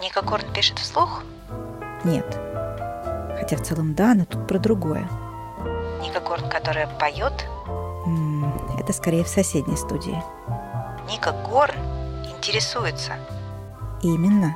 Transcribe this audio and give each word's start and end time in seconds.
Ника 0.00 0.22
Горн 0.22 0.44
пишет 0.52 0.78
вслух? 0.78 1.22
Нет. 2.04 2.24
Хотя 3.38 3.56
в 3.56 3.62
целом 3.62 3.94
да, 3.94 4.14
но 4.14 4.24
тут 4.24 4.46
про 4.46 4.58
другое. 4.58 5.08
Ника 6.00 6.20
Горн, 6.20 6.48
которая 6.48 6.86
поет? 6.98 7.32
Это 8.78 8.92
скорее 8.92 9.24
в 9.24 9.28
соседней 9.28 9.76
студии. 9.76 10.22
Ника 11.10 11.32
Горн 11.32 11.74
интересуется. 12.24 13.12
Именно. 14.02 14.54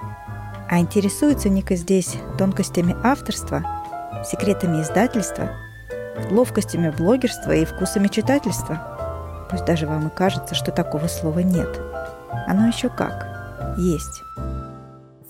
А 0.70 0.78
интересуется 0.78 1.48
Ника 1.48 1.74
здесь 1.74 2.16
тонкостями 2.38 2.96
авторства, 3.02 3.62
секретами 4.24 4.80
издательства, 4.80 5.50
ловкостями 6.30 6.90
блогерства 6.90 7.50
и 7.50 7.64
вкусами 7.64 8.06
читательства. 8.06 9.48
Пусть 9.50 9.64
даже 9.64 9.86
вам 9.86 10.06
и 10.06 10.10
кажется, 10.10 10.54
что 10.54 10.70
такого 10.70 11.08
слова 11.08 11.40
нет. 11.40 11.80
Оно 12.46 12.68
еще 12.68 12.88
как. 12.88 13.26
Есть. 13.76 14.22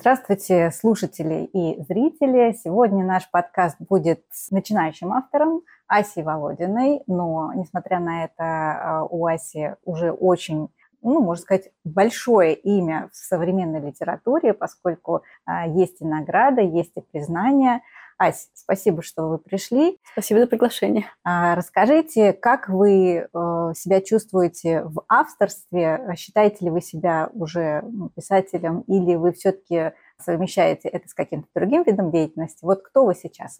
Здравствуйте, 0.03 0.73
слушатели 0.73 1.45
и 1.45 1.81
зрители. 1.85 2.59
Сегодня 2.65 3.05
наш 3.05 3.31
подкаст 3.31 3.77
будет 3.79 4.25
с 4.33 4.51
начинающим 4.51 5.13
автором 5.13 5.63
Асей 5.87 6.25
Володиной, 6.25 7.03
но, 7.07 7.53
несмотря 7.55 8.01
на 8.01 8.25
это, 8.25 8.35
а, 8.41 9.07
у 9.09 9.27
Аси 9.27 9.77
уже 9.85 10.11
очень 10.11 10.71
ну, 11.03 11.21
можно 11.21 11.43
сказать, 11.43 11.71
большое 11.85 12.55
имя 12.55 13.11
в 13.13 13.17
современной 13.17 13.81
литературе, 13.81 14.55
поскольку 14.55 15.23
а, 15.45 15.69
есть 15.69 16.01
и 16.01 16.05
награда, 16.05 16.63
есть 16.63 16.97
и 16.97 17.01
признание. 17.01 17.83
Ась, 18.23 18.51
спасибо, 18.55 19.03
что 19.03 19.29
вы 19.29 19.39
пришли. 19.39 19.99
Спасибо 20.13 20.39
за 20.39 20.47
приглашение. 20.47 21.07
А, 21.25 21.57
расскажите, 21.57 22.33
как 22.33 22.69
вы 22.69 23.17
э, 23.17 23.27
себя 23.75 24.01
чувствуете 24.01 24.85
в 24.85 25.03
авторстве? 25.09 26.15
Считаете 26.17 26.67
ли 26.67 26.71
вы 26.71 26.83
себя 26.83 27.31
уже 27.33 27.83
ну, 27.83 28.11
писателем 28.11 28.83
или 28.83 29.17
вы 29.17 29.33
все-таки 29.33 29.95
совмещаете 30.21 30.89
это 30.89 31.09
с 31.09 31.15
каким-то 31.15 31.49
другим 31.53 31.83
видом 31.83 32.13
деятельности? 32.13 32.65
Вот 32.65 32.83
кто 32.83 33.05
вы 33.05 33.17
сейчас? 33.17 33.59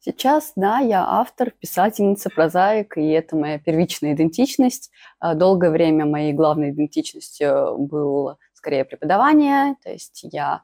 Сейчас, 0.00 0.54
да, 0.56 0.80
я 0.80 1.04
автор, 1.06 1.52
писательница, 1.52 2.30
прозаик, 2.30 2.96
и 2.96 3.10
это 3.10 3.36
моя 3.36 3.60
первичная 3.60 4.14
идентичность. 4.14 4.90
А, 5.20 5.34
долгое 5.34 5.70
время 5.70 6.04
моей 6.04 6.32
главной 6.32 6.70
идентичностью 6.70 7.78
было 7.78 8.38
скорее 8.54 8.84
преподавание, 8.84 9.76
то 9.84 9.90
есть 9.90 10.20
я, 10.24 10.62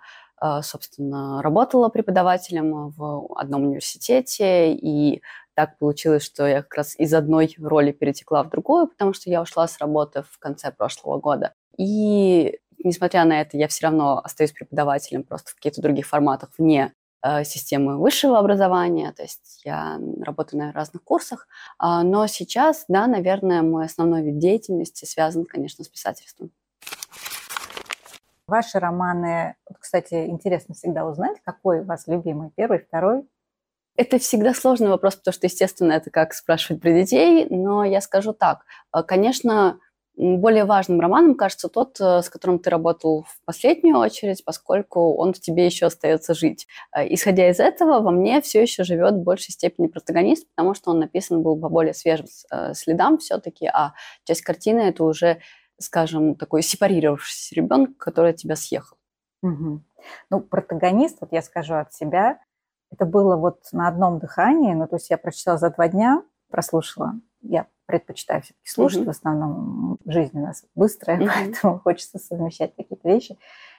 собственно, 0.63 1.43
работала 1.43 1.89
преподавателем 1.89 2.91
в 2.91 3.33
одном 3.37 3.65
университете, 3.65 4.73
и 4.73 5.23
так 5.55 5.79
получилось, 5.79 6.23
что 6.23 6.47
я 6.47 6.63
как 6.63 6.75
раз 6.75 6.99
из 6.99 7.15
одной 7.15 7.55
роли 7.59 7.93
перетекла 7.93 8.43
в 8.43 8.51
другую, 8.51 8.89
потому 8.89 9.15
что 9.15 9.31
я 9.31 9.43
ушла 9.43 9.67
с 9.67 9.79
работы 9.79 10.23
в 10.23 10.39
конце 10.39 10.71
прошлого 10.71 11.19
года. 11.19 11.55
И 11.79 12.59
несмотря 12.85 13.25
на 13.25 13.41
это, 13.41 13.57
я 13.57 13.69
все 13.69 13.87
равно 13.87 14.21
остаюсь 14.23 14.53
преподавателем 14.53 15.23
просто 15.23 15.53
в 15.53 15.55
каких-то 15.55 15.83
других 15.83 16.07
форматах 16.07 16.51
вне 16.59 16.93
Э, 17.27 17.45
системы 17.45 17.99
высшего 17.99 18.39
образования, 18.39 19.13
то 19.13 19.23
есть 19.23 19.63
я 19.65 19.99
работаю 20.21 20.61
на 20.61 20.73
разных 20.73 21.03
курсах, 21.03 21.49
а, 21.77 22.05
но 22.05 22.27
сейчас, 22.29 22.85
да, 22.87 23.09
наверное, 23.09 23.63
мой 23.63 23.87
основной 23.87 24.23
вид 24.23 24.39
деятельности 24.39 25.07
связан, 25.07 25.45
конечно, 25.45 25.83
с 25.83 25.89
писательством. 25.89 26.53
Ваши 28.49 28.79
романы, 28.79 29.57
кстати, 29.81 30.27
интересно 30.27 30.75
всегда 30.75 31.05
узнать, 31.05 31.39
какой 31.45 31.81
у 31.81 31.85
вас 31.85 32.07
любимый, 32.07 32.51
первый, 32.55 32.79
второй? 32.79 33.25
Это 33.97 34.19
всегда 34.19 34.55
сложный 34.55 34.89
вопрос, 34.89 35.17
потому 35.17 35.33
что, 35.33 35.47
естественно, 35.47 35.93
это 35.93 36.11
как 36.11 36.33
спрашивать 36.33 36.81
про 36.81 36.93
детей, 36.93 37.47
но 37.51 37.83
я 37.83 38.01
скажу 38.01 38.33
так. 38.33 38.65
Э, 38.95 39.03
конечно, 39.03 39.81
более 40.15 40.65
важным 40.65 41.01
романом 41.01 41.35
кажется 41.35 41.69
тот, 41.69 42.01
э, 42.01 42.23
с 42.23 42.31
которым 42.31 42.61
ты 42.61 42.71
работал 42.71 43.25
в 43.25 43.45
последнюю 43.45 43.99
очередь, 43.99 44.45
поскольку 44.45 45.15
он 45.17 45.33
в 45.33 45.41
тебе 45.41 45.67
еще 45.67 45.87
остается 45.87 46.35
жить. 46.35 46.69
Э, 46.95 47.13
исходя 47.13 47.51
из 47.51 47.59
этого, 47.59 48.01
во 48.01 48.13
мне 48.13 48.41
все 48.43 48.63
еще 48.63 48.85
живет 48.85 49.15
в 49.15 49.25
большей 49.25 49.53
степени 49.53 49.89
протагонист, 49.89 50.47
потому 50.55 50.75
что 50.75 50.91
он 50.93 51.01
написан 51.01 51.43
был 51.43 51.59
по 51.59 51.69
более 51.69 51.95
свежим 51.95 52.27
следам 52.75 53.19
все-таки, 53.19 53.67
а 53.67 53.95
часть 54.25 54.43
картины 54.43 54.83
это 54.83 55.03
уже, 55.03 55.41
скажем, 55.79 56.35
такой 56.35 56.63
сепарировавшийся 56.63 57.55
ребенок, 57.55 57.97
который 57.97 58.31
от 58.31 58.37
тебя 58.37 58.57
съехал. 58.57 58.97
Угу. 59.43 59.83
Ну, 60.31 60.41
протагонист, 60.41 61.19
вот 61.21 61.33
я 61.33 61.43
скажу 61.43 61.75
от 61.75 61.93
себя, 61.93 62.39
это 62.91 63.05
было 63.05 63.37
вот 63.37 63.65
на 63.73 63.89
одном 63.89 64.19
дыхании, 64.19 64.75
ну, 64.75 64.87
то 64.87 64.97
есть 64.97 65.11
я 65.11 65.19
прочитала 65.19 65.59
за 65.59 65.71
два 65.71 65.89
дня, 65.89 66.23
прослушала, 66.51 67.15
я 67.41 67.67
предпочитаю 67.87 68.43
все-таки 68.43 68.69
слушать. 68.69 69.01
Mm-hmm. 69.03 69.07
В 69.07 69.11
основном 69.11 69.99
жизнь 70.07 70.39
у 70.39 70.43
нас 70.43 70.65
быстрая, 70.75 71.19
mm-hmm. 71.21 71.31
поэтому 71.35 71.79
хочется 71.79 72.19
совмещать 72.19 72.75
какие-то 72.77 73.09
вещи. 73.09 73.39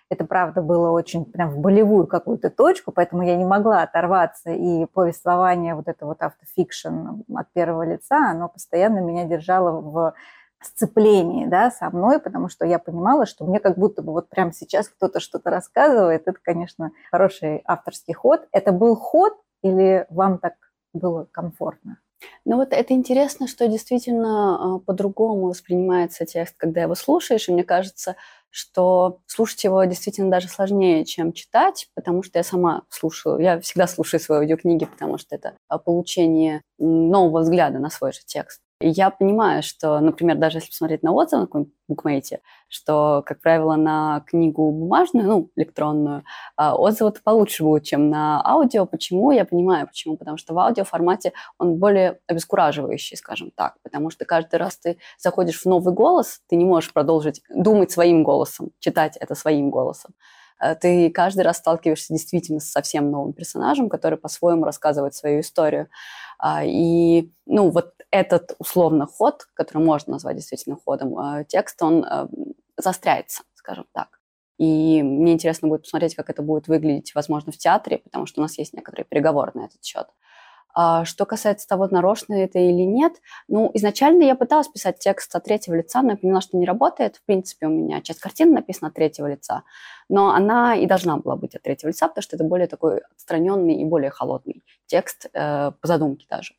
Это, 0.10 0.24
правда, 0.24 0.62
было 0.62 0.92
очень 0.92 1.26
прям 1.26 1.50
в 1.50 1.60
болевую 1.60 2.08
какую-то 2.08 2.50
точку, 2.50 2.94
поэтому 2.94 3.24
я 3.24 3.36
не 3.36 3.44
могла 3.44 3.82
оторваться. 3.82 4.52
И 4.52 4.86
повествование, 4.86 5.76
вот 5.76 5.90
это 5.90 6.06
вот 6.06 6.22
автофикшн 6.22 7.24
от 7.36 7.52
первого 7.52 7.84
лица, 7.84 8.32
оно 8.32 8.48
постоянно 8.48 9.00
меня 9.00 9.26
держало 9.26 9.82
в 9.82 10.14
сцеплении 10.62 11.46
да, 11.46 11.72
со 11.72 11.90
мной, 11.90 12.20
потому 12.20 12.50
что 12.50 12.66
я 12.66 12.80
понимала, 12.80 13.26
что 13.26 13.46
мне 13.46 13.60
как 13.60 13.78
будто 13.78 14.02
бы 14.02 14.12
вот 14.12 14.30
прямо 14.30 14.52
сейчас 14.54 14.90
кто-то 14.90 15.20
что-то 15.20 15.50
рассказывает. 15.50 16.24
Это, 16.28 16.40
конечно, 16.42 16.92
хороший 17.12 17.62
авторский 17.66 18.14
ход. 18.14 18.48
Это 18.52 18.72
был 18.72 18.96
ход 18.96 19.34
или 19.64 20.06
вам 20.10 20.40
так 20.40 20.54
было 20.94 21.28
комфортно? 21.32 22.00
Ну 22.46 22.58
вот 22.58 22.74
это 22.74 22.94
интересно, 22.94 23.48
что 23.48 23.68
действительно 23.68 24.80
э, 24.80 24.86
по-другому 24.86 25.50
воспринимается 25.50 26.26
текст, 26.26 26.56
когда 26.58 26.82
его 26.82 26.96
слушаешь, 26.96 27.48
и 27.48 27.52
мне 27.52 27.64
кажется, 27.64 28.16
что 28.50 29.20
слушать 29.28 29.64
его 29.64 29.84
действительно 29.84 30.32
даже 30.32 30.48
сложнее, 30.48 31.06
чем 31.06 31.32
читать, 31.32 31.90
потому 31.94 32.24
что 32.24 32.40
я 32.40 32.44
сама 32.44 32.84
слушаю, 32.90 33.38
я 33.38 33.60
всегда 33.60 33.86
слушаю 33.86 34.20
свои 34.20 34.40
аудиокниги, 34.40 34.86
потому 34.86 35.20
что 35.20 35.36
это 35.36 35.54
получение 35.86 36.62
нового 36.80 37.42
взгляда 37.42 37.78
на 37.78 37.92
свой 37.92 38.14
же 38.14 38.22
текст. 38.26 38.62
Я 38.80 39.10
понимаю, 39.10 39.64
что, 39.64 40.00
например, 40.00 40.38
даже 40.38 40.60
если 40.60 40.70
посмотреть 40.70 41.02
на 41.02 41.12
отзывы 41.12 41.42
на 41.42 41.48
каком-нибудь 41.48 41.74
букмейте, 41.88 42.42
что, 42.68 43.24
как 43.26 43.42
правило, 43.42 43.76
на 43.76 44.24
книгу 44.28 44.72
бумажную, 44.72 45.28
ну, 45.28 45.52
электронную, 45.56 46.24
а, 46.56 46.76
отзывы-то 46.76 47.22
получше 47.24 47.64
будут, 47.64 47.86
чем 47.86 48.12
на 48.12 48.40
аудио. 48.46 48.86
Почему? 48.86 49.32
Я 49.32 49.46
понимаю, 49.46 49.88
почему. 49.88 50.16
Потому 50.16 50.38
что 50.38 50.54
в 50.54 50.60
аудиоформате 50.60 51.34
он 51.58 51.78
более 51.78 52.20
обескураживающий, 52.28 53.18
скажем 53.18 53.50
так. 53.50 53.78
Потому 53.82 54.12
что 54.12 54.26
каждый 54.26 54.58
раз 54.58 54.78
ты 54.78 55.00
заходишь 55.18 55.60
в 55.60 55.66
новый 55.66 55.94
голос, 55.94 56.42
ты 56.48 56.56
не 56.56 56.66
можешь 56.66 56.94
продолжить 56.94 57.42
думать 57.50 57.90
своим 57.90 58.24
голосом, 58.24 58.70
читать 58.80 59.18
это 59.18 59.34
своим 59.34 59.72
голосом. 59.72 60.14
Э, 60.60 60.76
ты 60.76 61.10
каждый 61.10 61.42
раз 61.42 61.58
сталкиваешься 61.58 62.14
действительно 62.14 62.60
с 62.60 62.72
совсем 62.72 63.12
новым 63.12 63.34
персонажем, 63.34 63.90
который 63.90 64.18
по-своему 64.18 64.66
рассказывает 64.66 65.16
свою 65.16 65.42
историю. 65.42 65.90
А, 66.40 66.64
и, 66.64 67.32
ну, 67.46 67.70
вот 67.70 67.94
этот 68.12 68.56
условно 68.60 69.06
ход, 69.08 69.48
который 69.54 69.84
можно 69.84 70.14
назвать 70.14 70.36
действительно 70.36 70.78
ходом 70.84 71.18
э, 71.20 71.46
текста, 71.48 71.86
он 71.86 72.06
э, 72.06 72.28
застряется, 72.78 73.44
скажем 73.56 73.86
так. 73.94 74.20
И 74.58 75.04
мне 75.04 75.34
интересно 75.34 75.68
будет 75.68 75.84
посмотреть, 75.84 76.16
как 76.16 76.30
это 76.30 76.42
будет 76.42 76.68
выглядеть, 76.68 77.14
возможно, 77.14 77.52
в 77.52 77.58
театре, 77.58 78.00
потому 78.00 78.26
что 78.26 78.42
у 78.42 78.44
нас 78.44 78.58
есть 78.58 78.74
некоторые 78.74 79.06
переговоры 79.06 79.52
на 79.54 79.66
этот 79.66 79.84
счет. 79.84 80.08
А 80.80 81.06
что 81.06 81.26
касается 81.26 81.68
того, 81.68 81.88
нарочно 81.90 82.36
это 82.36 82.60
или 82.60 82.84
нет, 82.84 83.14
ну, 83.48 83.72
изначально 83.74 84.22
я 84.22 84.36
пыталась 84.36 84.68
писать 84.68 85.00
текст 85.00 85.36
от 85.36 85.44
третьего 85.44 85.74
лица, 85.74 86.04
но 86.04 86.12
я 86.12 86.18
поняла, 86.18 86.40
что 86.40 86.56
не 86.56 86.68
работает. 86.68 87.16
В 87.16 87.26
принципе, 87.26 87.66
у 87.66 87.70
меня 87.72 88.00
часть 88.02 88.20
картины 88.20 88.52
написана 88.52 88.90
от 88.90 88.94
третьего 88.94 89.26
лица, 89.26 89.64
но 90.08 90.30
она 90.36 90.76
и 90.76 90.86
должна 90.86 91.18
была 91.18 91.36
быть 91.36 91.56
от 91.56 91.64
третьего 91.64 91.90
лица, 91.90 92.08
потому 92.08 92.22
что 92.22 92.36
это 92.36 92.46
более 92.46 92.68
такой 92.68 93.00
отстраненный 93.16 93.74
и 93.82 93.86
более 93.86 94.12
холодный 94.12 94.64
текст, 94.86 95.26
э, 95.34 95.72
по 95.72 95.88
задумке 95.88 96.28
даже. 96.30 96.54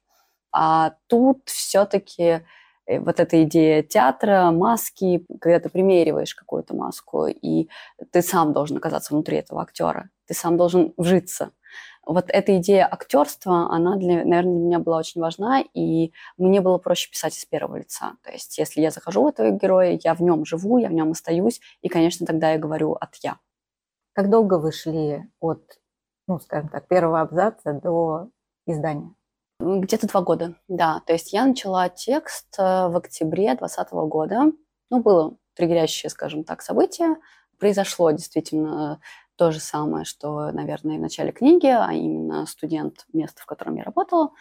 А 0.50 0.94
тут 1.06 1.42
все-таки 1.44 2.40
э, 2.86 2.98
вот 2.98 3.20
эта 3.20 3.44
идея 3.44 3.84
театра, 3.84 4.50
маски, 4.50 5.24
когда 5.40 5.60
ты 5.60 5.68
примериваешь 5.68 6.34
какую-то 6.34 6.74
маску, 6.74 7.28
и 7.28 7.68
ты 8.10 8.22
сам 8.22 8.52
должен 8.52 8.78
оказаться 8.78 9.14
внутри 9.14 9.36
этого 9.36 9.62
актера, 9.62 10.10
ты 10.26 10.34
сам 10.34 10.56
должен 10.56 10.92
вжиться 10.96 11.52
вот 12.08 12.24
эта 12.28 12.56
идея 12.56 12.88
актерства, 12.90 13.70
она, 13.70 13.96
для, 13.96 14.24
наверное, 14.24 14.54
для 14.54 14.66
меня 14.66 14.78
была 14.78 14.96
очень 14.96 15.20
важна, 15.20 15.62
и 15.74 16.12
мне 16.38 16.62
было 16.62 16.78
проще 16.78 17.10
писать 17.10 17.36
из 17.36 17.44
первого 17.44 17.76
лица. 17.76 18.14
То 18.24 18.32
есть 18.32 18.56
если 18.56 18.80
я 18.80 18.90
захожу 18.90 19.24
в 19.24 19.26
этого 19.26 19.50
героя, 19.50 20.00
я 20.02 20.14
в 20.14 20.20
нем 20.20 20.46
живу, 20.46 20.78
я 20.78 20.88
в 20.88 20.92
нем 20.92 21.10
остаюсь, 21.10 21.60
и, 21.82 21.88
конечно, 21.88 22.26
тогда 22.26 22.52
я 22.52 22.58
говорю 22.58 22.94
от 22.94 23.14
«я». 23.16 23.36
Как 24.14 24.30
долго 24.30 24.54
вы 24.58 24.72
шли 24.72 25.30
от, 25.38 25.78
ну, 26.26 26.40
скажем 26.40 26.70
так, 26.70 26.88
первого 26.88 27.20
абзаца 27.20 27.74
до 27.74 28.30
издания? 28.66 29.14
Где-то 29.60 30.08
два 30.08 30.22
года, 30.22 30.54
да. 30.66 31.02
То 31.06 31.12
есть 31.12 31.34
я 31.34 31.44
начала 31.44 31.90
текст 31.90 32.58
э, 32.58 32.88
в 32.88 32.96
октябре 32.96 33.54
2020 33.54 33.92
года. 34.08 34.52
Ну, 34.88 35.02
было 35.02 35.36
триггерящее, 35.54 36.08
скажем 36.08 36.44
так, 36.44 36.62
событие. 36.62 37.16
Произошло 37.58 38.10
действительно 38.12 39.00
то 39.38 39.52
же 39.52 39.60
самое, 39.60 40.04
что, 40.04 40.50
наверное, 40.50 40.98
в 40.98 41.00
начале 41.00 41.30
книги, 41.30 41.68
а 41.68 41.92
именно 41.92 42.44
студент 42.46 43.06
места, 43.12 43.40
в 43.40 43.46
котором 43.46 43.76
я 43.76 43.84
работала, 43.84 44.32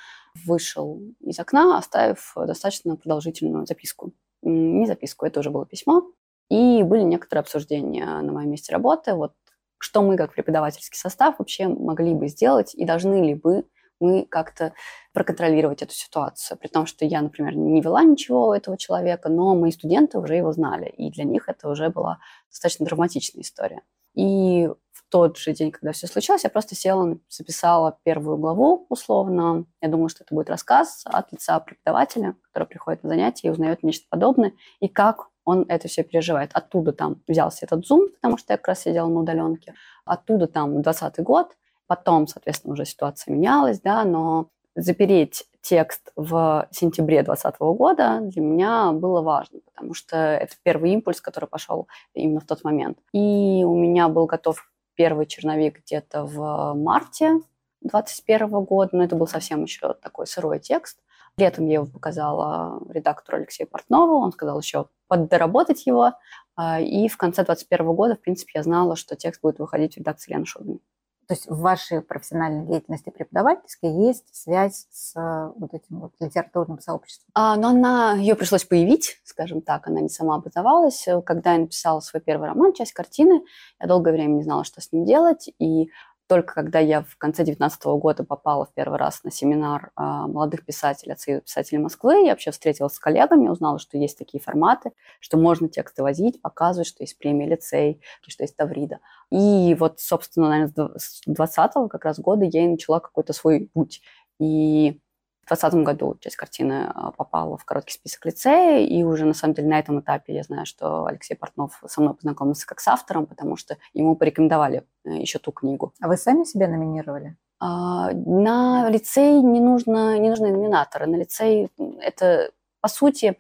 вышел 0.45 0.99
из 1.19 1.39
окна, 1.39 1.77
оставив 1.77 2.33
достаточно 2.35 2.95
продолжительную 2.95 3.67
записку. 3.67 4.11
Не 4.41 4.87
записку, 4.87 5.27
это 5.27 5.39
уже 5.39 5.51
было 5.51 5.67
письмо. 5.67 6.03
И 6.49 6.81
были 6.81 7.03
некоторые 7.03 7.41
обсуждения 7.41 8.05
на 8.05 8.31
моем 8.31 8.49
месте 8.49 8.73
работы. 8.73 9.13
Вот 9.13 9.33
что 9.77 10.01
мы 10.01 10.17
как 10.17 10.33
преподавательский 10.33 10.97
состав 10.97 11.35
вообще 11.37 11.67
могли 11.67 12.15
бы 12.15 12.27
сделать 12.27 12.73
и 12.73 12.83
должны 12.83 13.23
ли 13.23 13.35
бы 13.35 13.65
мы 13.99 14.25
как-то 14.25 14.73
проконтролировать 15.13 15.83
эту 15.83 15.93
ситуацию. 15.93 16.57
При 16.57 16.67
том, 16.69 16.87
что 16.87 17.05
я, 17.05 17.21
например, 17.21 17.55
не 17.55 17.81
вела 17.81 18.03
ничего 18.03 18.47
у 18.47 18.53
этого 18.53 18.77
человека, 18.77 19.29
но 19.29 19.55
мои 19.55 19.71
студенты 19.71 20.17
уже 20.17 20.35
его 20.35 20.51
знали, 20.51 20.89
и 20.89 21.11
для 21.11 21.23
них 21.23 21.49
это 21.49 21.69
уже 21.69 21.89
была 21.89 22.19
достаточно 22.49 22.85
драматичная 22.85 23.43
история. 23.43 23.81
И 24.13 24.69
тот 25.09 25.37
же 25.37 25.53
день, 25.53 25.71
когда 25.71 25.91
все 25.91 26.07
случилось, 26.07 26.43
я 26.43 26.49
просто 26.49 26.75
села, 26.75 27.17
записала 27.29 27.97
первую 28.03 28.37
главу 28.37 28.85
условно. 28.89 29.65
Я 29.81 29.89
думала, 29.89 30.09
что 30.09 30.23
это 30.23 30.35
будет 30.35 30.49
рассказ 30.49 31.03
от 31.05 31.31
лица 31.31 31.59
преподавателя, 31.59 32.35
который 32.51 32.67
приходит 32.67 33.03
на 33.03 33.09
занятия 33.09 33.47
и 33.47 33.51
узнает 33.51 33.83
нечто 33.83 34.05
подобное, 34.09 34.53
и 34.79 34.87
как 34.87 35.29
он 35.45 35.65
это 35.69 35.87
все 35.87 36.03
переживает. 36.03 36.51
Оттуда 36.53 36.91
там 36.91 37.21
взялся 37.27 37.65
этот 37.65 37.85
зум, 37.85 38.09
потому 38.15 38.37
что 38.37 38.53
я 38.53 38.57
как 38.57 38.67
раз 38.67 38.81
сидела 38.81 39.07
на 39.07 39.21
удаленке. 39.21 39.75
Оттуда 40.05 40.47
там 40.47 40.81
20 40.81 41.19
год, 41.19 41.55
Потом, 41.87 42.27
соответственно, 42.27 42.73
уже 42.73 42.85
ситуация 42.85 43.33
менялась, 43.33 43.79
да, 43.79 44.03
но 44.03 44.49
запереть 44.75 45.45
текст 45.61 46.11
в 46.15 46.67
сентябре 46.71 47.23
2020 47.23 47.59
года 47.77 48.19
для 48.21 48.41
меня 48.41 48.91
было 48.91 49.21
важно, 49.21 49.59
потому 49.73 49.93
что 49.93 50.17
это 50.17 50.53
первый 50.63 50.91
импульс, 50.91 51.21
который 51.21 51.47
пошел 51.47 51.87
именно 52.13 52.41
в 52.41 52.45
тот 52.45 52.63
момент. 52.63 52.99
И 53.13 53.63
у 53.65 53.75
меня 53.75 54.09
был 54.09 54.25
готов 54.25 54.69
первый 54.97 55.27
черновик 55.27 55.81
где-то 55.85 56.25
в 56.25 56.73
марте 56.73 57.39
2021 57.81 58.63
года, 58.65 58.89
но 58.97 59.03
это 59.03 59.15
был 59.15 59.27
совсем 59.27 59.63
еще 59.63 59.93
такой 59.93 60.27
сырой 60.27 60.59
текст. 60.59 60.99
Летом 61.37 61.67
я 61.67 61.75
его 61.75 61.85
показала 61.85 62.81
редактору 62.89 63.37
Алексею 63.37 63.69
Портнову, 63.69 64.17
он 64.17 64.31
сказал 64.33 64.59
еще 64.59 64.87
поддоработать 65.07 65.85
его, 65.85 66.13
а, 66.55 66.81
и 66.81 67.07
в 67.07 67.15
конце 67.15 67.43
2021 67.43 67.95
года, 67.95 68.15
в 68.15 68.21
принципе, 68.21 68.53
я 68.55 68.63
знала, 68.63 68.95
что 68.95 69.15
текст 69.15 69.41
будет 69.41 69.59
выходить 69.59 69.93
в 69.93 69.97
редакции 69.97 70.33
Лены 70.33 70.45
Шубиной. 70.45 70.81
То 71.27 71.33
есть 71.33 71.47
в 71.47 71.59
вашей 71.59 72.01
профессиональной 72.01 72.65
деятельности 72.65 73.09
преподавательской 73.09 73.91
есть 73.91 74.33
связь 74.33 74.87
с 74.91 75.13
э, 75.15 75.51
вот 75.57 75.73
этим 75.73 75.99
вот 75.99 76.13
литературным 76.21 76.79
сообществом? 76.79 77.29
А, 77.33 77.57
но 77.57 77.69
она, 77.69 78.13
ее 78.13 78.35
пришлось 78.35 78.63
появить, 78.63 79.19
скажем 79.25 79.61
так, 79.61 79.87
она 79.87 79.99
не 79.99 80.07
сама 80.07 80.35
образовалась. 80.35 81.05
Когда 81.25 81.53
я 81.53 81.59
написала 81.59 81.99
свой 81.99 82.21
первый 82.21 82.47
роман, 82.47 82.71
часть 82.73 82.93
картины, 82.93 83.43
я 83.79 83.87
долгое 83.87 84.13
время 84.13 84.33
не 84.33 84.43
знала, 84.43 84.63
что 84.63 84.79
с 84.79 84.93
ним 84.93 85.03
делать, 85.03 85.49
и 85.59 85.89
только 86.27 86.53
когда 86.53 86.79
я 86.79 87.01
в 87.01 87.17
конце 87.17 87.43
2019 87.43 87.85
года 87.99 88.23
попала 88.23 88.65
в 88.65 88.73
первый 88.73 88.99
раз 88.99 89.23
на 89.23 89.31
семинар 89.31 89.91
э, 89.97 90.01
молодых 90.01 90.65
писателей 90.65 91.13
от 91.13 91.19
Союза 91.19 91.41
писателей 91.41 91.79
Москвы, 91.79 92.23
я 92.25 92.31
вообще 92.31 92.51
встретилась 92.51 92.93
с 92.93 92.99
коллегами, 92.99 93.47
узнала, 93.47 93.79
что 93.79 93.97
есть 93.97 94.17
такие 94.17 94.41
форматы, 94.41 94.91
что 95.19 95.37
можно 95.37 95.69
тексты 95.69 96.03
возить, 96.03 96.41
показывать, 96.41 96.87
что 96.87 97.03
есть 97.03 97.17
премия 97.17 97.47
лицей, 97.47 98.01
что 98.27 98.43
есть 98.43 98.55
Таврида. 98.55 98.99
И 99.31 99.75
вот, 99.79 99.99
собственно, 99.99 100.49
наверное, 100.49 100.91
с 100.97 101.21
20 101.25 101.89
как 101.89 102.05
раз 102.05 102.19
года 102.19 102.45
я 102.45 102.65
и 102.65 102.67
начала 102.67 102.99
какой-то 102.99 103.33
свой 103.33 103.69
путь. 103.73 104.01
И 104.39 104.99
2020 105.47 105.85
году 105.85 106.17
часть 106.19 106.35
картины 106.35 106.91
а, 106.93 107.11
попала 107.11 107.57
в 107.57 107.65
короткий 107.65 107.93
список 107.93 108.25
лицея, 108.25 108.85
и 108.85 109.03
уже 109.03 109.25
на 109.25 109.33
самом 109.33 109.53
деле 109.53 109.67
на 109.67 109.79
этом 109.79 109.99
этапе 109.99 110.33
я 110.33 110.43
знаю, 110.43 110.65
что 110.65 111.05
Алексей 111.05 111.35
Портнов 111.35 111.81
со 111.85 112.01
мной 112.01 112.13
познакомился 112.13 112.67
как 112.67 112.79
с 112.79 112.87
автором, 112.87 113.25
потому 113.25 113.55
что 113.55 113.77
ему 113.93 114.15
порекомендовали 114.15 114.83
э, 115.05 115.11
еще 115.11 115.39
ту 115.39 115.51
книгу. 115.51 115.93
А 116.01 116.07
вы 116.07 116.17
сами 116.17 116.43
себя 116.43 116.67
номинировали? 116.67 117.37
А, 117.59 118.11
на 118.11 118.89
лицей 118.89 119.41
не, 119.41 119.59
нужно, 119.59 120.19
не 120.19 120.29
нужны 120.29 120.51
номинаторы. 120.51 121.07
На 121.07 121.15
лицей 121.15 121.69
это, 122.01 122.51
по 122.81 122.87
сути, 122.87 123.37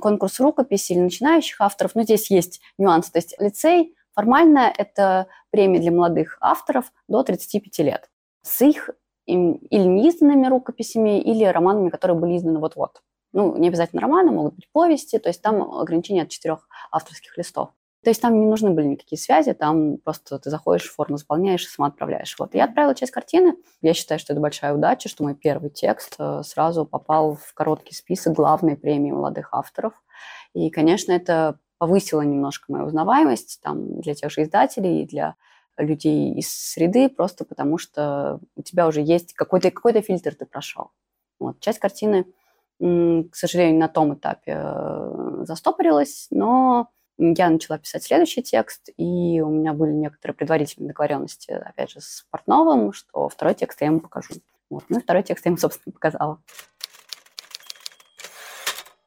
конкурс 0.00 0.38
рукописи 0.40 0.92
или 0.92 1.00
начинающих 1.00 1.60
авторов. 1.60 1.94
Но 1.94 2.02
здесь 2.02 2.30
есть 2.30 2.60
нюанс. 2.78 3.10
То 3.10 3.18
есть 3.18 3.34
лицей 3.40 3.96
формально 4.14 4.72
это 4.76 5.28
премия 5.50 5.80
для 5.80 5.90
молодых 5.90 6.36
авторов 6.40 6.92
до 7.08 7.22
35 7.22 7.78
лет. 7.78 8.10
С 8.42 8.62
их 8.62 8.90
или 9.28 9.84
неизданными 9.84 10.46
рукописями, 10.46 11.20
или 11.20 11.44
романами, 11.44 11.90
которые 11.90 12.18
были 12.18 12.36
изданы 12.36 12.58
вот-вот. 12.58 13.02
Ну, 13.32 13.56
не 13.56 13.68
обязательно 13.68 14.00
романы, 14.00 14.32
могут 14.32 14.54
быть 14.54 14.68
повести, 14.72 15.18
то 15.18 15.28
есть 15.28 15.42
там 15.42 15.62
ограничение 15.62 16.24
от 16.24 16.30
четырех 16.30 16.66
авторских 16.90 17.36
листов. 17.36 17.70
То 18.04 18.10
есть 18.10 18.22
там 18.22 18.38
не 18.40 18.46
нужны 18.46 18.70
были 18.70 18.86
никакие 18.86 19.18
связи, 19.18 19.52
там 19.52 19.98
просто 19.98 20.38
ты 20.38 20.50
заходишь, 20.50 20.90
форму 20.90 21.16
заполняешь 21.16 21.64
и 21.64 21.68
сама 21.68 21.88
отправляешь. 21.88 22.36
Вот. 22.38 22.54
я 22.54 22.64
отправила 22.64 22.94
часть 22.94 23.12
картины. 23.12 23.56
Я 23.82 23.92
считаю, 23.92 24.20
что 24.20 24.32
это 24.32 24.40
большая 24.40 24.72
удача, 24.72 25.08
что 25.08 25.24
мой 25.24 25.34
первый 25.34 25.70
текст 25.70 26.14
э, 26.18 26.42
сразу 26.44 26.86
попал 26.86 27.34
в 27.34 27.52
короткий 27.54 27.94
список 27.94 28.34
главной 28.34 28.76
премии 28.76 29.10
молодых 29.10 29.48
авторов. 29.52 29.92
И, 30.54 30.70
конечно, 30.70 31.12
это 31.12 31.58
повысило 31.78 32.22
немножко 32.22 32.66
мою 32.72 32.86
узнаваемость 32.86 33.60
там, 33.62 34.00
для 34.00 34.14
тех 34.14 34.30
же 34.30 34.42
издателей 34.42 35.02
и 35.02 35.06
для 35.06 35.34
людей 35.82 36.34
из 36.34 36.50
среды, 36.50 37.08
просто 37.08 37.44
потому 37.44 37.78
что 37.78 38.40
у 38.56 38.62
тебя 38.62 38.86
уже 38.86 39.00
есть 39.00 39.34
какой-то 39.34 39.70
какой 39.70 40.00
фильтр 40.00 40.34
ты 40.34 40.46
прошел. 40.46 40.90
Вот. 41.38 41.60
Часть 41.60 41.78
картины, 41.78 42.26
к 42.78 43.34
сожалению, 43.34 43.80
на 43.80 43.88
том 43.88 44.14
этапе 44.14 44.54
э, 44.56 45.44
застопорилась, 45.44 46.28
но 46.30 46.90
я 47.18 47.50
начала 47.50 47.78
писать 47.78 48.04
следующий 48.04 48.42
текст, 48.42 48.90
и 48.96 49.40
у 49.40 49.48
меня 49.48 49.72
были 49.72 49.92
некоторые 49.92 50.36
предварительные 50.36 50.88
договоренности, 50.88 51.50
опять 51.50 51.90
же, 51.90 52.00
с 52.00 52.24
Портновым, 52.30 52.92
что 52.92 53.28
второй 53.28 53.54
текст 53.54 53.80
я 53.80 53.88
ему 53.88 54.00
покажу. 54.00 54.34
Вот. 54.70 54.84
Ну 54.88 55.00
второй 55.00 55.24
текст 55.24 55.44
я 55.44 55.50
ему, 55.50 55.56
собственно, 55.56 55.92
показала. 55.92 56.40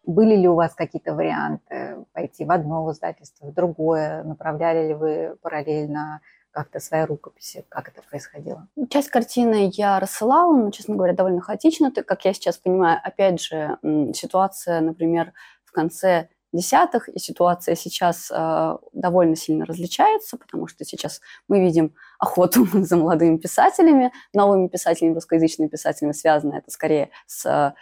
Были 0.03 0.35
ли 0.35 0.47
у 0.49 0.55
вас 0.55 0.73
какие-то 0.73 1.13
варианты 1.13 2.05
пойти 2.11 2.43
в 2.43 2.51
одно 2.51 2.91
издательство, 2.91 3.45
в 3.45 3.53
другое? 3.53 4.23
Направляли 4.23 4.89
ли 4.89 4.93
вы 4.93 5.37
параллельно 5.41 6.21
как-то 6.51 6.79
свои 6.79 7.03
рукописи? 7.05 7.65
Как 7.69 7.89
это 7.89 8.01
происходило? 8.01 8.67
Часть 8.89 9.09
картины 9.09 9.71
я 9.73 9.99
рассылала, 9.99 10.55
но, 10.55 10.71
честно 10.71 10.95
говоря, 10.95 11.13
довольно 11.13 11.41
хаотично. 11.41 11.91
Как 11.91 12.25
я 12.25 12.33
сейчас 12.33 12.57
понимаю, 12.57 12.99
опять 13.03 13.41
же, 13.41 13.77
ситуация, 14.13 14.81
например, 14.81 15.33
в 15.65 15.71
конце 15.71 16.29
десятых, 16.53 17.07
и 17.09 17.19
ситуация 17.19 17.75
сейчас 17.75 18.29
э, 18.29 18.77
довольно 18.93 19.35
сильно 19.35 19.65
различается, 19.65 20.37
потому 20.37 20.67
что 20.67 20.83
сейчас 20.83 21.21
мы 21.47 21.61
видим 21.61 21.93
охоту 22.19 22.65
за 22.73 22.97
молодыми 22.97 23.37
писателями, 23.37 24.11
новыми 24.33 24.67
писателями, 24.67 25.13
русскоязычными 25.13 25.69
писателями. 25.69 26.11
Связано 26.11 26.55
это 26.55 26.69
скорее 26.69 27.09
с 27.25 27.73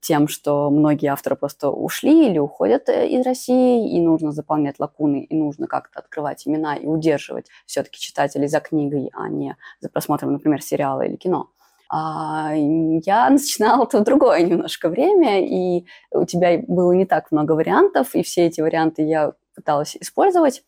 тем, 0.00 0.28
что 0.28 0.70
многие 0.70 1.08
авторы 1.08 1.36
просто 1.36 1.70
ушли 1.70 2.28
или 2.28 2.38
уходят 2.38 2.88
э, 2.88 3.08
из 3.08 3.24
России, 3.24 3.96
и 3.96 4.00
нужно 4.00 4.32
заполнять 4.32 4.78
лакуны, 4.78 5.22
и 5.22 5.34
нужно 5.34 5.66
как-то 5.66 5.98
открывать 6.00 6.46
имена 6.46 6.76
и 6.76 6.86
удерживать 6.86 7.46
все-таки 7.66 7.98
читателей 7.98 8.48
за 8.48 8.60
книгой, 8.60 9.10
а 9.12 9.28
не 9.28 9.56
за 9.80 9.88
просмотром, 9.88 10.32
например, 10.32 10.62
сериала 10.62 11.02
или 11.02 11.16
кино. 11.16 11.50
А 11.90 12.52
я 12.54 13.30
начинала 13.30 13.86
в 13.86 14.04
другое 14.04 14.42
немножко 14.42 14.88
время, 14.88 15.46
и 15.46 15.86
у 16.12 16.24
тебя 16.24 16.62
было 16.66 16.92
не 16.92 17.06
так 17.06 17.32
много 17.32 17.52
вариантов, 17.52 18.14
и 18.14 18.22
все 18.22 18.46
эти 18.46 18.60
варианты 18.60 19.02
я 19.02 19.32
пыталась 19.54 19.96
использовать, 19.96 20.62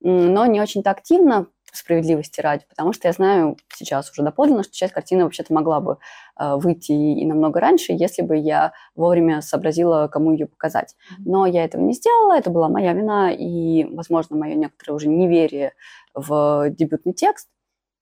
но 0.00 0.46
не 0.46 0.60
очень-то 0.60 0.90
активно, 0.90 1.46
справедливости 1.76 2.40
ради, 2.40 2.64
потому 2.68 2.92
что 2.92 3.08
я 3.08 3.12
знаю 3.12 3.56
сейчас 3.74 4.10
уже 4.10 4.22
доподлинно, 4.22 4.62
что 4.62 4.72
часть 4.72 4.92
картины 4.92 5.24
вообще-то 5.24 5.52
могла 5.52 5.80
бы 5.80 5.98
э, 6.38 6.56
выйти 6.56 6.92
и, 6.92 7.20
и 7.20 7.26
намного 7.26 7.60
раньше, 7.60 7.92
если 7.92 8.22
бы 8.22 8.36
я 8.36 8.72
вовремя 8.94 9.42
сообразила, 9.42 10.08
кому 10.08 10.32
ее 10.32 10.46
показать. 10.46 10.94
Но 11.18 11.46
я 11.46 11.64
этого 11.64 11.82
не 11.82 11.92
сделала, 11.92 12.36
это 12.38 12.50
была 12.50 12.68
моя 12.68 12.92
вина 12.92 13.32
и, 13.32 13.84
возможно, 13.84 14.36
мое 14.36 14.54
некоторое 14.54 14.94
уже 14.94 15.08
неверие 15.08 15.72
в 16.14 16.70
дебютный 16.70 17.12
текст. 17.12 17.48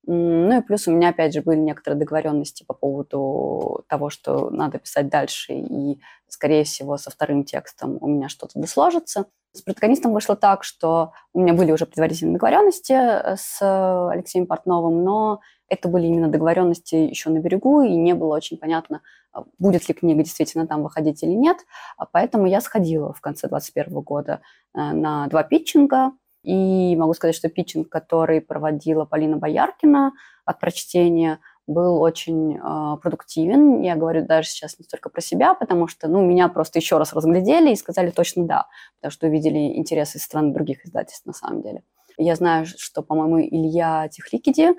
Ну 0.05 0.59
и 0.59 0.63
плюс 0.63 0.89
у 0.89 0.93
меня, 0.93 1.11
опять 1.11 1.33
же, 1.33 1.43
были 1.43 1.59
некоторые 1.59 1.99
договоренности 1.99 2.65
по 2.65 2.75
поводу 2.75 3.85
того, 3.89 4.11
что 4.11 4.51
надо 4.51 4.79
писать 4.79 5.09
дальше, 5.09 5.53
и, 5.53 6.01
скорее 6.33 6.65
всего, 6.65 6.97
со 6.97 7.11
вторым 7.11 7.45
текстом 7.45 7.99
у 8.01 8.09
меня 8.09 8.29
что-то 8.29 8.59
досложится. 8.59 9.27
С 9.53 9.61
протагонистом 9.61 10.15
вышло 10.15 10.35
так, 10.35 10.65
что 10.65 11.13
у 11.35 11.41
меня 11.41 11.53
были 11.53 11.73
уже 11.73 11.85
предварительные 11.85 12.35
договоренности 12.35 12.93
э, 12.93 13.37
с 13.37 13.61
Алексеем 14.09 14.47
Портновым, 14.47 15.05
но 15.05 15.41
это 15.69 15.89
были 15.89 16.07
именно 16.07 16.29
договоренности 16.29 16.95
еще 16.95 17.29
на 17.29 17.39
берегу, 17.39 17.83
и 17.83 17.95
не 17.95 18.15
было 18.15 18.35
очень 18.35 18.57
понятно, 18.57 19.03
а, 19.33 19.45
будет 19.59 19.89
ли 19.89 19.95
книга 19.95 20.23
действительно 20.23 20.67
там 20.67 20.83
выходить 20.83 21.23
или 21.23 21.33
нет. 21.33 21.59
А 21.99 22.07
поэтому 22.07 22.47
я 22.47 22.63
сходила 22.63 23.13
в 23.13 23.21
конце 23.21 23.47
2021 23.49 24.01
года 24.01 24.41
э, 24.75 24.93
на 24.93 25.27
два 25.27 25.43
питчинга, 25.43 26.13
и 26.43 26.97
могу 26.97 27.15
сказать, 27.15 27.37
что 27.37 27.49
питчинг, 27.49 27.89
который 27.89 28.41
проводила 28.41 29.05
Полина 29.05 29.37
Бояркина 29.37 30.13
от 30.45 30.59
прочтения, 30.61 31.39
был 31.67 32.01
очень 32.01 32.57
э, 32.57 32.97
продуктивен. 33.01 33.81
Я 33.83 33.97
говорю 33.97 34.27
даже 34.27 34.49
сейчас 34.49 34.79
не 34.79 34.85
столько 34.85 35.11
про 35.11 35.21
себя, 35.21 35.55
потому 35.55 35.87
что 35.89 36.09
ну, 36.09 36.21
меня 36.21 36.49
просто 36.49 36.79
еще 36.79 36.99
раз 36.99 37.13
разглядели 37.13 37.71
и 37.71 37.77
сказали 37.77 38.11
точно 38.11 38.45
да, 38.47 38.67
потому 39.01 39.13
что 39.13 39.27
увидели 39.27 39.77
интересы 39.77 40.19
стороны 40.19 40.53
других 40.53 40.85
издательств 40.85 41.27
на 41.27 41.33
самом 41.33 41.63
деле. 41.63 41.83
Я 42.19 42.35
знаю, 42.37 42.67
что, 42.67 43.03
по-моему, 43.03 43.41
Илья 43.41 44.09
Техликиди 44.09 44.75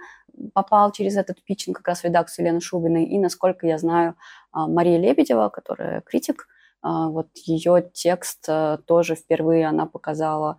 попал 0.53 0.91
через 0.91 1.15
этот 1.17 1.43
питчинг 1.43 1.77
как 1.77 1.87
раз 1.87 2.01
в 2.01 2.03
редакцию 2.03 2.45
Лены 2.45 2.59
Шубиной, 2.59 3.05
и, 3.05 3.17
насколько 3.17 3.65
я 3.65 3.77
знаю, 3.77 4.15
Мария 4.51 4.99
Лебедева, 4.99 5.49
которая 5.49 6.01
критик, 6.01 6.47
А, 6.47 6.52
вот 6.83 7.27
ее 7.45 7.89
текст 7.93 8.45
э, 8.47 8.77
тоже 8.85 9.15
впервые 9.15 9.67
она 9.67 9.85
показала 9.85 10.57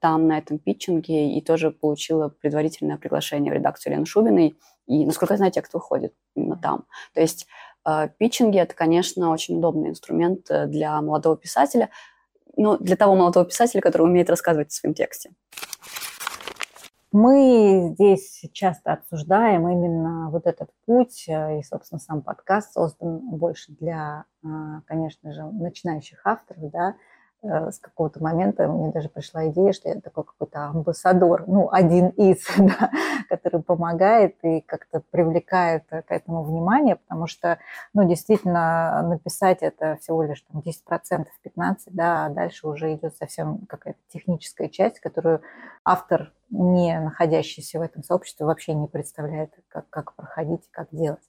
там, 0.00 0.26
на 0.26 0.38
этом 0.38 0.58
питчинге, 0.58 1.36
и 1.36 1.40
тоже 1.42 1.70
получила 1.70 2.28
предварительное 2.28 2.96
приглашение 2.96 3.52
в 3.52 3.54
редакцию 3.54 3.92
Лены 3.92 4.06
Шубиной. 4.06 4.58
И, 4.86 5.04
насколько 5.04 5.34
я 5.34 5.38
знаю, 5.38 5.52
текст 5.52 5.74
выходит 5.74 6.14
именно 6.34 6.56
там. 6.56 6.84
То 7.12 7.20
есть 7.20 7.46
э, 7.86 8.08
питчинги– 8.18 8.58
это, 8.60 8.74
конечно, 8.74 9.30
очень 9.30 9.58
удобный 9.58 9.90
инструмент 9.90 10.50
э, 10.50 10.66
для 10.66 11.00
молодого 11.02 11.36
писателя, 11.36 11.90
ну, 12.56 12.78
для 12.78 12.96
того 12.96 13.14
молодого 13.14 13.44
писателя, 13.44 13.82
который 13.82 14.02
умеет 14.02 14.30
рассказывать 14.30 14.68
о 14.68 14.74
своем 14.74 14.94
тексте. 14.94 15.30
Мы 17.12 17.90
здесь 17.94 18.44
часто 18.52 18.92
обсуждаем 18.92 19.68
именно 19.68 20.30
вот 20.30 20.46
этот 20.46 20.70
путь, 20.84 21.26
и, 21.28 21.62
собственно, 21.62 21.98
сам 21.98 22.22
подкаст 22.22 22.72
создан 22.72 23.20
больше 23.20 23.72
для, 23.72 24.24
конечно 24.86 25.32
же, 25.32 25.44
начинающих 25.44 26.20
авторов, 26.24 26.70
да, 26.70 26.90
Э, 26.90 27.15
с 27.42 27.78
какого-то 27.78 28.22
момента 28.22 28.66
мне 28.66 28.90
даже 28.90 29.08
пришла 29.08 29.48
идея, 29.48 29.72
что 29.72 29.88
я 29.88 30.00
такой 30.00 30.24
какой-то 30.24 30.66
амбассадор, 30.66 31.44
ну, 31.46 31.68
один 31.70 32.08
из, 32.08 32.44
да, 32.58 32.90
который 33.28 33.62
помогает 33.62 34.36
и 34.42 34.60
как-то 34.60 35.02
привлекает 35.10 35.84
к 35.88 36.10
этому 36.10 36.42
внимание, 36.42 36.96
потому 36.96 37.26
что, 37.26 37.58
ну, 37.94 38.08
действительно, 38.08 39.02
написать 39.02 39.58
это 39.62 39.96
всего 40.00 40.22
лишь 40.22 40.42
там, 40.42 40.60
10%, 40.60 41.26
15%, 41.44 41.76
да, 41.86 42.26
а 42.26 42.30
дальше 42.30 42.66
уже 42.68 42.94
идет 42.94 43.16
совсем 43.16 43.66
какая-то 43.68 44.00
техническая 44.08 44.68
часть, 44.68 45.00
которую 45.00 45.42
автор, 45.84 46.32
не 46.50 47.00
находящийся 47.00 47.78
в 47.80 47.82
этом 47.82 48.04
сообществе, 48.04 48.46
вообще 48.46 48.72
не 48.74 48.86
представляет, 48.86 49.52
как, 49.68 49.88
как 49.90 50.14
проходить, 50.14 50.62
как 50.70 50.88
делать. 50.92 51.22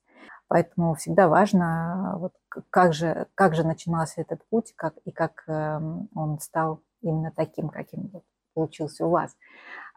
Поэтому 0.47 0.95
всегда 0.95 1.27
важно, 1.27 2.15
вот, 2.19 2.33
как, 2.69 2.93
же, 2.93 3.27
как 3.35 3.55
же 3.55 3.63
начинался 3.65 4.21
этот 4.21 4.45
путь 4.49 4.73
как, 4.75 4.95
и 5.03 5.11
как 5.11 5.43
эм, 5.47 6.09
он 6.15 6.39
стал 6.39 6.81
именно 7.01 7.31
таким, 7.35 7.69
каким 7.69 8.11
получился 8.53 9.05
у 9.05 9.09
вас. 9.09 9.35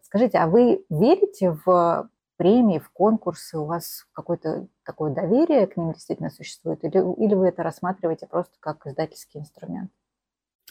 Скажите, 0.03 0.39
а 0.39 0.49
вы 0.49 0.85
верите 0.91 1.57
в 1.65 2.11
премии, 2.37 2.79
в 2.79 2.91
конкурсы? 2.91 3.59
У 3.59 3.65
вас 3.65 4.07
какое-то 4.13 4.67
такое 4.85 5.13
доверие 5.13 5.67
к 5.67 5.77
ним 5.77 5.93
действительно 5.93 6.31
существует? 6.31 6.83
Или, 6.85 6.99
или 7.25 7.35
вы 7.35 7.49
это 7.49 7.63
рассматриваете 7.63 8.27
просто 8.27 8.55
как 8.61 8.87
издательский 8.87 9.41
инструмент? 9.41 9.91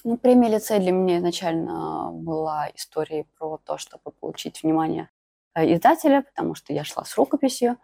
Ну, 0.04 0.18
премия 0.18 0.50
лицей 0.50 0.80
для 0.80 0.92
меня 0.92 1.18
изначально 1.18 2.12
была 2.12 2.70
историей 2.74 3.28
про 3.38 3.58
то, 3.64 3.78
чтобы 3.78 4.12
получить 4.12 4.64
внимание 4.64 5.10
э, 5.56 5.74
издателя, 5.74 6.24
потому 6.24 6.56
что 6.56 6.74
я 6.74 6.84
шла 6.84 7.04
с 7.04 7.18
рукописью. 7.18 7.78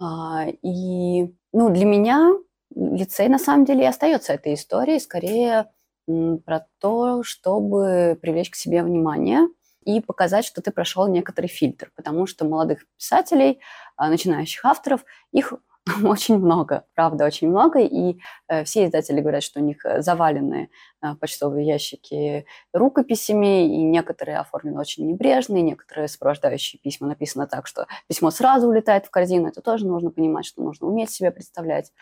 А, 0.00 0.46
и 0.62 1.34
ну, 1.52 1.70
для 1.70 1.84
меня 1.84 2.32
лицей 2.74 3.28
на 3.28 3.38
самом 3.38 3.64
деле 3.64 3.84
и 3.84 3.88
остается 3.88 4.32
этой 4.32 4.54
историей, 4.54 4.98
скорее 4.98 5.70
про 6.06 6.66
то, 6.78 7.22
чтобы 7.22 8.18
привлечь 8.20 8.50
к 8.50 8.56
себе 8.56 8.82
внимание 8.82 9.48
и 9.84 10.00
показать, 10.00 10.44
что 10.44 10.60
ты 10.60 10.70
прошел 10.70 11.06
некоторый 11.08 11.46
фильтр, 11.46 11.90
потому 11.94 12.26
что 12.26 12.44
молодых 12.44 12.86
писателей, 12.96 13.60
а, 13.96 14.08
начинающих 14.08 14.64
авторов, 14.64 15.04
их 15.32 15.54
очень 16.04 16.38
много, 16.38 16.86
правда, 16.94 17.26
очень 17.26 17.50
много, 17.50 17.80
и 17.80 18.18
э, 18.48 18.64
все 18.64 18.86
издатели 18.86 19.20
говорят, 19.20 19.42
что 19.42 19.60
у 19.60 19.62
них 19.62 19.84
э, 19.84 20.00
завалены 20.00 20.70
э, 21.02 21.14
почтовые 21.20 21.66
ящики 21.66 22.46
рукописями, 22.72 23.66
и 23.66 23.82
некоторые 23.82 24.38
оформлены 24.38 24.80
очень 24.80 25.06
небрежно, 25.06 25.56
и 25.56 25.62
некоторые 25.62 26.08
сопровождающие 26.08 26.80
письма 26.80 27.08
написаны 27.08 27.46
так, 27.46 27.66
что 27.66 27.86
письмо 28.08 28.30
сразу 28.30 28.68
улетает 28.68 29.04
в 29.04 29.10
корзину, 29.10 29.48
это 29.48 29.60
тоже 29.60 29.86
нужно 29.86 30.10
понимать, 30.10 30.46
что 30.46 30.62
нужно 30.62 30.86
уметь 30.86 31.10
себе 31.10 31.30
представлять. 31.30 31.92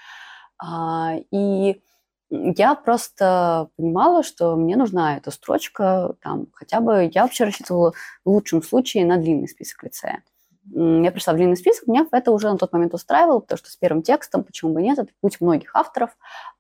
А, 0.59 1.17
и 1.33 1.83
я 2.31 2.77
просто 2.77 3.69
понимала, 3.77 4.23
что 4.23 4.55
мне 4.55 4.77
нужна 4.77 5.17
эта 5.17 5.33
строчка, 5.33 6.15
там, 6.23 6.47
хотя 6.53 6.81
бы 6.81 7.11
я 7.12 7.23
вообще 7.23 7.45
рассчитывала 7.45 7.95
в 8.25 8.31
лучшем 8.31 8.62
случае 8.62 9.07
на 9.07 9.17
длинный 9.17 9.49
список 9.49 9.83
лицея 9.83 10.23
я 10.71 11.11
пришла 11.12 11.33
в 11.33 11.37
длинный 11.37 11.57
список, 11.57 11.88
меня 11.88 12.07
это 12.11 12.31
уже 12.31 12.50
на 12.50 12.59
тот 12.59 12.73
момент 12.73 12.95
устраивало, 12.95 13.40
потому 13.40 13.59
что 13.59 13.71
с 13.71 13.76
первым 13.76 14.02
текстом, 14.02 14.45
почему 14.45 14.73
бы 14.73 14.83
нет, 14.83 14.99
это 14.99 15.12
путь 15.21 15.40
многих 15.40 15.75
авторов. 15.75 16.11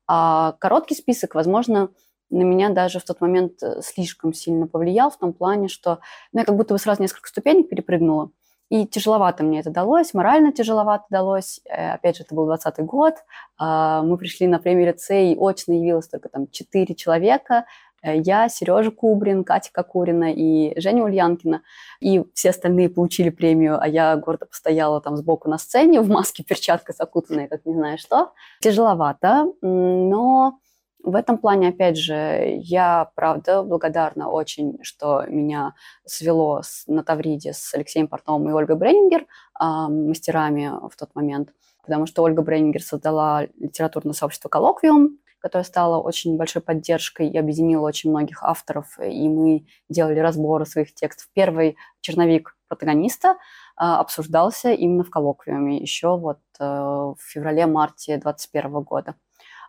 А 0.06 0.52
короткий 0.58 0.94
список, 0.94 1.34
возможно, 1.34 1.90
на 2.30 2.42
меня 2.42 2.70
даже 2.70 2.98
в 2.98 3.04
тот 3.04 3.20
момент 3.20 3.62
э, 3.62 3.82
слишком 3.82 4.32
сильно 4.32 4.66
повлиял 4.66 5.10
в 5.10 5.18
том 5.18 5.32
плане, 5.32 5.68
что 5.68 6.00
ну, 6.32 6.40
я 6.40 6.46
как 6.46 6.56
будто 6.56 6.74
бы 6.74 6.78
сразу 6.78 7.02
несколько 7.02 7.28
ступенек 7.28 7.68
перепрыгнула. 7.68 8.30
И 8.70 8.86
тяжеловато 8.86 9.44
мне 9.44 9.60
это 9.60 9.68
далось, 9.68 10.14
морально 10.14 10.50
тяжеловато 10.50 11.04
далось. 11.10 11.60
Э, 11.66 11.92
опять 11.92 12.16
же, 12.16 12.22
это 12.22 12.34
был 12.34 12.46
20 12.46 12.78
год. 12.86 13.16
А, 13.58 14.02
мы 14.02 14.16
пришли 14.16 14.46
на 14.46 14.58
премию 14.58 14.86
лицей, 14.86 15.36
очно 15.38 15.72
явилось 15.72 16.08
только 16.08 16.30
там 16.30 16.48
4 16.50 16.94
человека. 16.94 17.66
Э, 18.02 18.18
я, 18.18 18.48
Сережа 18.48 18.90
Кубрин, 18.90 19.44
Катя 19.44 19.70
Кокурина 19.72 20.32
и 20.32 20.78
Женя 20.80 21.04
Ульянкина. 21.04 21.62
И 22.00 22.22
все 22.34 22.50
остальные 22.50 22.90
получили 22.90 23.30
премию, 23.30 23.80
а 23.80 23.86
я 23.86 24.16
гордо 24.16 24.46
постояла 24.46 25.00
там 25.00 25.16
сбоку 25.16 25.48
на 25.48 25.58
сцене 25.58 26.00
в 26.00 26.08
маске, 26.08 26.42
перчатка 26.48 26.92
закутанная, 26.92 27.48
как 27.48 27.64
не 27.64 27.74
знаю 27.74 27.98
что. 27.98 28.32
Тяжеловато, 28.60 29.52
но 29.62 30.58
в 31.04 31.16
этом 31.16 31.38
плане, 31.38 31.68
опять 31.68 31.96
же, 31.96 32.54
я, 32.58 33.10
правда, 33.16 33.64
благодарна 33.64 34.28
очень, 34.28 34.78
что 34.82 35.24
меня 35.26 35.74
свело 36.04 36.62
с, 36.62 36.84
на 36.86 37.02
Тавриде 37.02 37.52
с 37.52 37.74
Алексеем 37.74 38.06
Портновым 38.06 38.48
и 38.48 38.52
Ольгой 38.52 38.76
Бреннингер, 38.76 39.22
э, 39.22 39.26
мастерами 39.60 40.70
в 40.88 40.96
тот 40.96 41.14
момент, 41.14 41.50
потому 41.82 42.06
что 42.06 42.22
Ольга 42.22 42.42
Бреннингер 42.42 42.82
создала 42.82 43.46
литературное 43.58 44.12
сообщество 44.12 44.48
«Коллоквиум», 44.48 45.18
которая 45.42 45.64
стала 45.64 45.98
очень 45.98 46.36
большой 46.36 46.62
поддержкой 46.62 47.28
и 47.28 47.36
объединила 47.36 47.86
очень 47.86 48.10
многих 48.10 48.44
авторов, 48.44 48.98
и 49.00 49.28
мы 49.28 49.66
делали 49.88 50.20
разборы 50.20 50.64
своих 50.64 50.94
текстов. 50.94 51.28
Первый 51.34 51.76
черновик 52.00 52.56
протагониста 52.68 53.36
а, 53.76 53.98
обсуждался 53.98 54.72
именно 54.72 55.02
в 55.02 55.10
коллоквиуме 55.10 55.78
еще 55.78 56.16
вот 56.16 56.38
э, 56.60 56.64
в 56.64 57.16
феврале-марте 57.18 58.16
2021 58.18 58.82
года. 58.82 59.16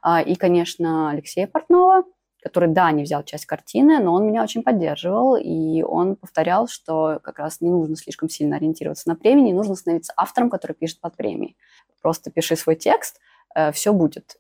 А, 0.03 0.21
и, 0.21 0.35
конечно, 0.35 1.09
Алексея 1.09 1.47
Портнова, 1.47 2.03
который, 2.43 2.69
да, 2.69 2.91
не 2.91 3.03
взял 3.03 3.23
часть 3.23 3.45
картины, 3.45 3.99
но 3.99 4.13
он 4.13 4.27
меня 4.27 4.43
очень 4.43 4.63
поддерживал, 4.63 5.35
и 5.35 5.81
он 5.81 6.17
повторял, 6.17 6.67
что 6.67 7.19
как 7.23 7.39
раз 7.39 7.61
не 7.61 7.71
нужно 7.71 7.95
слишком 7.95 8.29
сильно 8.29 8.57
ориентироваться 8.57 9.09
на 9.09 9.15
премии, 9.15 9.41
не 9.43 9.53
нужно 9.53 9.75
становиться 9.75 10.13
автором, 10.15 10.49
который 10.49 10.73
пишет 10.73 10.99
под 10.99 11.15
премией. 11.15 11.57
Просто 12.01 12.31
пиши 12.31 12.55
свой 12.55 12.75
текст, 12.75 13.19
э, 13.55 13.71
все 13.71 13.93
будет. 13.93 14.37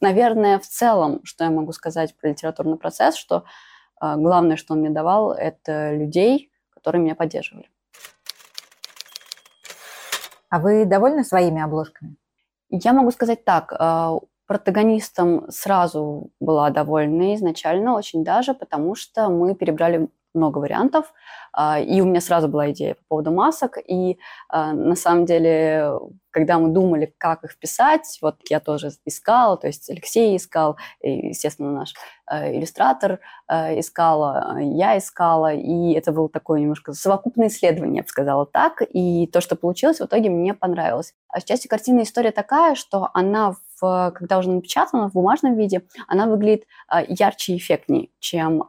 Наверное, 0.00 0.58
в 0.58 0.66
целом, 0.66 1.20
что 1.24 1.44
я 1.44 1.50
могу 1.50 1.72
сказать 1.72 2.14
про 2.16 2.28
литературный 2.28 2.76
процесс, 2.76 3.16
что 3.16 3.44
э, 4.00 4.14
главное, 4.16 4.56
что 4.56 4.74
он 4.74 4.80
мне 4.80 4.90
давал, 4.90 5.32
это 5.32 5.94
людей, 5.94 6.50
которые 6.70 7.02
меня 7.02 7.14
поддерживали. 7.14 7.70
А 10.48 10.58
вы 10.58 10.84
довольны 10.84 11.24
своими 11.24 11.62
обложками? 11.62 12.16
Я 12.68 12.92
могу 12.92 13.10
сказать 13.10 13.44
так. 13.44 13.72
Э, 13.72 14.18
протагонистом 14.46 15.50
сразу 15.50 16.30
была 16.40 16.70
довольна 16.70 17.34
изначально, 17.34 17.94
очень 17.94 18.22
даже, 18.22 18.54
потому 18.54 18.94
что 18.94 19.28
мы 19.28 19.54
перебрали 19.54 20.08
много 20.36 20.58
вариантов. 20.58 21.12
А, 21.56 21.80
и 21.80 22.02
у 22.02 22.04
меня 22.04 22.20
сразу 22.20 22.48
была 22.48 22.70
идея 22.70 22.94
по 22.94 23.02
поводу 23.08 23.32
масок. 23.32 23.78
И 23.78 24.18
а, 24.50 24.74
на 24.74 24.94
самом 24.94 25.24
деле, 25.24 25.90
когда 26.30 26.58
мы 26.58 26.68
думали, 26.68 27.14
как 27.16 27.44
их 27.44 27.58
писать, 27.58 28.18
вот 28.20 28.36
я 28.50 28.60
тоже 28.60 28.90
искала, 29.06 29.56
то 29.56 29.66
есть 29.66 29.88
Алексей 29.88 30.36
искал, 30.36 30.76
и, 31.00 31.28
естественно, 31.28 31.72
наш 31.72 31.94
а, 32.26 32.52
иллюстратор 32.52 33.20
искала, 33.48 34.58
я 34.60 34.98
искала, 34.98 35.54
и 35.54 35.92
это 35.92 36.12
было 36.12 36.28
такое 36.28 36.60
немножко 36.60 36.92
совокупное 36.92 37.46
исследование, 37.46 37.98
я 37.98 38.02
бы 38.02 38.08
сказала 38.08 38.44
так, 38.44 38.82
и 38.82 39.26
то, 39.28 39.40
что 39.40 39.56
получилось, 39.56 40.00
в 40.00 40.04
итоге 40.04 40.28
мне 40.28 40.52
понравилось. 40.52 41.14
А 41.28 41.40
в 41.40 41.44
части 41.44 41.68
картины 41.68 42.02
история 42.02 42.32
такая, 42.32 42.74
что 42.74 43.08
она 43.14 43.54
в, 43.80 44.12
когда 44.14 44.38
уже 44.38 44.50
напечатана 44.50 45.08
в 45.08 45.12
бумажном 45.12 45.54
виде, 45.54 45.82
она 46.08 46.26
выглядит 46.26 46.64
ярче 47.08 47.54
и 47.54 47.56
эффектнее, 47.56 48.08
чем 48.18 48.64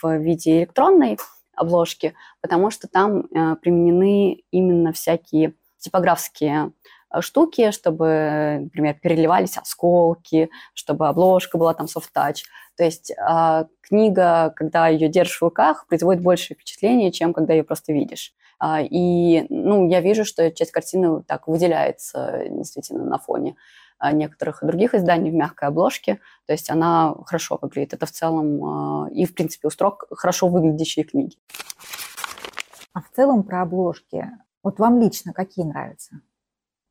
в 0.00 0.16
виде 0.18 0.60
электронной 0.60 1.18
обложки, 1.54 2.14
потому 2.40 2.70
что 2.70 2.86
там 2.86 3.20
э, 3.20 3.56
применены 3.56 4.42
именно 4.50 4.92
всякие 4.92 5.54
типографские 5.78 6.72
э, 7.10 7.20
штуки, 7.20 7.70
чтобы, 7.70 8.58
например, 8.64 8.94
переливались 9.00 9.56
осколки, 9.56 10.50
чтобы 10.74 11.08
обложка 11.08 11.58
была 11.58 11.74
там 11.74 11.86
soft-touch. 11.86 12.42
То 12.76 12.84
есть 12.84 13.10
э, 13.10 13.64
книга, 13.80 14.52
когда 14.54 14.88
ее 14.88 15.08
держишь 15.08 15.38
в 15.38 15.42
руках, 15.42 15.86
производит 15.88 16.22
большее 16.22 16.56
впечатление, 16.56 17.10
чем 17.10 17.32
когда 17.32 17.54
ее 17.54 17.64
просто 17.64 17.92
видишь. 17.92 18.34
Э, 18.62 18.84
и 18.84 19.46
ну, 19.48 19.88
я 19.88 20.00
вижу, 20.00 20.24
что 20.24 20.50
часть 20.50 20.72
картины 20.72 21.22
так 21.22 21.48
выделяется 21.48 22.44
действительно 22.50 23.04
на 23.04 23.18
фоне 23.18 23.56
некоторых 24.12 24.58
других 24.62 24.94
изданий 24.94 25.30
в 25.30 25.34
мягкой 25.34 25.68
обложке. 25.68 26.20
То 26.46 26.52
есть 26.52 26.70
она 26.70 27.14
хорошо 27.26 27.58
выглядит. 27.60 27.94
Это 27.94 28.06
в 28.06 28.10
целом 28.10 28.64
а, 28.64 29.10
и, 29.10 29.24
в 29.24 29.34
принципе, 29.34 29.68
у 29.68 29.70
строк 29.70 30.06
хорошо 30.10 30.48
выглядящие 30.48 31.04
книги. 31.04 31.36
А 32.92 33.00
в 33.00 33.10
целом 33.14 33.42
про 33.42 33.62
обложки. 33.62 34.30
Вот 34.62 34.78
вам 34.78 35.00
лично 35.00 35.32
какие 35.32 35.64
нравятся? 35.64 36.20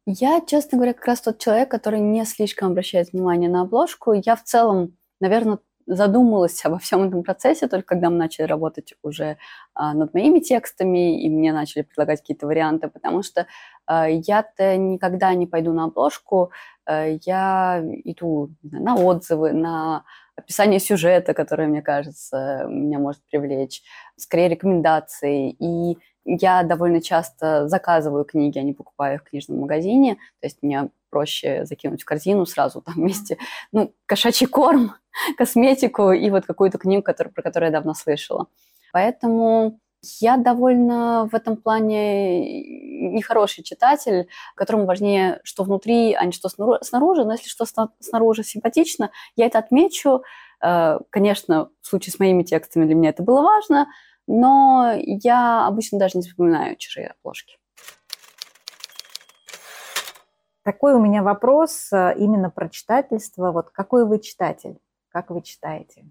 Я, 0.05 0.39
честно 0.41 0.77
говоря, 0.77 0.93
как 0.93 1.05
раз 1.05 1.21
тот 1.21 1.39
человек, 1.39 1.69
который 1.71 1.99
не 1.99 2.25
слишком 2.25 2.71
обращает 2.71 3.11
внимание 3.11 3.49
на 3.49 3.61
обложку. 3.61 4.13
Я 4.13 4.35
в 4.35 4.43
целом, 4.43 4.95
наверное, 5.19 5.57
задумалась 5.87 6.63
обо 6.65 6.77
всем 6.79 7.03
этом 7.03 7.23
процессе 7.23 7.67
только 7.67 7.87
когда 7.87 8.09
мы 8.09 8.17
начали 8.17 8.45
работать 8.45 8.93
уже 9.03 9.37
а, 9.73 9.93
над 9.93 10.13
моими 10.13 10.39
текстами, 10.39 11.21
и 11.23 11.29
мне 11.29 11.53
начали 11.53 11.83
предлагать 11.83 12.21
какие-то 12.21 12.47
варианты, 12.47 12.87
потому 12.87 13.23
что 13.23 13.47
а, 13.85 14.07
я-то 14.07 14.77
никогда 14.77 15.33
не 15.33 15.47
пойду 15.47 15.73
на 15.73 15.85
обложку, 15.85 16.51
а, 16.85 17.07
я 17.25 17.83
иду 18.03 18.49
на 18.63 18.95
отзывы, 18.95 19.51
на 19.53 20.03
описание 20.35 20.79
сюжета, 20.79 21.33
которое, 21.33 21.67
мне 21.67 21.81
кажется, 21.81 22.65
меня 22.67 22.99
может 22.99 23.21
привлечь, 23.29 23.81
скорее 24.17 24.49
рекомендации. 24.49 25.51
И 25.51 25.97
я 26.25 26.63
довольно 26.63 27.01
часто 27.01 27.67
заказываю 27.67 28.25
книги, 28.25 28.57
а 28.57 28.63
не 28.63 28.73
покупаю 28.73 29.15
их 29.15 29.21
в 29.21 29.29
книжном 29.29 29.59
магазине. 29.59 30.15
То 30.41 30.47
есть 30.47 30.57
мне 30.61 30.89
проще 31.09 31.65
закинуть 31.65 32.01
в 32.01 32.05
корзину 32.05 32.45
сразу 32.45 32.81
там 32.81 32.95
вместе, 32.95 33.37
ну, 33.71 33.93
кошачий 34.05 34.47
корм, 34.47 34.95
косметику 35.37 36.11
и 36.11 36.29
вот 36.29 36.45
какую-то 36.45 36.77
книгу, 36.77 37.03
который, 37.03 37.29
про 37.29 37.41
которую 37.41 37.67
я 37.67 37.73
давно 37.77 37.93
слышала. 37.93 38.47
Поэтому 38.91 39.79
я 40.19 40.37
довольно 40.37 41.27
в 41.31 41.35
этом 41.35 41.57
плане 41.57 43.11
нехороший 43.11 43.63
читатель, 43.63 44.27
которому 44.55 44.85
важнее, 44.85 45.39
что 45.43 45.63
внутри, 45.63 46.13
а 46.13 46.25
не 46.25 46.31
что 46.31 46.49
снаружи. 46.49 47.23
Но 47.23 47.33
если 47.33 47.47
что 47.47 47.65
снаружи 47.99 48.43
симпатично, 48.43 49.11
я 49.35 49.45
это 49.45 49.59
отмечу. 49.59 50.23
Э, 50.61 50.99
конечно, 51.09 51.69
в 51.81 51.87
случае 51.87 52.13
с 52.13 52.19
моими 52.19 52.43
текстами 52.43 52.85
для 52.85 52.95
меня 52.95 53.09
это 53.09 53.23
было 53.23 53.41
важно, 53.41 53.87
но 54.27 54.93
я 54.95 55.67
обычно 55.67 55.99
даже 55.99 56.17
не 56.17 56.23
вспоминаю 56.23 56.75
чужие 56.77 57.13
обложки. 57.19 57.57
Такой 60.63 60.95
у 60.95 60.99
меня 60.99 61.21
вопрос 61.21 61.93
э, 61.93 62.15
именно 62.17 62.49
про 62.49 62.69
читательство. 62.69 63.51
Вот 63.51 63.69
какой 63.69 64.03
вы 64.07 64.19
читатель? 64.19 64.79
Как 65.09 65.29
вы 65.29 65.43
читаете? 65.43 66.05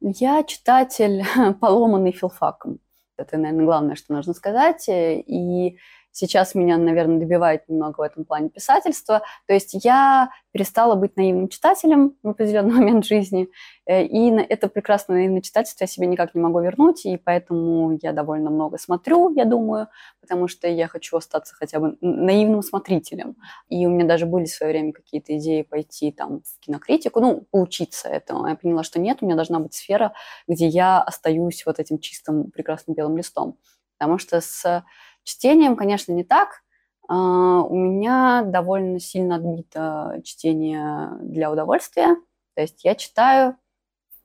Я 0.00 0.44
читатель, 0.44 1.24
поломанный 1.60 2.12
филфаком. 2.12 2.78
Это, 3.16 3.36
наверное, 3.36 3.64
главное, 3.64 3.96
что 3.96 4.14
нужно 4.14 4.32
сказать. 4.32 4.84
И 4.88 5.76
Сейчас 6.12 6.54
меня, 6.54 6.76
наверное, 6.76 7.18
добивает 7.18 7.68
немного 7.68 8.00
в 8.00 8.02
этом 8.02 8.24
плане 8.24 8.48
писательства. 8.48 9.22
То 9.46 9.54
есть 9.54 9.84
я 9.84 10.30
перестала 10.52 10.96
быть 10.96 11.16
наивным 11.16 11.48
читателем 11.48 12.16
в 12.22 12.28
определенный 12.30 12.74
момент 12.78 13.04
жизни, 13.04 13.48
э, 13.86 14.04
и 14.04 14.30
это 14.30 14.68
прекрасное 14.68 15.18
наивное 15.18 15.40
читательство 15.40 15.84
я 15.84 15.88
себе 15.88 16.06
никак 16.06 16.34
не 16.34 16.40
могу 16.40 16.60
вернуть, 16.60 17.06
и 17.06 17.16
поэтому 17.16 17.98
я 18.02 18.12
довольно 18.12 18.50
много 18.50 18.78
смотрю, 18.78 19.32
я 19.34 19.44
думаю, 19.44 19.88
потому 20.20 20.48
что 20.48 20.66
я 20.68 20.88
хочу 20.88 21.16
остаться 21.16 21.54
хотя 21.54 21.78
бы 21.78 21.96
наивным 22.00 22.62
смотрителем. 22.62 23.36
И 23.68 23.86
у 23.86 23.90
меня 23.90 24.06
даже 24.06 24.26
были 24.26 24.44
в 24.46 24.50
свое 24.50 24.72
время 24.72 24.92
какие-то 24.92 25.36
идеи 25.38 25.62
пойти 25.62 26.10
там 26.10 26.40
в 26.40 26.60
кинокритику, 26.64 27.20
ну, 27.20 27.46
поучиться 27.50 28.08
этому. 28.08 28.46
Я 28.46 28.56
поняла, 28.56 28.82
что 28.82 28.98
нет, 28.98 29.18
у 29.20 29.26
меня 29.26 29.36
должна 29.36 29.60
быть 29.60 29.74
сфера, 29.74 30.12
где 30.48 30.66
я 30.66 31.00
остаюсь 31.00 31.64
вот 31.66 31.78
этим 31.78 31.98
чистым, 31.98 32.50
прекрасным 32.50 32.94
белым 32.94 33.16
листом. 33.16 33.58
Потому 33.98 34.18
что 34.18 34.40
с 34.40 34.82
чтением, 35.30 35.76
конечно, 35.76 36.12
не 36.12 36.24
так. 36.24 36.62
А, 37.08 37.62
у 37.62 37.74
меня 37.74 38.42
довольно 38.44 39.00
сильно 39.00 39.36
отбито 39.36 40.20
чтение 40.24 41.10
для 41.22 41.50
удовольствия. 41.50 42.16
То 42.54 42.62
есть 42.62 42.84
я 42.84 42.94
читаю, 42.94 43.56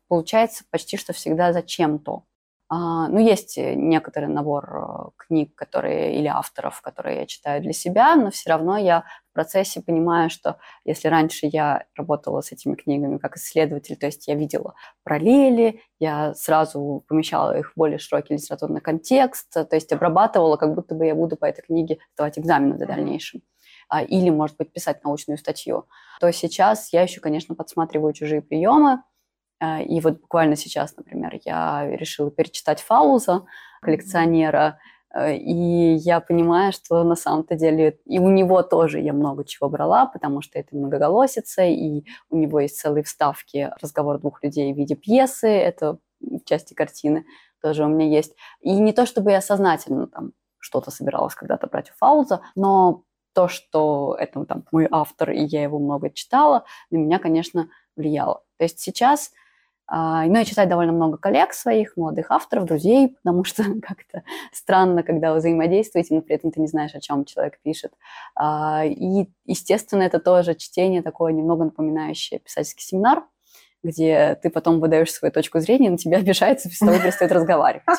получается, 0.07 0.65
почти 0.71 0.97
что 0.97 1.13
всегда 1.13 1.53
зачем-то. 1.53 2.23
А, 2.67 3.07
ну, 3.09 3.19
есть 3.19 3.57
некоторый 3.57 4.27
набор 4.27 4.65
э, 4.65 5.09
книг, 5.17 5.53
которые 5.53 6.15
или 6.17 6.25
авторов, 6.25 6.81
которые 6.81 7.19
я 7.19 7.25
читаю 7.27 7.61
для 7.61 7.73
себя, 7.73 8.15
но 8.15 8.31
все 8.31 8.49
равно 8.49 8.75
я 8.75 9.03
в 9.29 9.33
процессе 9.33 9.81
понимаю, 9.81 10.31
что 10.31 10.57
если 10.83 11.07
раньше 11.07 11.45
я 11.45 11.85
работала 11.95 12.41
с 12.41 12.51
этими 12.51 12.73
книгами 12.73 13.19
как 13.19 13.37
исследователь, 13.37 13.97
то 13.97 14.07
есть 14.07 14.27
я 14.27 14.33
видела 14.33 14.73
параллели, 15.03 15.81
я 15.99 16.33
сразу 16.33 17.03
помещала 17.07 17.55
их 17.55 17.71
в 17.71 17.73
более 17.75 17.99
широкий 17.99 18.33
литературный 18.33 18.81
контекст, 18.81 19.51
то 19.51 19.75
есть 19.75 19.93
обрабатывала, 19.93 20.57
как 20.57 20.73
будто 20.73 20.95
бы 20.95 21.05
я 21.05 21.13
буду 21.13 21.37
по 21.37 21.45
этой 21.45 21.61
книге 21.61 21.99
сдавать 22.15 22.39
экзамены 22.39 22.75
в 22.75 22.87
дальнейшем 22.87 23.43
а, 23.89 24.01
или, 24.01 24.31
может 24.31 24.57
быть, 24.57 24.73
писать 24.73 25.03
научную 25.03 25.37
статью, 25.37 25.85
то 26.19 26.31
сейчас 26.31 26.91
я 26.93 27.03
еще, 27.03 27.21
конечно, 27.21 27.53
подсматриваю 27.53 28.13
чужие 28.13 28.41
приемы, 28.41 29.03
Э, 29.03 29.14
и 29.61 29.99
вот 30.01 30.19
буквально 30.21 30.55
сейчас, 30.55 30.95
например, 30.97 31.39
я 31.45 31.87
решила 31.95 32.29
перечитать 32.31 32.81
Фауза, 32.81 33.45
коллекционера, 33.81 34.79
э, 35.13 35.37
и 35.37 35.93
я 35.95 36.19
понимаю, 36.19 36.73
что 36.73 37.03
на 37.03 37.15
самом-то 37.15 37.55
деле 37.55 37.99
и 38.05 38.19
у 38.19 38.29
него 38.29 38.63
тоже 38.63 38.99
я 38.99 39.13
много 39.13 39.45
чего 39.45 39.69
брала, 39.69 40.07
потому 40.07 40.41
что 40.41 40.59
это 40.59 40.75
многоголосица, 40.75 41.63
и 41.63 42.03
у 42.29 42.37
него 42.37 42.59
есть 42.59 42.79
целые 42.79 43.03
вставки 43.03 43.71
«Разговор 43.81 44.19
двух 44.19 44.43
людей 44.43 44.73
в 44.73 44.77
виде 44.77 44.95
пьесы», 44.95 45.47
это 45.47 45.99
части 46.45 46.73
картины 46.73 47.25
тоже 47.61 47.85
у 47.85 47.87
меня 47.87 48.07
есть. 48.07 48.35
И 48.61 48.75
не 48.79 48.93
то, 48.93 49.05
чтобы 49.05 49.31
я 49.31 49.41
сознательно 49.41 50.07
там 50.07 50.33
что-то 50.59 50.91
собиралась 50.91 51.35
когда-то 51.35 51.67
брать 51.67 51.91
у 51.91 51.93
Фауза, 51.97 52.41
но 52.55 53.03
то, 53.33 53.47
что 53.47 54.15
это 54.19 54.45
там 54.45 54.63
мой 54.71 54.87
автор, 54.89 55.31
и 55.31 55.43
я 55.43 55.61
его 55.61 55.77
много 55.77 56.09
читала, 56.09 56.65
на 56.89 56.97
меня, 56.97 57.19
конечно, 57.19 57.69
влияло. 57.95 58.43
То 58.57 58.63
есть 58.63 58.79
сейчас 58.79 59.31
ну, 59.91 60.35
я 60.35 60.45
читаю 60.45 60.67
довольно 60.67 60.91
много 60.93 61.17
коллег 61.17 61.53
своих, 61.53 61.95
молодых 61.95 62.31
авторов, 62.31 62.65
друзей, 62.65 63.15
потому 63.23 63.43
что 63.43 63.63
как-то 63.81 64.23
странно, 64.51 65.03
когда 65.03 65.31
вы 65.31 65.39
взаимодействуете, 65.39 66.15
но 66.15 66.21
при 66.21 66.35
этом 66.35 66.51
ты 66.51 66.59
не 66.59 66.67
знаешь, 66.67 66.95
о 66.95 67.01
чем 67.01 67.25
человек 67.25 67.59
пишет. 67.61 67.93
А, 68.35 68.83
и, 68.85 69.29
естественно, 69.45 70.03
это 70.03 70.19
тоже 70.19 70.55
чтение 70.55 71.01
такое 71.01 71.33
немного 71.33 71.65
напоминающее 71.65 72.39
писательский 72.39 72.83
семинар, 72.83 73.23
где 73.83 74.39
ты 74.41 74.49
потом 74.49 74.79
выдаешь 74.79 75.13
свою 75.13 75.31
точку 75.31 75.59
зрения, 75.59 75.91
на 75.91 75.97
тебя 75.97 76.17
обижается, 76.19 76.69
без 76.69 76.79
того 76.79 76.97
перестает 76.97 77.31
разговаривать. 77.31 77.85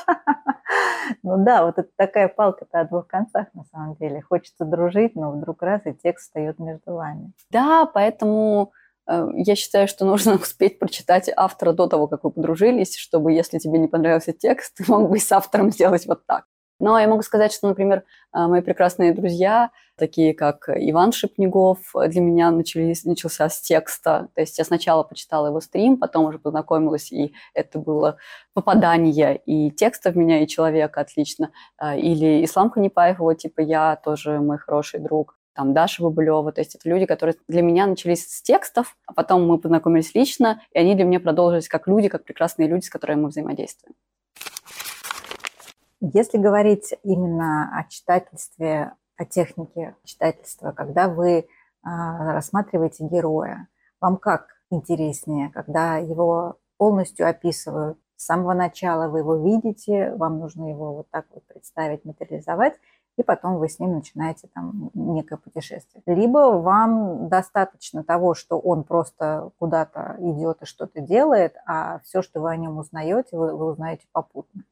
Ну 1.22 1.44
да, 1.44 1.64
вот 1.64 1.78
это 1.78 1.88
такая 1.96 2.26
палка-то 2.26 2.80
о 2.80 2.84
двух 2.84 3.06
концах 3.06 3.46
на 3.54 3.62
самом 3.64 3.94
деле. 3.94 4.22
Хочется 4.22 4.64
дружить, 4.64 5.14
но 5.14 5.30
вдруг 5.30 5.62
раз 5.62 5.82
и 5.84 5.92
текст 5.92 6.26
встает 6.26 6.58
между 6.58 6.94
вами. 6.94 7.32
Да, 7.50 7.86
поэтому 7.86 8.72
я 9.08 9.54
считаю, 9.54 9.88
что 9.88 10.04
нужно 10.04 10.34
успеть 10.42 10.78
прочитать 10.78 11.30
автора 11.34 11.72
до 11.72 11.86
того, 11.86 12.06
как 12.08 12.24
вы 12.24 12.30
подружились, 12.30 12.96
чтобы, 12.96 13.32
если 13.32 13.58
тебе 13.58 13.78
не 13.78 13.88
понравился 13.88 14.32
текст, 14.32 14.76
ты 14.76 14.84
мог 14.88 15.10
бы 15.10 15.18
с 15.18 15.30
автором 15.32 15.70
сделать 15.70 16.06
вот 16.06 16.26
так. 16.26 16.44
Но 16.78 16.98
я 16.98 17.08
могу 17.08 17.22
сказать, 17.22 17.52
что, 17.52 17.68
например, 17.68 18.04
э, 18.34 18.46
мои 18.46 18.60
прекрасные 18.60 19.14
друзья, 19.14 19.70
такие 19.96 20.34
как 20.34 20.68
Иван 20.68 21.12
Шипнегов, 21.12 21.78
для 22.08 22.20
меня 22.20 22.50
начались, 22.50 23.04
начался 23.04 23.48
с 23.48 23.62
текста. 23.62 24.28
То 24.34 24.42
есть 24.42 24.58
я 24.58 24.64
сначала 24.64 25.02
почитала 25.02 25.46
его 25.46 25.60
стрим, 25.62 25.96
потом 25.96 26.26
уже 26.26 26.38
познакомилась, 26.38 27.10
и 27.12 27.32
это 27.54 27.78
было 27.78 28.18
попадание 28.52 29.40
и 29.46 29.70
текста 29.70 30.10
в 30.10 30.16
меня, 30.16 30.42
и 30.42 30.46
человека 30.46 31.00
отлично. 31.00 31.50
Э, 31.80 31.98
или 31.98 32.44
Ислам 32.44 32.70
Ханипаев, 32.70 33.18
его 33.20 33.32
типа 33.32 33.60
я 33.60 33.96
тоже 33.96 34.38
мой 34.40 34.58
хороший 34.58 35.00
друг 35.00 35.36
там 35.56 35.72
Даша 35.72 36.02
Бабулева. 36.02 36.52
То 36.52 36.60
есть 36.60 36.74
это 36.74 36.88
люди, 36.88 37.06
которые 37.06 37.36
для 37.48 37.62
меня 37.62 37.86
начались 37.86 38.28
с 38.28 38.42
текстов, 38.42 38.96
а 39.06 39.12
потом 39.12 39.46
мы 39.46 39.58
познакомились 39.58 40.14
лично, 40.14 40.60
и 40.72 40.78
они 40.78 40.94
для 40.94 41.04
меня 41.04 41.18
продолжились 41.18 41.68
как 41.68 41.88
люди, 41.88 42.08
как 42.08 42.24
прекрасные 42.24 42.68
люди, 42.68 42.84
с 42.84 42.90
которыми 42.90 43.22
мы 43.22 43.28
взаимодействуем. 43.28 43.94
Если 46.00 46.38
говорить 46.38 46.94
именно 47.02 47.76
о 47.76 47.88
читательстве, 47.88 48.92
о 49.16 49.24
технике 49.24 49.96
читательства, 50.04 50.72
когда 50.72 51.08
вы 51.08 51.48
а, 51.82 52.34
рассматриваете 52.34 53.04
героя, 53.04 53.68
вам 54.00 54.18
как 54.18 54.48
интереснее, 54.70 55.50
когда 55.54 55.96
его 55.96 56.58
полностью 56.76 57.26
описывают 57.26 57.98
с 58.16 58.24
самого 58.24 58.54
начала 58.54 59.08
вы 59.08 59.18
его 59.18 59.36
видите, 59.36 60.14
вам 60.14 60.38
нужно 60.38 60.68
его 60.68 60.94
вот 60.94 61.10
так 61.10 61.26
вот 61.32 61.44
представить, 61.46 62.04
материализовать, 62.04 62.74
и 63.16 63.22
потом 63.22 63.56
вы 63.56 63.68
с 63.68 63.78
ним 63.78 63.94
начинаете 63.94 64.48
там 64.54 64.90
некое 64.94 65.36
путешествие. 65.36 66.02
Либо 66.06 66.58
вам 66.58 67.28
достаточно 67.28 68.04
того, 68.04 68.34
что 68.34 68.58
он 68.58 68.84
просто 68.84 69.50
куда-то 69.58 70.16
идет 70.18 70.62
и 70.62 70.66
что-то 70.66 71.00
делает, 71.00 71.56
а 71.66 72.00
все, 72.00 72.22
что 72.22 72.40
вы 72.40 72.50
о 72.50 72.56
нем 72.56 72.78
узнаете, 72.78 73.36
вы, 73.36 73.54
вы 73.56 73.72
узнаете 73.72 74.06
попутно. 74.12 74.64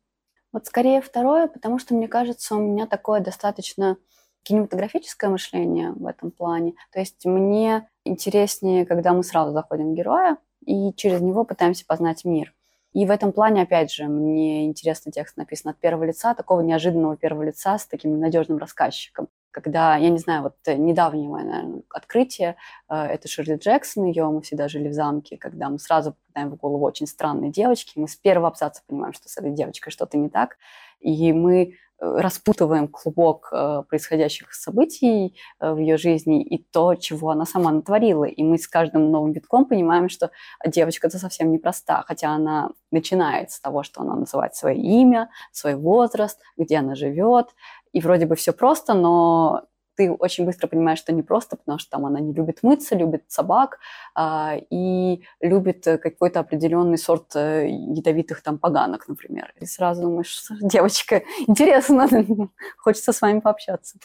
Вот 0.53 0.67
скорее 0.67 1.01
второе, 1.01 1.49
потому 1.49 1.79
что, 1.79 1.95
мне 1.95 2.07
кажется, 2.07 2.55
у 2.55 2.61
меня 2.61 2.87
такое 2.87 3.21
достаточно 3.21 3.97
кинематографическое 4.45 5.31
мышление 5.31 5.93
в 5.93 6.07
этом 6.07 6.31
плане. 6.31 6.75
То 6.93 7.01
есть 7.01 7.25
мне 7.25 7.89
интереснее, 8.05 8.87
когда 8.87 9.15
мы 9.15 9.25
сразу 9.25 9.53
заходим 9.53 9.93
в 9.93 9.95
героя 9.95 10.37
и 10.65 10.93
через 10.93 11.21
него 11.23 11.45
пытаемся 11.45 11.85
познать 11.87 12.25
мир. 12.25 12.55
И 12.95 13.07
в 13.07 13.11
этом 13.11 13.33
плане, 13.33 13.63
опять 13.63 13.93
же, 13.93 14.05
мне 14.05 14.67
интересный 14.67 15.11
текст 15.11 15.37
написан 15.37 15.73
от 15.73 15.79
первого 15.79 16.05
лица, 16.05 16.33
такого 16.33 16.61
неожиданного 16.61 17.17
первого 17.17 17.43
лица 17.43 17.77
с 17.77 17.87
таким 17.87 18.21
надежным 18.21 18.59
рассказчиком. 18.59 19.29
Когда, 19.51 19.97
я 19.97 20.11
не 20.11 20.19
знаю, 20.19 20.43
вот 20.43 20.55
недавнее 20.67 21.29
мое, 21.29 21.45
наверное, 21.45 21.83
открытие, 21.91 22.57
э, 22.89 22.95
это 22.95 23.27
Ширли 23.27 23.57
Джексон, 23.57 24.05
ее 24.05 24.25
«Мы 24.27 24.43
всегда 24.43 24.69
жили 24.69 24.89
в 24.89 24.93
замке», 24.93 25.37
когда 25.37 25.69
мы 25.71 25.81
сразу 25.81 26.13
попадаем 26.15 26.53
в 26.53 26.57
голову 26.57 26.85
очень 26.85 27.09
странной 27.09 27.51
девочки, 27.51 27.99
мы 27.99 28.07
с 28.07 28.15
первого 28.15 28.49
абзаца 28.49 28.83
понимаем, 28.87 29.13
что 29.13 29.29
с 29.29 29.37
этой 29.37 29.51
девочкой 29.51 29.93
что-то 29.93 30.17
не 30.17 30.29
так, 30.29 30.57
и 31.01 31.33
мы 31.33 31.75
распутываем 32.05 32.89
клубок 32.89 33.49
э, 33.53 33.83
происходящих 33.89 34.53
событий 34.53 35.37
э, 35.61 35.73
в 35.73 35.79
ее 35.79 35.97
жизни 35.97 36.43
и 36.43 36.59
то, 36.59 36.95
чего 36.95 37.31
она 37.31 37.47
сама 37.47 37.71
натворила. 37.73 38.25
И 38.25 38.43
мы 38.43 38.59
с 38.59 38.69
каждым 38.69 39.11
новым 39.11 39.33
витком 39.33 39.65
понимаем, 39.65 40.09
что 40.09 40.31
девочка-то 40.67 41.19
совсем 41.19 41.51
непроста, 41.51 42.05
хотя 42.07 42.31
она 42.31 42.71
начинает 42.91 43.51
с 43.51 43.61
того, 43.61 43.83
что 43.83 44.03
она 44.03 44.17
называет 44.17 44.55
свое 44.55 44.77
имя, 44.77 45.31
свой 45.53 45.75
возраст, 45.75 46.41
где 46.57 46.79
она 46.79 46.95
живет, 46.95 47.49
и 47.93 48.01
вроде 48.01 48.27
бы 48.27 48.35
все 48.35 48.53
просто, 48.53 48.95
но 48.95 49.63
ты 49.97 50.11
очень 50.13 50.45
быстро 50.45 50.67
понимаешь, 50.67 50.99
что 50.99 51.13
не 51.13 51.23
просто, 51.23 51.57
потому 51.57 51.79
что 51.79 51.91
там 51.91 52.07
она 52.07 52.21
не 52.21 52.33
любит 52.33 52.63
мыться, 52.63 52.97
любит 52.97 53.25
собак 53.29 53.79
а, 54.15 54.57
и 54.71 55.25
любит 55.41 55.87
э, 55.87 55.99
какой-то 55.99 56.41
определенный 56.41 56.99
сорт 56.99 57.37
э, 57.37 57.69
ядовитых 57.69 58.43
там 58.43 58.59
поганок, 58.59 59.09
например. 59.09 59.53
И 59.61 59.67
сразу 59.67 60.03
думаешь, 60.03 60.47
девочка, 60.61 61.23
интересно, 61.47 62.09
хочется 62.79 63.13
с 63.13 63.21
вами 63.21 63.41
пообщаться. 63.41 63.99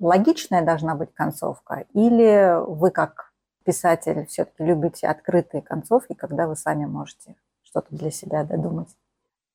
Логичная 0.00 0.62
должна 0.62 0.94
быть 0.94 1.14
концовка? 1.14 1.86
Или 1.94 2.58
вы 2.66 2.90
как 2.90 3.32
писатель 3.64 4.26
все-таки 4.26 4.64
любите 4.64 5.06
открытые 5.06 5.62
концовки, 5.62 6.12
когда 6.12 6.46
вы 6.46 6.56
сами 6.56 6.84
можете 6.84 7.36
что-то 7.62 7.94
для 7.94 8.10
себя 8.10 8.44
додумать? 8.44 8.88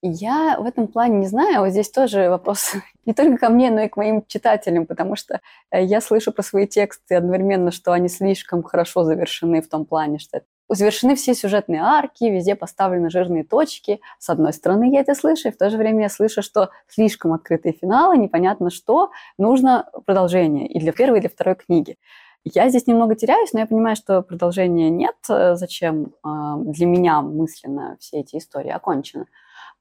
Я 0.02 0.58
в 0.60 0.66
этом 0.66 0.88
плане 0.88 1.18
не 1.18 1.28
знаю, 1.28 1.60
вот 1.62 1.72
здесь 1.72 1.92
тоже 1.92 2.30
вопрос 2.30 2.74
не 3.06 3.14
только 3.14 3.38
ко 3.38 3.50
мне, 3.50 3.70
но 3.70 3.82
и 3.82 3.90
к 3.90 3.98
моим 3.98 4.24
читателям, 4.26 4.86
потому 4.86 5.18
что 5.18 5.42
э, 5.72 5.84
я 5.84 6.00
слышу 6.00 6.32
про 6.32 6.42
свои 6.42 6.68
тексты 6.68 7.16
одновременно, 7.16 7.72
что 7.72 7.92
они 7.92 8.08
слишком 8.08 8.64
хорошо 8.64 9.04
завершены 9.04 9.62
в 9.62 9.68
том 9.68 9.86
плане, 9.86 10.18
что 10.20 10.42
завершены 10.70 11.16
все 11.16 11.34
сюжетные 11.34 11.82
арки, 11.82 12.24
везде 12.24 12.56
поставлены 12.56 13.10
жирные 13.10 13.44
точки. 13.44 14.00
С 14.20 14.30
одной 14.30 14.54
стороны, 14.54 14.94
я 14.94 15.02
это 15.02 15.16
слышу, 15.16 15.50
и 15.50 15.52
в 15.52 15.58
то 15.58 15.70
же 15.70 15.78
время 15.78 16.04
я 16.04 16.10
слышу, 16.10 16.42
что 16.42 16.70
слишком 16.88 17.34
открытые 17.34 17.74
финалы, 17.74 18.18
непонятно 18.18 18.70
что, 18.70 19.12
нужно 19.38 19.90
продолжение 20.06 20.68
и 20.68 20.80
для 20.80 20.94
первой, 20.94 21.18
и 21.18 21.22
для 21.22 21.30
второй 21.30 21.56
книги. 21.56 21.98
Я 22.46 22.70
здесь 22.70 22.88
немного 22.88 23.16
теряюсь, 23.16 23.52
но 23.52 23.60
я 23.60 23.66
понимаю, 23.66 23.98
что 23.98 24.22
продолжения 24.22 24.90
нет. 24.90 25.16
Э, 25.28 25.56
зачем 25.56 26.14
а, 26.24 26.56
для 26.56 26.86
меня 26.86 27.22
мысленно 27.22 27.98
все 28.00 28.22
эти 28.22 28.38
истории 28.38 28.72
окончены? 28.72 29.26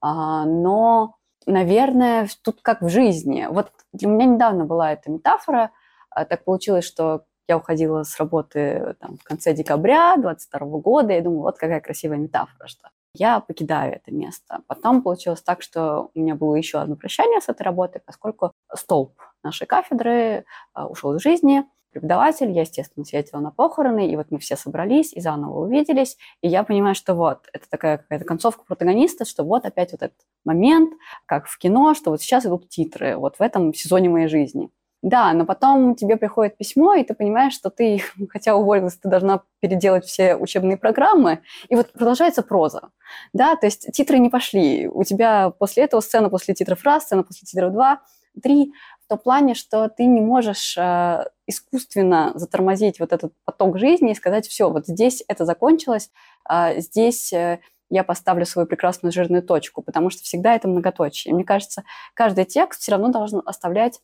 А, 0.00 0.44
но, 0.44 1.16
наверное, 1.46 2.28
тут 2.42 2.60
как 2.62 2.82
в 2.82 2.88
жизни. 2.88 3.46
Вот 3.50 3.72
для 3.92 4.08
меня 4.08 4.26
недавно 4.26 4.64
была 4.64 4.92
эта 4.92 5.10
метафора. 5.10 5.70
А, 6.10 6.24
так 6.24 6.44
получилось, 6.44 6.84
что 6.84 7.24
я 7.48 7.56
уходила 7.56 8.02
с 8.02 8.18
работы 8.18 8.96
там, 9.00 9.16
в 9.16 9.24
конце 9.24 9.54
декабря 9.54 10.16
22 10.16 10.60
года, 10.80 11.14
и 11.14 11.20
думаю, 11.20 11.42
вот 11.42 11.58
какая 11.58 11.80
красивая 11.80 12.18
метафора, 12.18 12.66
что 12.68 12.88
я 13.14 13.40
покидаю 13.40 13.94
это 13.94 14.12
место. 14.12 14.60
Потом 14.66 15.02
получилось 15.02 15.42
так, 15.42 15.62
что 15.62 16.10
у 16.14 16.20
меня 16.20 16.34
было 16.34 16.54
еще 16.54 16.78
одно 16.78 16.94
прощание 16.94 17.40
с 17.40 17.48
этой 17.48 17.62
работы, 17.62 18.00
поскольку 18.04 18.52
столб 18.74 19.18
нашей 19.42 19.66
кафедры 19.66 20.44
а, 20.74 20.86
ушел 20.86 21.14
из 21.14 21.22
жизни, 21.22 21.64
преподаватель, 21.98 22.50
я, 22.50 22.62
естественно, 22.62 23.04
съездила 23.04 23.40
на 23.40 23.50
похороны, 23.50 24.10
и 24.10 24.16
вот 24.16 24.26
мы 24.30 24.38
все 24.38 24.56
собрались 24.56 25.12
и 25.12 25.20
заново 25.20 25.64
увиделись, 25.64 26.16
и 26.40 26.48
я 26.48 26.62
понимаю, 26.62 26.94
что 26.94 27.14
вот, 27.14 27.48
это 27.52 27.68
такая 27.68 27.98
какая-то 27.98 28.24
концовка 28.24 28.64
протагониста, 28.64 29.24
что 29.24 29.44
вот 29.44 29.64
опять 29.64 29.92
вот 29.92 30.02
этот 30.02 30.18
момент, 30.44 30.92
как 31.26 31.46
в 31.46 31.58
кино, 31.58 31.94
что 31.94 32.10
вот 32.10 32.20
сейчас 32.20 32.46
идут 32.46 32.68
титры, 32.68 33.16
вот 33.16 33.36
в 33.36 33.42
этом 33.42 33.74
сезоне 33.74 34.08
моей 34.08 34.28
жизни. 34.28 34.70
Да, 35.00 35.32
но 35.32 35.46
потом 35.46 35.94
тебе 35.94 36.16
приходит 36.16 36.56
письмо, 36.56 36.94
и 36.94 37.04
ты 37.04 37.14
понимаешь, 37.14 37.52
что 37.52 37.70
ты, 37.70 38.02
хотя 38.30 38.56
уволилась, 38.56 38.96
ты 38.96 39.08
должна 39.08 39.42
переделать 39.60 40.04
все 40.04 40.34
учебные 40.34 40.76
программы, 40.76 41.40
и 41.68 41.76
вот 41.76 41.92
продолжается 41.92 42.42
проза. 42.42 42.90
Да, 43.32 43.54
то 43.56 43.66
есть 43.66 43.92
титры 43.92 44.18
не 44.18 44.28
пошли. 44.28 44.88
У 44.88 45.04
тебя 45.04 45.50
после 45.50 45.84
этого 45.84 46.00
сцена 46.00 46.30
после 46.30 46.54
титров 46.54 46.82
раз, 46.84 47.04
сцена 47.04 47.22
после 47.22 47.46
титров 47.46 47.72
два, 47.72 48.00
три 48.42 48.72
в 49.08 49.16
том 49.16 49.18
плане, 49.20 49.54
что 49.54 49.88
ты 49.88 50.04
не 50.04 50.20
можешь 50.20 50.76
э, 50.76 51.24
искусственно 51.46 52.32
затормозить 52.34 53.00
вот 53.00 53.14
этот 53.14 53.32
поток 53.46 53.78
жизни 53.78 54.10
и 54.10 54.14
сказать, 54.14 54.46
все, 54.46 54.68
вот 54.68 54.86
здесь 54.86 55.24
это 55.28 55.46
закончилось, 55.46 56.10
э, 56.50 56.78
здесь 56.80 57.32
э, 57.32 57.60
я 57.88 58.04
поставлю 58.04 58.44
свою 58.44 58.68
прекрасную 58.68 59.10
жирную 59.10 59.42
точку, 59.42 59.80
потому 59.80 60.10
что 60.10 60.22
всегда 60.24 60.54
это 60.54 60.68
многоточие. 60.68 61.32
Мне 61.32 61.44
кажется, 61.44 61.84
каждый 62.12 62.44
текст 62.44 62.82
все 62.82 62.92
равно 62.92 63.08
должен 63.08 63.40
оставлять 63.46 64.02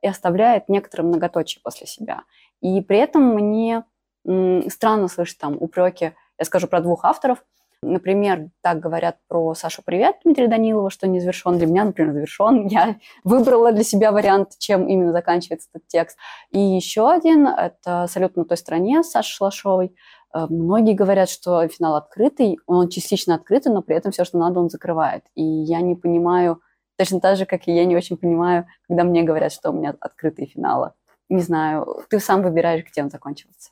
и 0.00 0.08
оставляет 0.08 0.70
некоторые 0.70 1.08
многоточие 1.08 1.60
после 1.62 1.86
себя. 1.86 2.22
И 2.62 2.80
при 2.80 2.96
этом 2.96 3.34
мне 3.34 3.84
м, 4.26 4.70
странно 4.70 5.08
слышать 5.08 5.36
там 5.36 5.58
упреки, 5.60 6.14
я 6.38 6.44
скажу 6.46 6.66
про 6.66 6.80
двух 6.80 7.04
авторов– 7.04 7.44
Например, 7.86 8.50
так 8.62 8.80
говорят 8.80 9.18
про 9.28 9.54
Сашу 9.54 9.82
Привет 9.84 10.16
Дмитрия 10.24 10.48
Данилова, 10.48 10.90
что 10.90 11.06
не 11.06 11.20
завершен. 11.20 11.56
Для 11.56 11.66
меня, 11.68 11.84
например, 11.84 12.12
завершен. 12.12 12.66
Я 12.66 12.96
выбрала 13.24 13.70
для 13.70 13.84
себя 13.84 14.10
вариант, 14.10 14.58
чем 14.58 14.88
именно 14.88 15.12
заканчивается 15.12 15.68
этот 15.72 15.86
текст. 15.86 16.18
И 16.50 16.58
еще 16.58 17.10
один– 17.10 17.46
это 17.46 18.06
«Салют 18.08 18.36
на 18.36 18.44
той 18.44 18.56
стороне» 18.56 19.04
с 19.04 19.10
Сашей 19.10 19.36
Шлашовой. 19.36 19.94
Э, 20.34 20.46
многие 20.50 20.94
говорят, 20.94 21.28
что 21.30 21.66
финал 21.68 21.94
открытый, 21.94 22.58
он 22.66 22.88
частично 22.88 23.36
открытый, 23.36 23.72
но 23.72 23.82
при 23.82 23.96
этом 23.96 24.10
все, 24.10 24.24
что 24.24 24.36
надо, 24.38 24.58
он 24.58 24.68
закрывает. 24.68 25.22
И 25.36 25.44
я 25.44 25.80
не 25.80 25.94
понимаю, 25.94 26.60
точно 26.98 27.20
так 27.20 27.36
же, 27.36 27.46
как 27.46 27.68
и 27.68 27.72
я 27.72 27.84
не 27.84 27.96
очень 27.96 28.16
понимаю, 28.16 28.66
когда 28.88 29.04
мне 29.04 29.22
говорят, 29.22 29.52
что 29.52 29.70
у 29.70 29.72
меня 29.72 29.94
открытые 30.00 30.48
финалы. 30.48 30.92
Не 31.28 31.40
знаю, 31.40 32.04
ты 32.10 32.18
сам 32.18 32.42
выбираешь, 32.42 32.84
где 32.84 33.02
он 33.02 33.10
закончивается. 33.10 33.70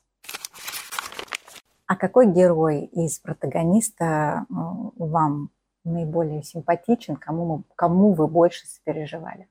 А 1.87 1.95
какой 1.95 2.27
герой 2.31 2.85
из 2.85 3.19
протагониста 3.19 4.45
вам 4.49 5.49
наиболее 5.83 6.41
симпатичен, 6.43 7.15
кому, 7.15 7.63
кому 7.75 8.13
вы 8.13 8.27
больше 8.27 8.65
сопереживали? 8.65 9.47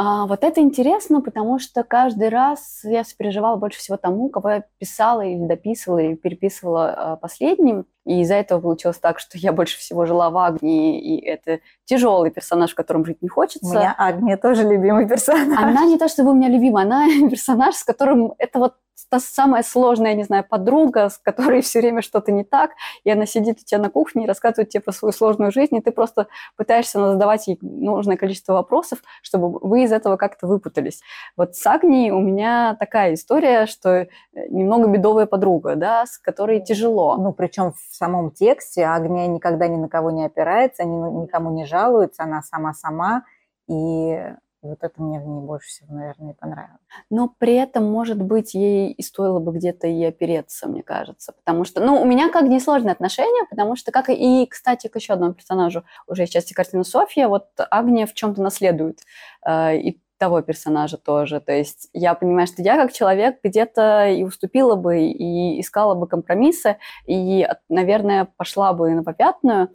А, 0.00 0.26
вот 0.26 0.44
это 0.44 0.60
интересно, 0.60 1.20
потому 1.20 1.58
что 1.58 1.82
каждый 1.82 2.28
раз 2.28 2.82
я 2.84 3.02
сопереживала 3.02 3.56
больше 3.56 3.80
всего 3.80 3.96
тому, 3.96 4.28
кого 4.28 4.50
я 4.50 4.64
писала 4.78 5.22
или 5.22 5.44
дописывала, 5.44 5.98
или 5.98 6.14
переписывала 6.14 6.90
а, 6.90 7.16
последним. 7.16 7.84
И 8.06 8.20
из-за 8.20 8.34
этого 8.34 8.60
получилось 8.60 8.98
так, 8.98 9.18
что 9.18 9.36
я 9.36 9.52
больше 9.52 9.76
всего 9.76 10.06
жила 10.06 10.30
в 10.30 10.38
Агнии, 10.38 11.00
и 11.00 11.20
это 11.26 11.58
тяжелый 11.84 12.30
персонаж, 12.30 12.70
в 12.70 12.74
котором 12.76 13.04
жить 13.04 13.22
не 13.22 13.28
хочется. 13.28 13.66
У 13.66 13.70
меня 13.70 13.92
Агния 13.98 14.36
тоже 14.36 14.62
любимый 14.62 15.08
персонаж. 15.08 15.58
Она 15.58 15.84
не 15.84 15.98
то 15.98 16.06
чтобы 16.06 16.30
у 16.30 16.34
меня 16.34 16.48
любимая, 16.48 16.84
она 16.84 17.06
персонаж, 17.28 17.74
с 17.74 17.82
которым 17.82 18.34
это 18.38 18.60
вот 18.60 18.74
та 19.08 19.20
самая 19.20 19.62
сложная, 19.62 20.14
не 20.14 20.24
знаю, 20.24 20.44
подруга, 20.48 21.08
с 21.08 21.18
которой 21.18 21.60
все 21.62 21.80
время 21.80 22.02
что-то 22.02 22.32
не 22.32 22.44
так, 22.44 22.72
и 23.04 23.10
она 23.10 23.26
сидит 23.26 23.60
у 23.60 23.64
тебя 23.64 23.80
на 23.80 23.90
кухне 23.90 24.24
и 24.24 24.26
рассказывает 24.26 24.70
тебе 24.70 24.80
про 24.80 24.92
свою 24.92 25.12
сложную 25.12 25.52
жизнь, 25.52 25.76
и 25.76 25.80
ты 25.80 25.90
просто 25.90 26.28
пытаешься 26.56 26.98
задавать 27.12 27.46
ей 27.46 27.58
нужное 27.60 28.16
количество 28.16 28.54
вопросов, 28.54 29.00
чтобы 29.22 29.58
вы 29.60 29.84
из 29.84 29.92
этого 29.92 30.16
как-то 30.16 30.46
выпутались. 30.46 31.00
Вот 31.36 31.54
с 31.54 31.66
Агнией 31.66 32.10
у 32.10 32.20
меня 32.20 32.76
такая 32.78 33.14
история, 33.14 33.66
что 33.66 33.90
э, 33.90 34.08
немного 34.48 34.88
бедовая 34.88 35.26
подруга, 35.26 35.76
да, 35.76 36.06
с 36.06 36.18
которой 36.18 36.60
тяжело. 36.60 37.16
Ну, 37.16 37.32
причем 37.32 37.72
в 37.72 37.94
самом 37.94 38.30
тексте 38.30 38.84
Агния 38.84 39.26
никогда 39.26 39.68
ни 39.68 39.76
на 39.76 39.88
кого 39.88 40.10
не 40.10 40.24
опирается, 40.24 40.84
ни, 40.84 41.22
никому 41.22 41.50
не 41.50 41.64
жалуется, 41.64 42.24
она 42.24 42.42
сама-сама, 42.42 43.24
и 43.68 44.18
вот 44.62 44.78
это 44.82 45.00
мне 45.00 45.20
в 45.20 45.26
ней 45.26 45.40
больше 45.40 45.68
всего, 45.68 45.94
наверное, 45.94 46.32
и 46.32 46.36
понравилось. 46.36 46.80
Но 47.10 47.32
при 47.38 47.54
этом, 47.54 47.84
может 47.84 48.20
быть, 48.20 48.54
ей 48.54 48.92
и 48.92 49.02
стоило 49.02 49.38
бы 49.38 49.52
где-то 49.52 49.86
и 49.86 50.04
опереться, 50.04 50.68
мне 50.68 50.82
кажется. 50.82 51.32
Потому 51.32 51.64
что, 51.64 51.80
ну, 51.80 52.00
у 52.00 52.04
меня 52.04 52.30
как 52.30 52.44
несложные 52.44 52.92
отношения, 52.92 53.46
потому 53.48 53.76
что, 53.76 53.92
как 53.92 54.08
и, 54.08 54.46
кстати, 54.46 54.88
к 54.88 54.96
еще 54.96 55.12
одному 55.12 55.34
персонажу 55.34 55.84
уже 56.06 56.24
из 56.24 56.30
части 56.30 56.54
картины 56.54 56.84
Софья, 56.84 57.28
вот 57.28 57.48
Агния 57.70 58.06
в 58.06 58.14
чем-то 58.14 58.42
наследует. 58.42 59.00
Э, 59.46 59.76
и 59.76 60.00
того 60.18 60.42
персонажа 60.42 60.96
тоже. 60.98 61.40
То 61.40 61.52
есть 61.52 61.88
я 61.92 62.14
понимаю, 62.14 62.46
что 62.46 62.60
я 62.62 62.76
как 62.76 62.92
человек 62.92 63.38
где-то 63.42 64.08
и 64.08 64.24
уступила 64.24 64.74
бы, 64.74 65.00
и 65.02 65.60
искала 65.60 65.94
бы 65.94 66.06
компромиссы, 66.06 66.78
и, 67.06 67.48
наверное, 67.68 68.28
пошла 68.36 68.72
бы 68.72 68.90
на 68.90 69.04
попятную, 69.04 69.70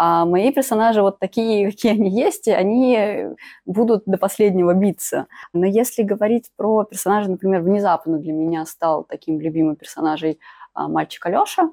а 0.00 0.24
мои 0.24 0.52
персонажи 0.52 1.02
вот 1.02 1.18
такие, 1.18 1.66
какие 1.70 1.92
они 1.92 2.08
есть, 2.08 2.46
они 2.46 3.26
будут 3.66 4.04
до 4.06 4.16
последнего 4.16 4.72
биться. 4.72 5.26
Но 5.52 5.66
если 5.66 6.04
говорить 6.04 6.50
про 6.56 6.84
персонажа, 6.84 7.30
например, 7.30 7.62
внезапно 7.62 8.18
для 8.18 8.32
меня 8.32 8.64
стал 8.64 9.02
таким 9.04 9.40
любимым 9.40 9.74
персонажем 9.74 10.36
а, 10.72 10.88
мальчик 10.88 11.26
Алеша, 11.26 11.70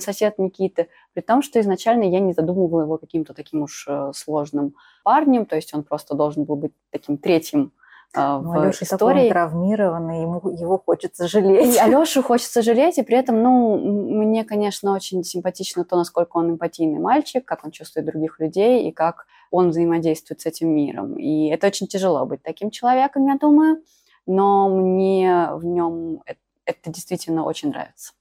сосед 0.00 0.38
Никиты, 0.38 0.88
при 1.14 1.22
том, 1.22 1.42
что 1.42 1.60
изначально 1.60 2.04
я 2.04 2.20
не 2.20 2.34
задумывала 2.34 2.82
его 2.82 2.98
каким-то 2.98 3.34
таким 3.34 3.62
уж 3.62 3.86
э, 3.88 4.12
сложным 4.14 4.74
парнем, 5.02 5.44
то 5.44 5.56
есть 5.56 5.74
он 5.74 5.82
просто 5.82 6.14
должен 6.14 6.44
был 6.44 6.56
быть 6.56 6.72
таким 6.90 7.18
третьим 7.18 7.72
в 8.14 8.58
Алёша 8.58 8.84
истории. 8.84 9.14
Такой 9.14 9.28
травмированный, 9.30 10.22
ему, 10.22 10.40
его 10.50 10.78
хочется 10.78 11.28
жалеть. 11.28 11.76
И 11.76 11.78
Алёшу 11.78 12.22
хочется 12.22 12.62
жалеть, 12.62 12.98
и 12.98 13.02
при 13.02 13.16
этом, 13.16 13.42
ну, 13.42 13.76
мне, 13.78 14.44
конечно, 14.44 14.94
очень 14.94 15.24
симпатично 15.24 15.84
то, 15.84 15.96
насколько 15.96 16.36
он 16.36 16.52
эмпатийный 16.52 17.00
мальчик, 17.00 17.44
как 17.44 17.64
он 17.64 17.70
чувствует 17.70 18.06
других 18.06 18.38
людей 18.40 18.88
и 18.88 18.92
как 18.92 19.26
он 19.50 19.70
взаимодействует 19.70 20.40
с 20.40 20.46
этим 20.46 20.74
миром. 20.74 21.16
И 21.16 21.48
это 21.48 21.66
очень 21.66 21.86
тяжело 21.86 22.24
быть 22.26 22.42
таким 22.42 22.70
человеком, 22.70 23.26
я 23.26 23.36
думаю, 23.36 23.82
но 24.26 24.68
мне 24.68 25.48
в 25.52 25.64
нем 25.64 26.22
это, 26.26 26.40
это 26.64 26.90
действительно 26.90 27.44
очень 27.44 27.70
нравится. 27.70 28.12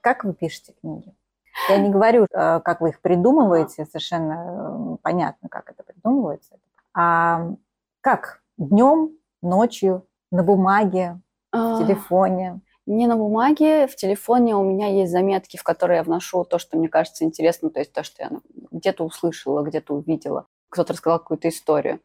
Как 0.00 0.24
вы 0.24 0.32
пишете 0.32 0.72
книги? 0.80 1.14
Я 1.68 1.78
не 1.78 1.90
говорю, 1.90 2.24
э, 2.24 2.60
как 2.60 2.80
вы 2.80 2.90
их 2.90 3.00
придумываете, 3.00 3.84
совершенно 3.84 4.94
э, 4.94 4.96
понятно, 5.02 5.48
как 5.48 5.70
это 5.70 5.82
придумывается. 5.82 6.58
А 6.94 7.48
как 8.00 8.42
днем, 8.56 9.12
ночью, 9.42 10.06
на 10.30 10.42
бумаге, 10.42 11.20
в 11.52 11.56
А, 11.56 11.78
телефоне? 11.78 12.60
Не 12.86 13.06
на 13.06 13.16
бумаге, 13.16 13.86
в 13.86 13.96
телефоне 13.96 14.56
у 14.56 14.64
меня 14.64 14.88
есть 14.88 15.12
заметки, 15.12 15.56
в 15.56 15.62
которые 15.62 15.98
я 15.98 16.02
вношу 16.02 16.44
то, 16.44 16.58
что 16.58 16.76
мне 16.76 16.88
кажется 16.88 17.24
интересным, 17.24 17.70
то 17.70 17.80
есть 17.80 17.92
то, 17.92 18.02
что 18.02 18.22
я 18.22 18.30
ну, 18.30 18.40
где-то 18.70 19.04
услышала, 19.04 19.62
где-то 19.62 19.94
увидела, 19.94 20.46
кто-то 20.70 20.92
рассказал 20.92 21.18
какую-то 21.18 21.48
историю. 21.48 22.00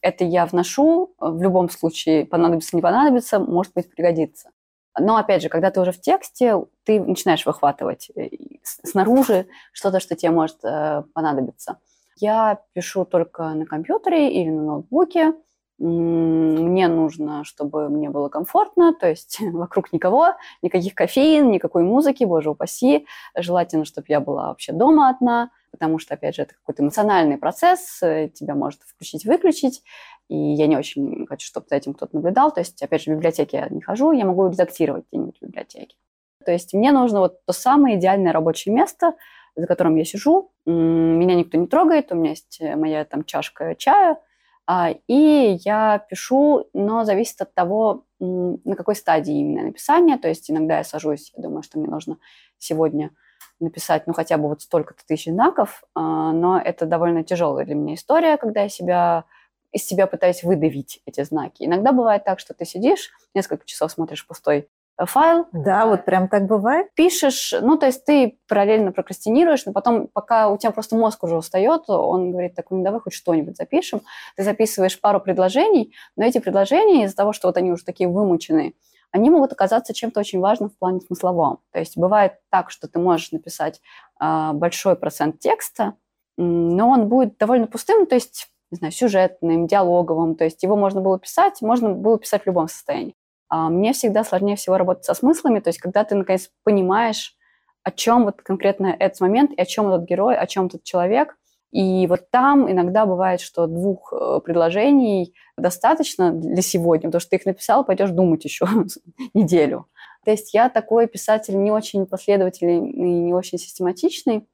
Это 0.00 0.24
я 0.24 0.46
вношу, 0.46 1.14
в 1.18 1.42
любом 1.42 1.70
случае, 1.70 2.26
понадобится, 2.26 2.76
не 2.76 2.82
понадобится, 2.82 3.40
может 3.40 3.72
быть, 3.74 3.90
пригодится. 3.90 4.50
Но, 4.98 5.16
опять 5.16 5.42
же, 5.42 5.48
когда 5.48 5.70
ты 5.70 5.80
уже 5.80 5.92
в 5.92 6.00
тексте, 6.00 6.56
ты 6.84 7.00
начинаешь 7.00 7.46
выхватывать 7.46 8.10
э, 8.14 8.28
снаружи 8.62 9.46
что-то, 9.72 10.00
что 10.00 10.14
тебе 10.16 10.32
может 10.32 10.62
э, 10.64 11.02
понадобиться. 11.14 11.78
Я 12.16 12.60
пишу 12.72 13.04
только 13.04 13.44
на 13.54 13.66
компьютере 13.66 14.32
или 14.32 14.50
на 14.50 14.62
ноутбуке. 14.62 15.34
Мне 15.78 16.86
нужно, 16.86 17.42
чтобы 17.44 17.88
мне 17.88 18.08
было 18.08 18.28
комфортно, 18.28 18.94
то 18.94 19.08
есть 19.08 19.38
вокруг 19.52 19.92
никого, 19.92 20.34
никаких 20.62 20.94
кофеин, 20.94 21.50
никакой 21.50 21.82
музыки, 21.82 22.24
боже 22.24 22.50
упаси. 22.50 23.06
Желательно, 23.36 23.84
чтобы 23.84 24.06
я 24.08 24.20
была 24.20 24.48
вообще 24.48 24.72
дома 24.72 25.08
одна, 25.08 25.50
потому 25.72 25.98
что, 25.98 26.14
опять 26.14 26.36
же, 26.36 26.42
это 26.42 26.54
какой-то 26.54 26.82
эмоциональный 26.82 27.36
процесс, 27.36 28.00
э, 28.02 28.28
тебя 28.28 28.54
может 28.54 28.82
включить-выключить, 28.82 29.82
и 30.28 30.36
я 30.36 30.66
не 30.68 30.76
очень 30.76 31.26
хочу, 31.26 31.46
чтобы 31.46 31.66
за 31.68 31.76
этим 31.76 31.94
кто-то 31.94 32.14
наблюдал. 32.14 32.52
То 32.52 32.60
есть, 32.60 32.80
опять 32.80 33.02
же, 33.02 33.10
в 33.10 33.16
библиотеке 33.16 33.56
я 33.56 33.68
не 33.68 33.80
хожу, 33.80 34.12
я 34.12 34.24
могу 34.24 34.48
редактировать 34.48 35.04
где-нибудь 35.10 35.38
в 35.40 35.44
библиотеке. 35.44 35.96
То 36.44 36.52
есть 36.52 36.74
мне 36.74 36.92
нужно 36.92 37.20
вот 37.20 37.44
то 37.44 37.52
самое 37.52 37.98
идеальное 37.98 38.32
рабочее 38.32 38.74
место, 38.74 39.14
за 39.56 39.66
которым 39.66 39.96
я 39.96 40.04
сижу, 40.04 40.50
меня 40.66 41.34
никто 41.34 41.58
не 41.58 41.66
трогает, 41.66 42.12
у 42.12 42.14
меня 42.14 42.30
есть 42.30 42.58
э, 42.60 42.76
моя 42.76 43.04
там 43.04 43.24
чашка 43.24 43.74
чая, 43.74 44.18
а, 44.66 44.94
и 45.08 45.58
я 45.64 45.98
пишу, 46.08 46.68
но 46.72 47.04
зависит 47.04 47.40
от 47.40 47.54
того, 47.54 48.04
на 48.20 48.76
какой 48.76 48.94
стадии 48.94 49.34
именно 49.34 49.66
написания. 49.66 50.16
То 50.18 50.28
есть 50.28 50.50
иногда 50.50 50.78
я 50.78 50.84
сажусь, 50.84 51.32
я 51.36 51.42
думаю, 51.42 51.62
что 51.62 51.78
мне 51.78 51.88
нужно 51.88 52.18
сегодня 52.58 53.10
написать, 53.58 54.06
ну, 54.06 54.12
хотя 54.12 54.38
бы 54.38 54.48
вот 54.48 54.62
столько-то 54.62 55.04
тысяч 55.06 55.32
знаков, 55.32 55.82
а, 55.94 56.32
но 56.32 56.58
это 56.58 56.86
довольно 56.86 57.24
тяжелая 57.24 57.64
для 57.66 57.74
меня 57.74 57.94
история, 57.94 58.36
когда 58.36 58.62
я 58.62 58.68
себя 58.68 59.24
из 59.72 59.86
себя 59.86 60.06
пытаюсь 60.06 60.42
выдавить 60.42 61.00
эти 61.06 61.24
знаки. 61.24 61.64
Иногда 61.64 61.92
бывает 61.92 62.24
так, 62.24 62.38
что 62.38 62.52
ты 62.52 62.66
сидишь, 62.66 63.10
несколько 63.34 63.64
часов 63.64 63.90
смотришь 63.90 64.26
пустой 64.26 64.68
файл, 64.98 65.46
Да, 65.52 65.86
вот 65.86 66.04
прям 66.04 66.28
так 66.28 66.46
бывает. 66.46 66.88
пишешь, 66.94 67.54
ну, 67.60 67.76
то 67.76 67.86
есть 67.86 68.04
ты 68.04 68.38
параллельно 68.48 68.92
прокрастинируешь, 68.92 69.64
но 69.66 69.72
потом, 69.72 70.08
пока 70.08 70.48
у 70.48 70.56
тебя 70.58 70.70
просто 70.70 70.96
мозг 70.96 71.22
уже 71.24 71.36
устает, 71.36 71.82
он 71.88 72.30
говорит, 72.30 72.54
так, 72.54 72.70
ну, 72.70 72.82
давай 72.84 73.00
хоть 73.00 73.12
что-нибудь 73.12 73.56
запишем. 73.56 74.02
Ты 74.36 74.44
записываешь 74.44 75.00
пару 75.00 75.20
предложений, 75.20 75.92
но 76.16 76.24
эти 76.24 76.38
предложения 76.38 77.04
из-за 77.04 77.16
того, 77.16 77.32
что 77.32 77.48
вот 77.48 77.56
они 77.56 77.72
уже 77.72 77.84
такие 77.84 78.08
вымученные, 78.08 78.74
они 79.12 79.30
могут 79.30 79.52
оказаться 79.52 79.92
чем-то 79.92 80.20
очень 80.20 80.40
важным 80.40 80.70
в 80.70 80.78
плане 80.78 81.00
смысловом. 81.00 81.58
То 81.70 81.78
есть 81.78 81.96
бывает 81.96 82.34
так, 82.50 82.70
что 82.70 82.88
ты 82.88 82.98
можешь 82.98 83.30
написать 83.30 83.80
а, 84.18 84.52
большой 84.54 84.96
процент 84.96 85.38
текста, 85.38 85.94
но 86.38 86.88
он 86.88 87.08
будет 87.08 87.36
довольно 87.36 87.66
пустым, 87.66 88.06
то 88.06 88.14
есть, 88.14 88.48
не 88.70 88.76
знаю, 88.76 88.92
сюжетным, 88.92 89.66
диалоговым, 89.66 90.34
то 90.34 90.44
есть 90.44 90.62
его 90.62 90.76
можно 90.76 91.02
было 91.02 91.18
писать, 91.18 91.60
можно 91.60 91.90
было 91.90 92.18
писать 92.18 92.42
в 92.42 92.46
любом 92.46 92.68
состоянии. 92.68 93.14
А 93.54 93.68
мне 93.68 93.92
всегда 93.92 94.24
сложнее 94.24 94.56
всего 94.56 94.78
работать 94.78 95.04
со 95.04 95.12
смыслами, 95.12 95.60
то 95.60 95.68
есть 95.68 95.78
когда 95.78 96.04
ты, 96.04 96.14
наконец, 96.14 96.50
понимаешь, 96.64 97.36
о 97.82 97.90
чем 97.90 98.24
вот 98.24 98.40
конкретно 98.40 98.96
этот 98.98 99.20
момент, 99.20 99.50
и 99.52 99.60
о 99.60 99.66
чем 99.66 99.92
этот 99.92 100.08
герой, 100.08 100.38
о 100.38 100.46
чем 100.46 100.68
этот 100.68 100.84
человек. 100.84 101.36
И 101.70 102.06
вот 102.06 102.30
там 102.30 102.70
иногда 102.72 103.04
бывает, 103.04 103.42
что 103.42 103.66
двух 103.66 104.10
э, 104.10 104.40
предложений 104.42 105.34
достаточно 105.58 106.32
для 106.32 106.62
сегодня, 106.62 107.10
потому 107.10 107.20
что 107.20 107.28
ты 107.28 107.36
их 107.36 107.44
написал, 107.44 107.84
пойдешь 107.84 108.08
думать 108.08 108.42
еще 108.42 108.66
неделю. 109.34 109.86
То 110.24 110.30
есть 110.30 110.54
я 110.54 110.70
такой 110.70 111.06
писатель 111.06 111.62
не 111.62 111.70
очень 111.70 112.06
последовательный 112.06 112.90
и 112.90 113.02
не 113.02 113.34
очень 113.34 113.58
систематичный, 113.58 114.46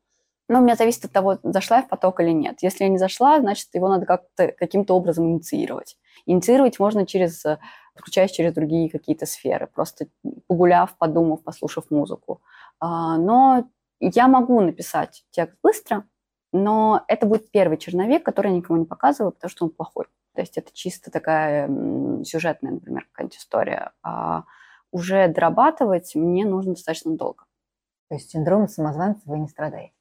но 0.49 0.61
у 0.61 0.63
меня 0.63 0.77
зависит 0.77 1.05
от 1.05 1.13
того, 1.13 1.39
зашла 1.43 1.79
я 1.79 1.83
в 1.83 1.89
поток 1.89 2.21
или 2.21 2.31
нет. 2.31 2.59
Если 2.63 2.85
я 2.85 2.91
не 2.91 2.99
зашла, 2.99 3.39
значит, 3.39 3.69
его 3.75 3.89
надо 3.89 4.07
как-то 4.07 4.49
каким-то 4.49 4.95
образом 4.95 5.27
инициировать. 5.27 5.99
Инициировать 6.25 6.79
можно 6.79 7.07
через, 7.07 7.45
э, 7.45 7.59
включаясь 7.95 8.31
через 8.31 8.55
другие 8.55 8.91
какие-то 8.91 9.27
сферы, 9.27 9.67
просто 9.67 10.07
погуляв, 10.47 10.97
подумав, 10.97 11.43
послушав 11.43 11.91
музыку. 11.91 12.41
А, 12.81 13.19
Но 13.19 13.69
я 14.01 14.29
могу 14.29 14.61
написать 14.61 15.25
текст 15.31 15.59
быстро, 15.63 16.05
но 16.53 17.05
это 17.09 17.27
будет 17.27 17.51
первый 17.51 17.77
черновик, 17.77 18.25
который 18.25 18.51
я 18.51 18.57
никому 18.57 18.79
не 18.79 18.87
показываю, 18.87 19.33
потому 19.33 19.51
что 19.51 19.67
он 19.67 19.71
плохой. 19.71 20.07
То 20.35 20.41
есть 20.41 20.57
это 20.57 20.71
чисто 20.73 21.11
такая 21.11 21.69
сюжетная, 22.25 22.73
например, 22.73 23.07
какая-нибудь 23.13 23.37
история. 23.37 23.93
А 24.03 24.45
уже 24.93 25.29
дорабатывать 25.29 26.15
мне 26.15 26.47
нужно 26.47 26.73
достаточно 26.75 27.17
долго. 27.17 27.45
То 28.09 28.15
есть 28.15 28.31
синдром 28.31 28.69
самозванца 28.69 29.21
вы 29.27 29.41
не 29.41 29.49
страдаете. 29.49 29.98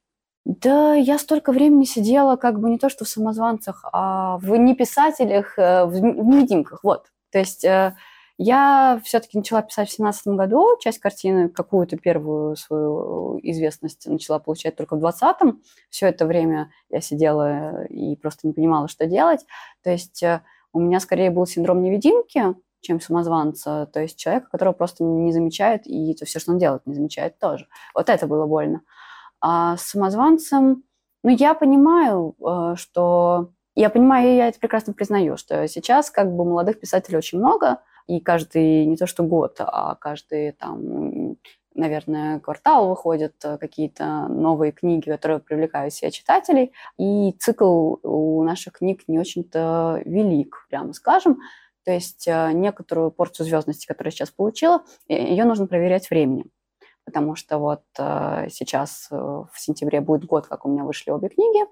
Да, 0.49 0.93
я 0.95 1.17
столько 1.19 1.51
времени 1.51 1.83
сидела 1.83 2.38
как 2.38 2.62
бы 2.62 2.69
не 2.69 2.77
то 2.77 2.88
что 2.88 3.03
в 3.03 3.10
самозванцах, 3.10 3.83
а 3.91 4.38
в 4.38 4.55
неписателях, 4.55 5.60
э, 5.60 5.83
в 5.83 5.99
невидимках, 5.99 6.86
вот. 6.86 7.07
То 7.33 7.39
есть 7.39 7.65
э, 7.65 7.93
я 8.38 9.01
все-таки 9.03 9.38
начала 9.38 9.62
писать 9.62 9.89
в 9.89 9.91
семнадцатом 9.91 10.38
году, 10.38 10.77
часть 10.79 10.99
картины, 10.99 11.49
какую-то 11.49 11.97
первую 11.97 12.55
свою 12.55 13.39
известность 13.43 14.07
начала 14.07 14.39
получать 14.39 14.77
только 14.77 14.95
в 14.95 14.99
двадцатом. 14.99 15.62
Все 15.89 16.07
это 16.07 16.25
время 16.25 16.71
я 16.89 17.01
сидела 17.01 17.83
и 17.88 18.15
просто 18.15 18.47
не 18.47 18.53
понимала, 18.53 18.88
что 18.88 19.05
делать. 19.05 19.45
То 19.83 19.89
есть 19.89 20.23
э, 20.23 20.43
у 20.71 20.79
меня 20.79 21.01
скорее 21.01 21.29
был 21.29 21.45
синдром 21.45 21.81
невидимки, 21.81 22.55
чем 22.79 23.01
самозванца, 23.01 23.89
то 23.91 23.99
есть 23.99 24.17
человека, 24.17 24.47
которого 24.49 24.73
просто 24.73 25.03
не 25.03 25.33
замечают, 25.33 25.81
и 25.86 26.15
все, 26.23 26.39
что 26.39 26.53
он 26.53 26.57
делает, 26.57 26.86
не 26.86 26.95
замечает 26.95 27.38
тоже. 27.38 27.67
Вот 27.93 28.07
это 28.07 28.27
было 28.27 28.45
больно. 28.45 28.79
А 29.39 29.78
с 29.78 29.84
самозванцем, 29.84 30.84
ну, 31.23 31.30
я 31.30 31.54
понимаю, 31.54 32.36
э, 32.39 32.76
что... 32.76 33.52
Я 33.76 33.89
понимаю, 33.91 34.36
я 34.36 34.47
это 34.47 34.60
прекрасно 34.60 34.93
признаю, 34.93 35.38
что 35.38 35.67
сейчас 35.67 36.10
как 36.10 36.36
бы 36.36 36.45
молодых 36.45 36.80
писателей 36.80 37.17
очень 37.17 37.38
много, 37.38 37.80
и 38.08 38.19
каждый, 38.19 38.86
не 38.86 38.95
то 38.95 39.06
что 39.06 39.23
год, 39.23 39.58
а 39.60 39.95
каждый 39.95 40.54
там, 40.54 41.36
наверное, 41.76 42.39
квартал 42.39 42.89
выходят 42.89 43.36
э, 43.43 43.58
какие-то 43.58 44.28
новые 44.30 44.71
книги, 44.71 45.10
которые 45.10 45.39
привлекают 45.39 45.93
себе 45.93 46.10
читателей, 46.12 46.73
и 46.97 47.34
цикл 47.39 47.97
у 48.02 48.43
наших 48.43 48.73
книг 48.73 49.04
не 49.08 49.19
очень-то 49.19 50.02
велик, 50.06 50.65
прямо 50.69 50.93
скажем. 50.93 51.39
То 51.86 51.91
есть 51.91 52.28
э, 52.28 52.52
некоторую 52.54 53.12
порцию 53.12 53.45
звездности, 53.45 53.86
которую 53.86 54.12
я 54.12 54.15
сейчас 54.15 54.32
получила, 54.32 54.84
ее 55.08 55.45
нужно 55.45 55.67
проверять 55.67 56.10
временем 56.10 56.50
потому 57.07 57.37
что 57.37 57.57
вот 57.57 57.83
э, 57.97 58.47
сейчас 58.51 59.07
э, 59.09 59.15
в 59.15 59.53
сентябре 59.55 60.01
будет 60.01 60.25
год, 60.25 60.45
как 60.45 60.65
у 60.65 60.69
меня 60.69 60.83
вышли 60.83 61.09
обе 61.09 61.29
книги. 61.29 61.65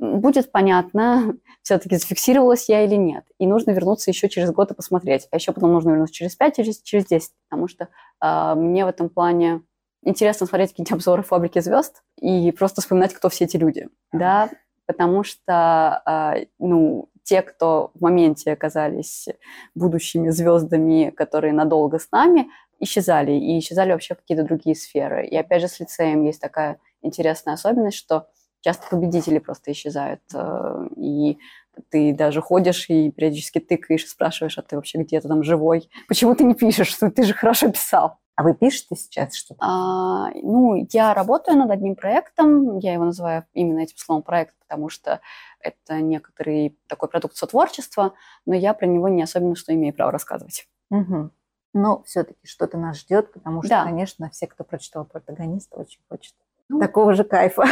Будет 0.00 0.50
понятно, 0.50 1.36
все-таки 1.62 1.94
зафиксировалась 1.94 2.68
я 2.68 2.84
или 2.84 2.96
нет. 2.96 3.24
И 3.38 3.46
нужно 3.46 3.70
вернуться 3.70 4.10
еще 4.10 4.28
через 4.28 4.50
год 4.50 4.72
и 4.72 4.74
посмотреть. 4.74 5.28
А 5.30 5.36
еще 5.36 5.52
потом 5.52 5.72
нужно 5.72 5.90
вернуться 5.90 6.12
через 6.12 6.34
5, 6.34 6.56
через, 6.56 6.82
через 6.82 7.06
10, 7.06 7.30
потому 7.48 7.68
что 7.68 7.88
э, 8.20 8.54
мне 8.56 8.84
в 8.84 8.88
этом 8.88 9.08
плане 9.08 9.62
интересно 10.02 10.48
смотреть 10.48 10.70
какие-нибудь 10.70 10.92
обзоры 10.92 11.22
«Фабрики 11.22 11.60
звезд» 11.60 12.02
и 12.20 12.50
просто 12.50 12.80
вспоминать, 12.80 13.14
кто 13.14 13.28
все 13.28 13.44
эти 13.44 13.56
люди. 13.56 13.88
Да, 14.10 14.50
потому 14.86 15.22
что, 15.22 16.02
э, 16.04 16.46
ну, 16.58 17.08
те, 17.22 17.42
кто 17.42 17.90
в 17.94 18.02
моменте 18.02 18.52
оказались 18.52 19.28
будущими 19.76 20.30
звездами, 20.30 21.10
которые 21.10 21.52
надолго 21.52 22.00
с 22.00 22.10
нами, 22.10 22.48
исчезали, 22.80 23.32
и 23.32 23.58
исчезали 23.58 23.92
вообще 23.92 24.14
какие-то 24.14 24.44
другие 24.44 24.76
сферы. 24.76 25.26
И 25.26 25.36
опять 25.36 25.62
же 25.62 25.68
с 25.68 25.80
лицеем 25.80 26.24
есть 26.24 26.40
такая 26.40 26.78
интересная 27.02 27.54
особенность, 27.54 27.96
что 27.96 28.28
часто 28.60 28.86
победители 28.88 29.38
просто 29.38 29.72
исчезают, 29.72 30.22
э, 30.34 30.88
и 30.96 31.38
ты 31.90 32.14
даже 32.14 32.40
ходишь 32.40 32.88
и 32.88 33.10
периодически 33.10 33.58
тыкаешь 33.58 34.06
спрашиваешь, 34.06 34.58
а 34.58 34.62
ты 34.62 34.76
вообще 34.76 34.98
где-то 34.98 35.28
там 35.28 35.42
живой? 35.42 35.88
Почему 36.08 36.34
ты 36.34 36.44
не 36.44 36.54
пишешь? 36.54 36.88
Что 36.88 37.10
ты 37.10 37.24
же 37.24 37.34
хорошо 37.34 37.70
писал. 37.70 38.18
А 38.36 38.42
вы 38.42 38.54
пишете 38.54 38.96
сейчас 38.96 39.34
что-то? 39.34 39.58
А, 39.62 40.30
ну, 40.34 40.86
я 40.90 41.14
работаю 41.14 41.56
над 41.56 41.70
одним 41.70 41.94
проектом, 41.94 42.78
я 42.78 42.94
его 42.94 43.04
называю 43.04 43.46
именно 43.52 43.80
этим 43.80 43.96
словом 43.96 44.22
проект, 44.22 44.54
потому 44.58 44.88
что 44.88 45.20
это 45.60 46.00
некоторый 46.00 46.76
такой 46.88 47.08
продукт 47.08 47.36
сотворчества, 47.36 48.14
но 48.44 48.54
я 48.54 48.74
про 48.74 48.86
него 48.86 49.08
не 49.08 49.22
особенно 49.22 49.54
что 49.54 49.72
имею 49.72 49.94
право 49.94 50.10
рассказывать. 50.10 50.66
Мгм. 50.90 51.30
Но 51.74 52.02
все-таки 52.04 52.38
что-то 52.46 52.78
нас 52.78 52.98
ждет, 53.00 53.32
потому 53.32 53.62
что, 53.62 53.68
Да. 53.68 53.84
конечно, 53.84 54.30
все, 54.30 54.46
кто 54.46 54.64
прочитал 54.64 55.04
протагониста, 55.04 55.76
очень 55.78 56.00
хочет 56.08 56.34
Ну, 56.68 56.78
такого 56.80 57.12
же 57.14 57.24
кайфа. 57.24 57.64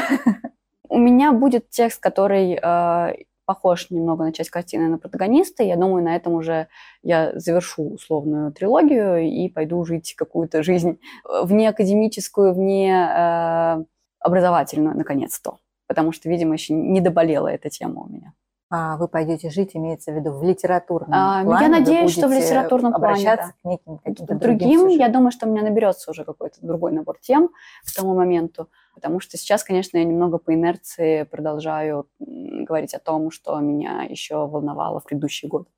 У 0.89 0.99
меня 0.99 1.33
будет 1.33 1.71
текст, 1.71 2.01
который 2.01 2.59
э, 2.63 3.15
похож 3.47 3.91
немного 3.91 4.25
на 4.25 4.33
часть 4.33 4.51
картины 4.51 4.89
на 4.89 4.99
протагониста. 4.99 5.63
Я 5.63 5.77
думаю, 5.77 6.05
на 6.05 6.17
этом 6.17 6.35
уже 6.35 6.69
я 7.03 7.33
завершу 7.39 7.95
условную 7.95 8.53
трилогию 8.53 9.21
и 9.23 9.49
пойду 9.49 9.83
жить 9.85 10.15
какую-то 10.17 10.63
жизнь 10.63 10.99
э, 11.25 11.45
вне 11.45 11.69
академическую, 11.71 12.53
вне 12.53 12.93
э, 12.93 13.85
образовательную, 14.19 14.97
наконец-то. 14.97 15.59
Потому 15.87 16.13
что, 16.13 16.29
видимо, 16.29 16.55
еще 16.55 16.75
не 16.75 17.01
доболела 17.01 17.49
эта 17.49 17.71
тема 17.71 18.03
у 18.03 18.09
меня. 18.09 18.33
А 18.75 18.97
вы 18.97 19.07
пойдете 19.07 19.51
жить, 19.51 19.73
имеется 19.77 20.13
в 20.13 20.15
виду, 20.15 20.33
в 20.33 20.43
литературном 20.43 21.11
а, 21.13 21.45
плане? 21.45 21.65
Я 21.67 21.71
надеюсь, 21.71 22.11
что 22.11 22.27
в 22.27 22.33
литературном 22.33 22.95
обращаться 22.95 23.53
плане, 23.61 23.79
да. 23.85 23.87
к 23.87 23.87
неким 23.87 23.99
каким-то 23.99 24.35
другим. 24.35 24.79
другим 24.79 24.99
я 24.99 25.09
думаю, 25.11 25.31
что 25.31 25.47
у 25.47 25.51
меня 25.51 25.61
наберется 25.61 26.11
уже 26.11 26.25
какой-то 26.25 26.57
другой 26.63 26.93
набор 26.93 27.19
тем 27.21 27.51
к 27.85 27.95
тому 27.95 28.15
моменту. 28.15 28.71
Потому 28.95 29.21
что 29.21 29.37
сейчас, 29.37 29.63
конечно, 29.63 29.99
я 29.99 30.05
немного 30.05 30.39
по 30.39 30.55
инерции 30.55 31.25
продолжаю 31.25 32.07
говорить 32.19 32.95
о 32.95 32.99
том, 32.99 33.31
что 33.31 33.61
меня 33.61 34.05
еще 34.05 34.47
волновало 34.47 35.01
в 35.01 35.05
предыдущий 35.05 35.49
год. 35.49 35.69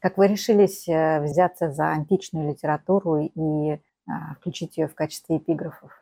Как 0.00 0.18
вы 0.18 0.26
решились 0.26 0.88
э, 0.88 1.20
взяться 1.22 1.70
за 1.70 1.90
античную 1.90 2.48
литературу 2.48 3.18
и 3.18 3.78
а, 4.08 4.34
включить 4.40 4.76
ее 4.76 4.88
в 4.88 4.96
качестве 4.96 5.36
эпиграфов? 5.36 6.01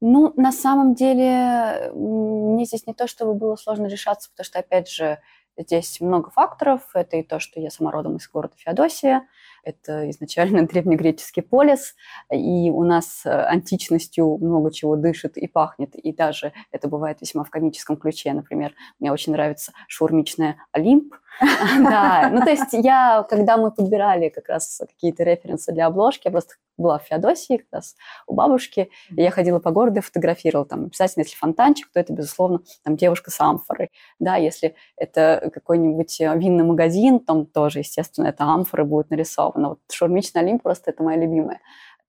Ну, 0.00 0.32
на 0.36 0.52
самом 0.52 0.94
деле, 0.94 1.90
мне 1.94 2.64
здесь 2.66 2.86
не 2.86 2.94
то, 2.94 3.06
чтобы 3.06 3.34
было 3.34 3.56
сложно 3.56 3.86
решаться, 3.86 4.30
потому 4.30 4.44
что, 4.44 4.58
опять 4.58 4.88
же, 4.88 5.18
здесь 5.58 6.00
много 6.00 6.30
факторов. 6.30 6.82
Это 6.94 7.16
и 7.16 7.22
то, 7.22 7.38
что 7.40 7.60
я 7.60 7.70
сама 7.70 7.90
родом 7.90 8.16
из 8.16 8.28
города 8.28 8.54
Феодосия, 8.56 9.26
это 9.64 10.08
изначально 10.10 10.62
древнегреческий 10.66 11.42
полис, 11.42 11.94
и 12.30 12.70
у 12.70 12.84
нас 12.84 13.22
э, 13.24 13.30
античностью 13.30 14.38
много 14.38 14.70
чего 14.70 14.96
дышит 14.96 15.36
и 15.36 15.46
пахнет, 15.46 15.94
и 15.94 16.12
даже 16.12 16.52
это 16.70 16.88
бывает 16.88 17.20
весьма 17.20 17.44
в 17.44 17.50
комическом 17.50 17.96
ключе. 17.96 18.32
Например, 18.32 18.74
мне 19.00 19.12
очень 19.12 19.32
нравится 19.32 19.72
шаурмичная 19.88 20.56
Олимп, 20.72 21.14
да, 21.40 22.30
ну 22.32 22.40
то 22.42 22.50
есть 22.50 22.72
я, 22.72 23.26
когда 23.28 23.56
мы 23.56 23.70
подбирали 23.70 24.30
как 24.30 24.48
раз 24.48 24.80
какие-то 24.86 25.22
референсы 25.22 25.72
для 25.72 25.86
обложки, 25.86 26.26
я 26.26 26.30
просто 26.30 26.54
была 26.76 26.98
в 26.98 27.02
Феодосии 27.04 27.58
как 27.58 27.66
раз 27.72 27.96
у 28.26 28.34
бабушки, 28.34 28.90
и 29.10 29.22
я 29.22 29.30
ходила 29.30 29.58
по 29.58 29.70
городу 29.70 29.98
и 29.98 30.02
фотографировала. 30.02 30.66
Там 30.66 30.84
обязательно, 30.86 31.22
если 31.22 31.36
фонтанчик, 31.36 31.90
то 31.92 32.00
это, 32.00 32.12
безусловно, 32.12 32.60
там 32.84 32.96
девушка 32.96 33.30
с 33.30 33.40
амфорой. 33.40 33.90
Да, 34.18 34.36
если 34.36 34.74
это 34.96 35.50
какой-нибудь 35.52 36.20
э, 36.20 36.38
винный 36.38 36.64
магазин, 36.64 37.20
там 37.20 37.46
тоже, 37.46 37.80
естественно, 37.80 38.26
это 38.26 38.44
амфоры 38.44 38.84
будет 38.84 39.10
нарисовано. 39.10 39.70
Вот 39.70 39.80
шаурмичный 39.90 40.42
Олимп 40.42 40.62
просто 40.62 40.90
это 40.90 41.02
моя 41.02 41.18
любимая. 41.18 41.60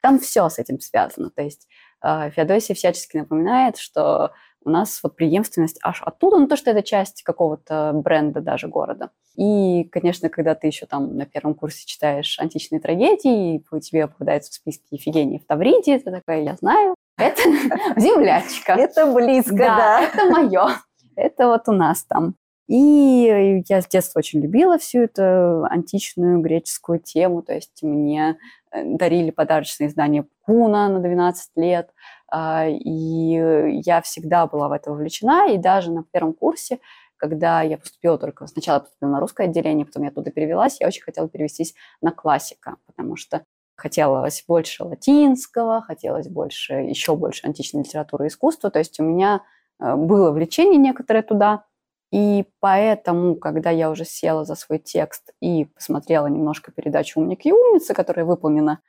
Там 0.01 0.19
все 0.19 0.47
с 0.49 0.59
этим 0.59 0.79
связано. 0.79 1.29
То 1.29 1.41
есть 1.41 1.67
э, 2.03 2.29
Феодосия 2.31 2.75
всячески 2.75 3.17
напоминает, 3.17 3.77
что 3.77 4.33
у 4.63 4.69
нас 4.69 4.99
вот 5.03 5.15
преемственность 5.15 5.79
аж 5.83 6.01
оттуда, 6.01 6.37
ну 6.37 6.47
то, 6.47 6.57
что 6.57 6.71
это 6.71 6.83
часть 6.83 7.23
какого-то 7.23 7.91
бренда 7.93 8.41
даже 8.41 8.67
города. 8.67 9.11
И, 9.35 9.83
конечно, 9.91 10.29
когда 10.29 10.55
ты 10.55 10.67
еще 10.67 10.85
там 10.85 11.15
на 11.15 11.25
первом 11.25 11.53
курсе 11.53 11.85
читаешь 11.85 12.39
античные 12.39 12.81
трагедии, 12.81 13.55
и 13.55 13.79
тебе 13.79 14.07
попадается 14.07 14.51
в 14.51 14.55
списке 14.55 14.85
Ефигения 14.91 15.39
в 15.39 15.45
Тавриде, 15.45 15.99
ты 15.99 16.11
такая, 16.11 16.41
я 16.41 16.55
знаю, 16.55 16.95
это 17.17 17.41
землячка. 17.97 18.73
Это 18.73 19.11
близко, 19.11 19.55
да. 19.55 20.01
это 20.01 20.25
мое. 20.25 20.67
Это 21.15 21.47
вот 21.47 21.67
у 21.67 21.71
нас 21.71 22.03
там. 22.03 22.35
И 22.67 23.63
я 23.69 23.81
с 23.81 23.87
детства 23.87 24.19
очень 24.19 24.41
любила 24.41 24.77
всю 24.77 24.99
эту 24.99 25.63
античную 25.65 26.41
греческую 26.41 26.99
тему, 26.99 27.41
то 27.41 27.53
есть 27.53 27.81
мне 27.81 28.37
э, 28.71 28.83
дарили 28.83 29.31
подарочные 29.31 29.87
издания 29.87 30.25
Куна 30.45 30.89
на 30.89 30.99
12 30.99 31.51
лет, 31.55 31.89
и 32.33 33.81
я 33.85 34.01
всегда 34.01 34.47
была 34.47 34.67
в 34.67 34.71
это 34.73 34.91
вовлечена, 34.91 35.51
и 35.51 35.57
даже 35.57 35.91
на 35.91 36.03
первом 36.03 36.33
курсе, 36.33 36.79
когда 37.17 37.61
я 37.61 37.77
поступила 37.77 38.17
только, 38.17 38.47
сначала 38.47 38.79
поступила 38.79 39.09
на 39.09 39.19
русское 39.19 39.47
отделение, 39.47 39.85
потом 39.85 40.03
я 40.03 40.11
туда 40.11 40.31
перевелась, 40.31 40.79
я 40.79 40.87
очень 40.87 41.03
хотела 41.03 41.29
перевестись 41.29 41.73
на 42.01 42.11
классика, 42.11 42.77
потому 42.85 43.15
что 43.15 43.43
хотелось 43.75 44.43
больше 44.47 44.83
латинского, 44.83 45.81
хотелось 45.81 46.27
больше, 46.27 46.73
еще 46.73 47.15
больше 47.15 47.45
античной 47.45 47.83
литературы 47.83 48.25
и 48.25 48.27
искусства, 48.27 48.69
то 48.71 48.79
есть 48.79 48.99
у 48.99 49.03
меня 49.03 49.43
э, 49.79 49.95
было 49.95 50.31
влечение 50.31 50.77
некоторое 50.77 51.21
туда, 51.21 51.65
и 52.11 52.45
поэтому, 52.59 53.35
когда 53.35 53.69
я 53.69 53.89
уже 53.89 54.05
села 54.05 54.45
за 54.45 54.55
свой 54.55 54.79
текст 54.79 55.31
и 55.41 55.65
посмотрела 55.65 56.27
немножко 56.27 56.71
передачу 56.71 57.19
«Умник 57.19 57.45
и 57.45 57.51
умница», 57.51 57.93
которая 57.93 58.25
выполнена 58.25 58.79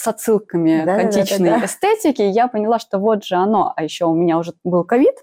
с 0.00 0.06
отсылками 0.06 0.82
да, 0.86 0.96
к 0.96 0.98
античной 1.00 1.50
да, 1.50 1.54
да, 1.56 1.60
да. 1.60 1.66
эстетике, 1.66 2.30
я 2.30 2.48
поняла, 2.48 2.78
что 2.78 2.98
вот 2.98 3.22
же 3.22 3.34
оно. 3.34 3.74
А 3.76 3.84
еще 3.84 4.06
у 4.06 4.14
меня 4.14 4.38
уже 4.38 4.54
был 4.64 4.82
ковид, 4.82 5.14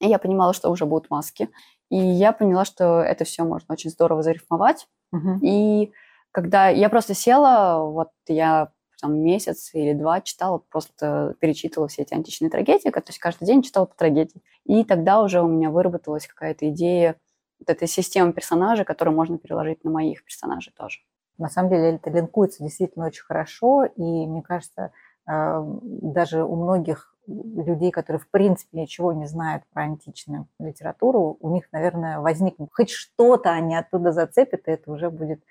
и 0.00 0.08
я 0.08 0.18
понимала, 0.18 0.54
что 0.54 0.70
уже 0.70 0.86
будут 0.86 1.10
маски. 1.10 1.50
И 1.90 1.98
я 1.98 2.32
поняла, 2.32 2.64
что 2.64 3.02
это 3.02 3.24
все 3.24 3.44
можно 3.44 3.74
очень 3.74 3.90
здорово 3.90 4.22
зарифмовать. 4.22 4.88
Угу. 5.12 5.40
И 5.42 5.92
когда 6.30 6.68
я 6.68 6.88
просто 6.88 7.12
села, 7.12 7.84
вот 7.84 8.08
я 8.26 8.70
там 9.02 9.18
месяц 9.18 9.70
или 9.74 9.92
два 9.92 10.22
читала, 10.22 10.62
просто 10.70 11.34
перечитывала 11.38 11.88
все 11.88 12.02
эти 12.02 12.14
античные 12.14 12.50
трагедии, 12.50 12.88
то 12.88 13.02
есть 13.06 13.18
каждый 13.18 13.44
день 13.44 13.62
читала 13.62 13.84
по 13.84 13.94
трагедии. 13.94 14.40
И 14.64 14.82
тогда 14.84 15.20
уже 15.20 15.42
у 15.42 15.48
меня 15.48 15.68
выработалась 15.68 16.26
какая-то 16.26 16.70
идея 16.70 17.16
вот 17.58 17.68
этой 17.68 17.86
системы 17.86 18.32
персонажей, 18.32 18.86
которую 18.86 19.14
можно 19.14 19.36
переложить 19.36 19.84
на 19.84 19.90
моих 19.90 20.24
персонажей 20.24 20.72
тоже. 20.74 21.00
На 21.42 21.48
самом 21.48 21.70
деле 21.70 21.96
это 21.96 22.08
линкуется 22.08 22.62
действительно 22.62 23.06
очень 23.06 23.24
хорошо, 23.24 23.84
и 23.84 24.00
мне 24.00 24.42
кажется, 24.42 24.92
э, 25.28 25.64
даже 25.74 26.44
у 26.44 26.54
многих 26.54 27.16
людей, 27.26 27.90
которые 27.90 28.20
в 28.20 28.30
принципе 28.30 28.80
ничего 28.80 29.12
не 29.12 29.26
знают 29.26 29.64
про 29.72 29.82
античную 29.82 30.46
литературу, 30.60 31.38
у 31.40 31.52
них, 31.52 31.64
наверное, 31.72 32.20
возникнет 32.20 32.68
хоть 32.72 32.90
что-то 32.90 33.50
они 33.50 33.74
оттуда 33.74 34.12
зацепят, 34.12 34.68
и 34.68 34.70
это 34.70 34.92
уже 34.92 35.10
будет, 35.10 35.42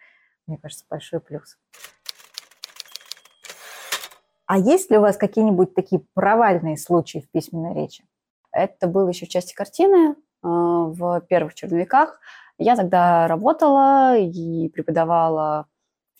мне 0.47 0.58
кажется, 0.58 0.86
большой 0.89 1.19
плюс. 1.19 1.58
А 4.45 4.58
есть 4.58 4.91
ли 4.91 4.97
у 4.97 5.01
вас 5.01 5.17
какие-нибудь 5.17 5.73
такие 5.73 6.01
провальные 6.13 6.77
случаи 6.77 7.19
в 7.19 7.30
письменной 7.32 7.73
речи? 7.73 8.06
Это 8.54 8.88
было 8.88 9.10
еще 9.10 9.25
в 9.25 9.30
части 9.30 9.54
картины, 9.54 10.13
э, 10.13 10.15
в 10.41 11.19
первых 11.27 11.54
черновиках. 11.54 12.21
Я 12.58 12.77
тогда 12.77 13.27
работала 13.27 14.17
и 14.17 14.69
преподавала 14.69 15.67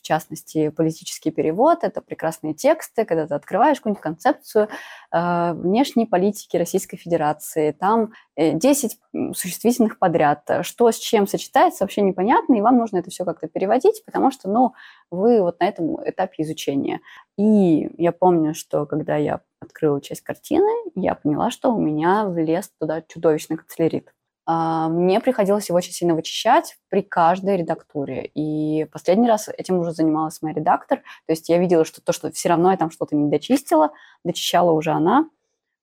в 0.02 0.04
частности, 0.04 0.68
политический 0.68 1.30
перевод. 1.30 1.84
Это 1.84 2.02
прекрасные 2.02 2.54
тексты, 2.54 3.04
когда 3.04 3.28
ты 3.28 3.34
открываешь 3.34 3.78
какую-нибудь 3.78 4.02
концепцию 4.02 4.68
э, 5.12 5.52
внешней 5.52 6.06
политики 6.06 6.56
Российской 6.56 6.96
Федерации. 6.96 7.70
Там 7.70 8.12
10 8.36 8.98
э, 9.14 9.32
существительных 9.32 10.00
подряд. 10.00 10.42
Что 10.62 10.90
с 10.90 10.96
чем 10.96 11.28
сочетается, 11.28 11.84
вообще 11.84 12.02
непонятно, 12.02 12.54
и 12.54 12.60
вам 12.60 12.78
нужно 12.78 12.98
это 12.98 13.10
все 13.10 13.24
как-то 13.24 13.46
переводить, 13.46 14.04
потому 14.04 14.32
что, 14.32 14.50
ну, 14.50 14.72
вы 15.12 15.40
вот 15.40 15.60
на 15.60 15.68
этом 15.68 15.96
этапе 16.04 16.42
изучения. 16.42 17.00
И 17.38 17.88
я 17.96 18.10
помню, 18.10 18.54
что 18.54 18.86
когда 18.86 19.16
я 19.16 19.40
открыла 19.60 20.00
часть 20.00 20.22
картины, 20.22 20.90
я 20.96 21.14
поняла, 21.14 21.52
что 21.52 21.72
у 21.72 21.80
меня 21.80 22.26
влез 22.26 22.72
туда 22.80 23.02
чудовищный 23.02 23.56
канцелярит. 23.56 24.12
А, 24.44 24.88
мне 24.88 25.20
приходилось 25.20 25.68
его 25.68 25.78
очень 25.78 25.92
сильно 25.92 26.14
вычищать 26.14 26.76
при 26.88 27.02
каждой 27.02 27.58
редактуре. 27.58 28.30
И 28.34 28.86
последний 28.92 29.28
раз 29.28 29.48
этим 29.48 29.78
уже 29.78 29.92
занималась 29.92 30.42
моя 30.42 30.54
редактор. 30.54 30.98
То 31.26 31.32
есть 31.32 31.48
я 31.48 31.58
видела, 31.58 31.84
что 31.84 32.00
то, 32.02 32.12
что 32.12 32.30
все 32.32 32.48
равно 32.48 32.70
я 32.70 32.76
там 32.76 32.90
что-то 32.90 33.14
не 33.14 33.30
дочистила, 33.30 33.92
дочищала 34.24 34.72
уже 34.72 34.90
она, 34.90 35.28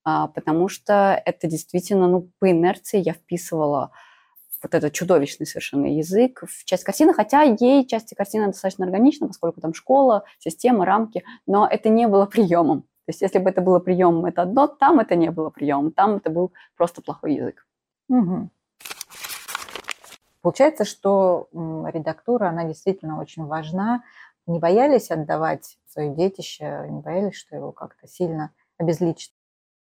а, 0.04 0.28
потому 0.28 0.67
что 0.67 1.22
это 1.26 1.48
действительно, 1.48 2.08
ну, 2.08 2.30
по 2.39 2.52
инерции 2.52 3.00
я 3.00 3.13
вписывала 3.13 3.91
вот 4.62 4.76
этот 4.76 4.91
чудовищный 4.91 5.45
совершенно 5.45 5.86
язык 5.86 6.43
в 6.45 6.65
часть 6.65 6.84
картины, 6.84 7.13
хотя 7.13 7.43
ей 7.43 7.88
части 7.88 8.13
картины 8.13 8.48
достаточно 8.48 8.86
органична, 8.86 9.28
поскольку 9.28 9.62
там 9.62 9.74
школа, 9.74 10.26
система, 10.39 10.86
рамки, 10.86 11.24
но 11.48 11.65
это 11.65 11.88
не 11.88 12.08
было 12.08 12.26
приемом. 12.26 12.82
То 12.82 13.12
есть 13.12 13.22
если 13.22 13.39
бы 13.39 13.50
это 13.50 13.62
было 13.62 13.80
приемом, 13.80 14.26
это 14.26 14.41
одно, 14.41 14.67
там 14.67 15.00
это 15.00 15.15
не 15.15 15.32
было 15.32 15.50
приемом, 15.50 15.91
там 15.91 16.17
это 16.17 16.30
был 16.30 16.52
просто 16.76 17.02
плохой 17.02 17.36
язык. 17.36 17.65
Угу. 18.10 18.50
Получается, 20.41 20.86
что 20.86 21.48
редактура, 21.54 22.50
она 22.50 22.65
действительно 22.65 23.19
очень 23.19 23.45
важна. 23.45 24.04
Не 24.48 24.60
боялись 24.60 25.12
отдавать 25.12 25.78
свое 25.86 26.13
детище, 26.15 26.86
не 26.89 27.02
боялись, 27.02 27.36
что 27.36 27.56
его 27.56 27.72
как-то 27.72 28.08
сильно 28.08 28.52
обезличат? 28.78 29.32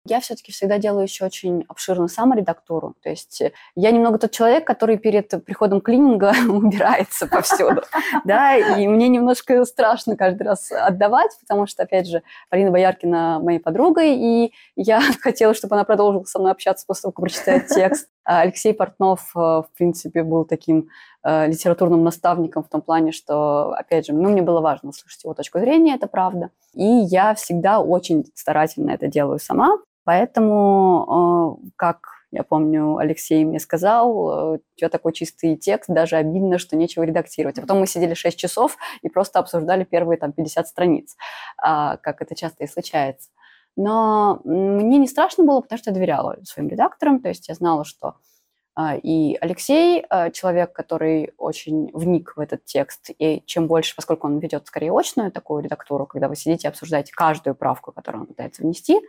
Я 0.07 0.21
все-таки 0.21 0.51
всегда 0.51 0.79
делаю 0.79 1.03
еще 1.03 1.27
очень 1.27 1.65
обширную 1.69 2.09
саморедактуру. 2.09 2.95
То 3.03 3.11
есть 3.11 3.43
э, 3.43 3.53
я 3.75 3.91
немного 3.91 4.19
тот 4.19 4.31
человек, 4.31 4.67
который 4.67 4.97
перед 4.97 5.45
приходом 5.45 5.83
клининга 5.83 6.33
убирается 6.49 7.27
повсюду. 7.27 7.83
Да, 8.25 8.57
и 8.57 8.87
мне 8.87 9.09
немножко 9.09 9.65
страшно 9.65 10.17
каждый 10.17 10.43
раз 10.45 10.71
отдавать, 10.73 11.31
потому 11.41 11.67
что, 11.67 11.83
опять 11.83 12.07
же, 12.09 12.23
Полина 12.49 12.71
Бояркина 12.71 13.41
моей 13.41 13.59
подругой, 13.59 14.17
и 14.17 14.53
я 14.77 15.01
хотела, 15.21 15.55
чтобы 15.55 15.77
она 15.77 15.85
продолжила 15.85 16.25
со 16.25 16.39
мной 16.39 16.53
общаться 16.53 16.87
после 16.87 17.03
того, 17.03 17.13
как 17.13 17.25
прочитает 17.25 17.67
текст. 17.67 18.09
А 18.25 18.41
Алексей 18.41 18.73
Портнов, 18.73 19.33
э, 19.35 19.39
в 19.39 19.69
принципе, 19.77 20.23
был 20.23 20.45
таким 20.45 20.89
э, 21.25 21.47
литературным 21.47 22.05
наставником 22.05 22.63
в 22.63 22.69
том 22.69 22.81
плане, 22.81 23.13
что, 23.13 23.73
опять 23.73 24.07
же, 24.07 24.13
ну, 24.15 24.31
мне 24.31 24.43
было 24.43 24.61
важно 24.61 24.91
услышать 24.91 25.25
его 25.25 25.35
точку 25.35 25.59
зрения, 25.59 25.95
это 25.95 26.07
правда. 26.07 26.51
И 26.75 26.85
я 26.85 27.35
всегда 27.35 27.81
очень 27.81 28.27
старательно 28.35 28.93
это 28.93 29.07
делаю 29.07 29.39
сама. 29.39 29.79
Поэтому, 30.05 31.59
э, 31.63 31.71
как 31.77 32.21
я 32.33 32.45
помню, 32.45 32.97
Алексей 32.97 33.45
мне 33.45 33.59
сказал, 33.59 34.55
э, 34.55 34.57
у 34.57 34.61
тебя 34.77 34.89
такой 34.89 35.13
чистый 35.13 35.57
текст, 35.57 35.91
даже 35.91 36.17
обидно, 36.17 36.59
что 36.59 36.77
нечего 36.77 37.03
редактировать. 37.03 37.59
А 37.59 37.63
потом 37.63 37.81
мы 37.81 37.87
сидели 37.87 38.15
6 38.15 38.39
часов 38.39 38.77
и 39.03 39.09
просто 39.09 39.41
обсуждали 39.41 39.85
первые 39.85 40.17
там 40.17 40.33
50 40.33 40.69
страниц, 40.69 41.17
а, 41.59 41.97
как 41.97 42.23
это 42.23 42.35
часто 42.37 42.65
и 42.65 42.69
случается. 42.69 43.31
Но 43.77 44.41
мне 44.45 44.99
не 44.99 45.09
страшно 45.09 45.45
было, 45.45 45.61
потому 45.61 45.79
что 45.79 45.91
я 45.91 45.95
доверяла 45.95 46.39
своим 46.45 46.69
редакторам, 46.69 47.21
то 47.21 47.29
есть 47.29 47.49
я 47.49 47.55
знала, 47.55 47.85
что 47.85 48.15
а, 48.77 48.97
и 48.97 49.37
Алексей, 49.41 50.05
человек, 50.33 50.73
который 50.73 51.33
очень 51.37 51.91
вник 51.93 52.35
в 52.37 52.41
этот 52.41 52.65
текст, 52.65 53.11
и 53.19 53.43
чем 53.47 53.67
больше, 53.67 53.97
поскольку 53.97 54.29
он 54.29 54.39
ведет 54.39 54.67
скорее 54.67 54.93
очную 54.93 55.33
такую 55.33 55.65
редактуру, 55.65 56.07
когда 56.07 56.29
вы 56.29 56.37
сидите 56.37 56.69
и 56.69 56.71
обсуждаете 56.71 57.13
каждую 57.13 57.57
правку, 57.57 57.91
которую 57.93 58.23
он 58.23 58.27
пытается 58.29 58.63
внести, 58.63 58.95
э, 58.95 59.01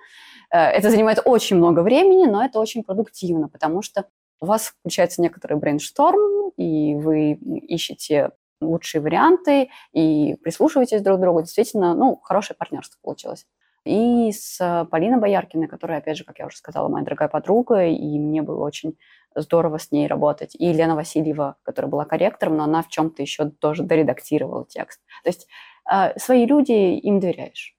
это 0.51 0.89
занимает 0.89 1.19
очень 1.25 1.57
много 1.57 1.81
времени, 1.81 2.25
но 2.25 2.43
это 2.43 2.59
очень 2.59 2.83
продуктивно, 2.83 3.47
потому 3.47 3.81
что 3.81 4.05
у 4.39 4.45
вас 4.45 4.73
включается 4.79 5.21
некоторый 5.21 5.57
брейншторм, 5.57 6.49
и 6.57 6.95
вы 6.95 7.33
ищете 7.33 8.31
лучшие 8.59 9.01
варианты 9.01 9.69
и 9.93 10.35
прислушиваетесь 10.43 11.01
друг 11.01 11.17
к 11.17 11.21
другу. 11.21 11.41
Действительно, 11.41 11.93
ну, 11.95 12.17
хорошее 12.17 12.57
партнерство 12.57 12.97
получилось. 13.01 13.45
И 13.83 14.31
с 14.31 14.87
Полиной 14.91 15.19
Бояркиной, 15.19 15.67
которая, 15.67 15.99
опять 15.99 16.17
же, 16.17 16.23
как 16.23 16.37
я 16.37 16.45
уже 16.45 16.57
сказала, 16.57 16.87
моя 16.87 17.03
дорогая 17.03 17.29
подруга, 17.29 17.85
и 17.87 18.19
мне 18.19 18.43
было 18.43 18.63
очень 18.63 18.97
здорово 19.35 19.79
с 19.79 19.91
ней 19.91 20.07
работать. 20.07 20.55
И 20.55 20.65
Елена 20.65 20.95
Васильева, 20.95 21.57
которая 21.63 21.89
была 21.89 22.05
корректором, 22.05 22.57
но 22.57 22.65
она 22.65 22.83
в 22.83 22.89
чем-то 22.89 23.21
еще 23.23 23.49
тоже 23.49 23.83
доредактировала 23.83 24.65
текст. 24.67 24.99
То 25.23 25.29
есть 25.29 25.47
э, 25.91 26.17
свои 26.19 26.45
люди, 26.45 26.71
им 26.71 27.19
доверяешь. 27.19 27.75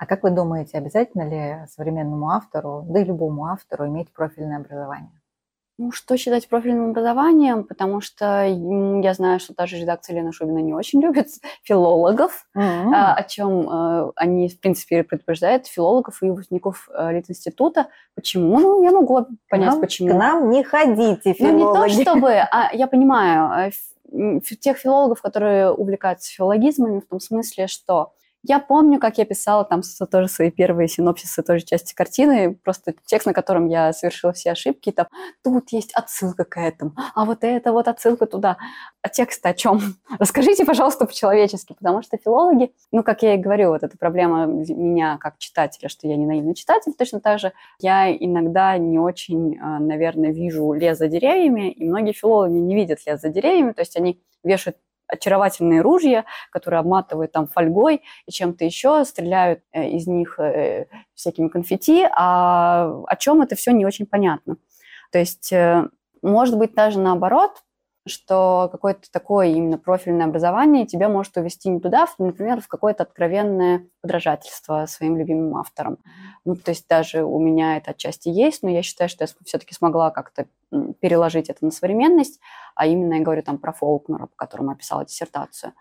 А 0.00 0.06
как 0.06 0.22
вы 0.22 0.30
думаете, 0.30 0.78
обязательно 0.78 1.28
ли 1.28 1.66
современному 1.68 2.30
автору, 2.30 2.86
да 2.88 3.00
и 3.00 3.04
любому 3.04 3.44
автору 3.48 3.86
иметь 3.86 4.10
профильное 4.10 4.56
образование? 4.56 5.12
Ну, 5.76 5.92
что 5.92 6.16
считать 6.16 6.48
профильным 6.48 6.90
образованием, 6.90 7.64
потому 7.64 8.00
что 8.00 8.46
я 8.46 9.12
знаю, 9.12 9.40
что 9.40 9.52
та 9.52 9.66
же 9.66 9.76
редакция 9.76 10.16
Лена 10.16 10.32
Шубина 10.32 10.60
не 10.60 10.72
очень 10.72 11.02
любит 11.04 11.28
филологов, 11.62 12.46
mm-hmm. 12.56 12.94
о 12.94 13.22
чем 13.24 13.68
э, 13.68 14.12
они, 14.16 14.48
в 14.48 14.58
принципе, 14.58 15.04
предупреждают 15.04 15.66
филологов 15.66 16.22
и 16.22 16.30
выпускников 16.30 16.88
э, 16.96 17.12
Литинститута. 17.12 17.88
Почему? 18.14 18.58
Ну, 18.58 18.82
я 18.82 18.92
могу 18.92 19.26
понять, 19.50 19.72
нам, 19.72 19.80
почему. 19.82 20.08
К 20.08 20.14
нам 20.14 20.48
не 20.48 20.64
ходите, 20.64 21.34
филологи. 21.34 21.62
Ну, 21.62 21.86
не 21.86 21.94
то 21.94 22.00
чтобы, 22.10 22.32
а 22.36 22.70
я 22.72 22.86
понимаю, 22.86 23.70
э, 24.14 24.40
тех 24.40 24.78
филологов, 24.78 25.20
которые 25.20 25.70
увлекаются 25.70 26.32
филологизмами, 26.32 27.00
в 27.00 27.06
том 27.06 27.20
смысле, 27.20 27.66
что 27.66 28.14
я 28.42 28.58
помню, 28.58 28.98
как 28.98 29.18
я 29.18 29.24
писала 29.24 29.64
там 29.64 29.82
тоже 30.10 30.28
свои 30.28 30.50
первые 30.50 30.88
синопсисы 30.88 31.42
той 31.42 31.58
же 31.58 31.64
части 31.66 31.94
картины, 31.94 32.54
просто 32.54 32.94
текст, 33.04 33.26
на 33.26 33.34
котором 33.34 33.66
я 33.68 33.92
совершила 33.92 34.32
все 34.32 34.52
ошибки, 34.52 34.92
там, 34.92 35.06
тут 35.44 35.70
есть 35.72 35.92
отсылка 35.94 36.44
к 36.44 36.58
этому, 36.58 36.94
а 37.14 37.24
вот 37.24 37.44
это 37.44 37.72
вот 37.72 37.88
отсылка 37.88 38.26
туда. 38.26 38.56
А 39.02 39.08
текст 39.08 39.44
о 39.44 39.52
чем? 39.52 39.80
Расскажите, 40.18 40.64
пожалуйста, 40.64 41.06
по-человечески, 41.06 41.74
потому 41.74 42.02
что 42.02 42.16
филологи, 42.16 42.72
ну, 42.92 43.02
как 43.02 43.22
я 43.22 43.34
и 43.34 43.38
говорю, 43.38 43.70
вот 43.70 43.82
эта 43.82 43.98
проблема 43.98 44.46
меня 44.46 45.18
как 45.18 45.38
читателя, 45.38 45.88
что 45.88 46.08
я 46.08 46.16
не 46.16 46.26
наивный 46.26 46.54
читатель, 46.54 46.92
точно 46.94 47.20
так 47.20 47.38
же 47.38 47.52
я 47.78 48.14
иногда 48.14 48.76
не 48.78 48.98
очень, 48.98 49.58
а, 49.60 49.78
наверное, 49.78 50.32
вижу 50.32 50.72
лес 50.72 50.98
за 50.98 51.08
деревьями, 51.08 51.70
и 51.70 51.84
многие 51.84 52.12
филологи 52.12 52.52
не 52.52 52.74
видят 52.74 53.00
лес 53.06 53.20
за 53.20 53.28
деревьями, 53.28 53.72
то 53.72 53.82
есть 53.82 53.96
они 53.96 54.20
вешают 54.42 54.76
очаровательные 55.10 55.80
ружья, 55.80 56.24
которые 56.50 56.80
обматывают 56.80 57.32
там 57.32 57.46
фольгой 57.46 58.02
и 58.26 58.30
чем-то 58.30 58.64
еще, 58.64 59.04
стреляют 59.04 59.60
э, 59.72 59.88
из 59.88 60.06
них 60.06 60.38
э, 60.38 60.86
всякими 61.14 61.48
конфетти, 61.48 62.06
а 62.12 63.02
о 63.06 63.16
чем 63.16 63.42
это 63.42 63.54
все 63.56 63.72
не 63.72 63.86
очень 63.86 64.06
понятно. 64.06 64.56
То 65.12 65.18
есть, 65.18 65.52
э, 65.52 65.88
может 66.22 66.56
быть, 66.56 66.74
даже 66.74 66.98
наоборот, 66.98 67.62
что 68.10 68.68
какое-то 68.70 69.10
такое 69.10 69.48
именно 69.48 69.78
профильное 69.78 70.26
образование 70.26 70.86
тебя 70.86 71.08
может 71.08 71.36
увести 71.36 71.68
не 71.68 71.80
туда, 71.80 72.06
например, 72.18 72.60
в 72.60 72.68
какое-то 72.68 73.04
откровенное 73.04 73.86
подражательство 74.02 74.86
своим 74.86 75.16
любимым 75.16 75.56
авторам. 75.56 75.98
Ну, 76.44 76.56
то 76.56 76.70
есть 76.70 76.88
даже 76.88 77.24
у 77.24 77.38
меня 77.38 77.76
это 77.76 77.92
отчасти 77.92 78.28
есть, 78.28 78.62
но 78.62 78.70
я 78.70 78.82
считаю, 78.82 79.08
что 79.08 79.24
я 79.24 79.28
все-таки 79.44 79.74
смогла 79.74 80.10
как-то 80.10 80.46
переложить 81.00 81.48
это 81.48 81.64
на 81.64 81.70
современность, 81.70 82.40
а 82.74 82.86
именно 82.86 83.14
я 83.14 83.22
говорю 83.22 83.42
там 83.42 83.58
про 83.58 83.72
Фолкнера, 83.72 84.26
по 84.26 84.36
которому 84.36 84.72
описала 84.72 85.04
диссертацию. 85.04 85.72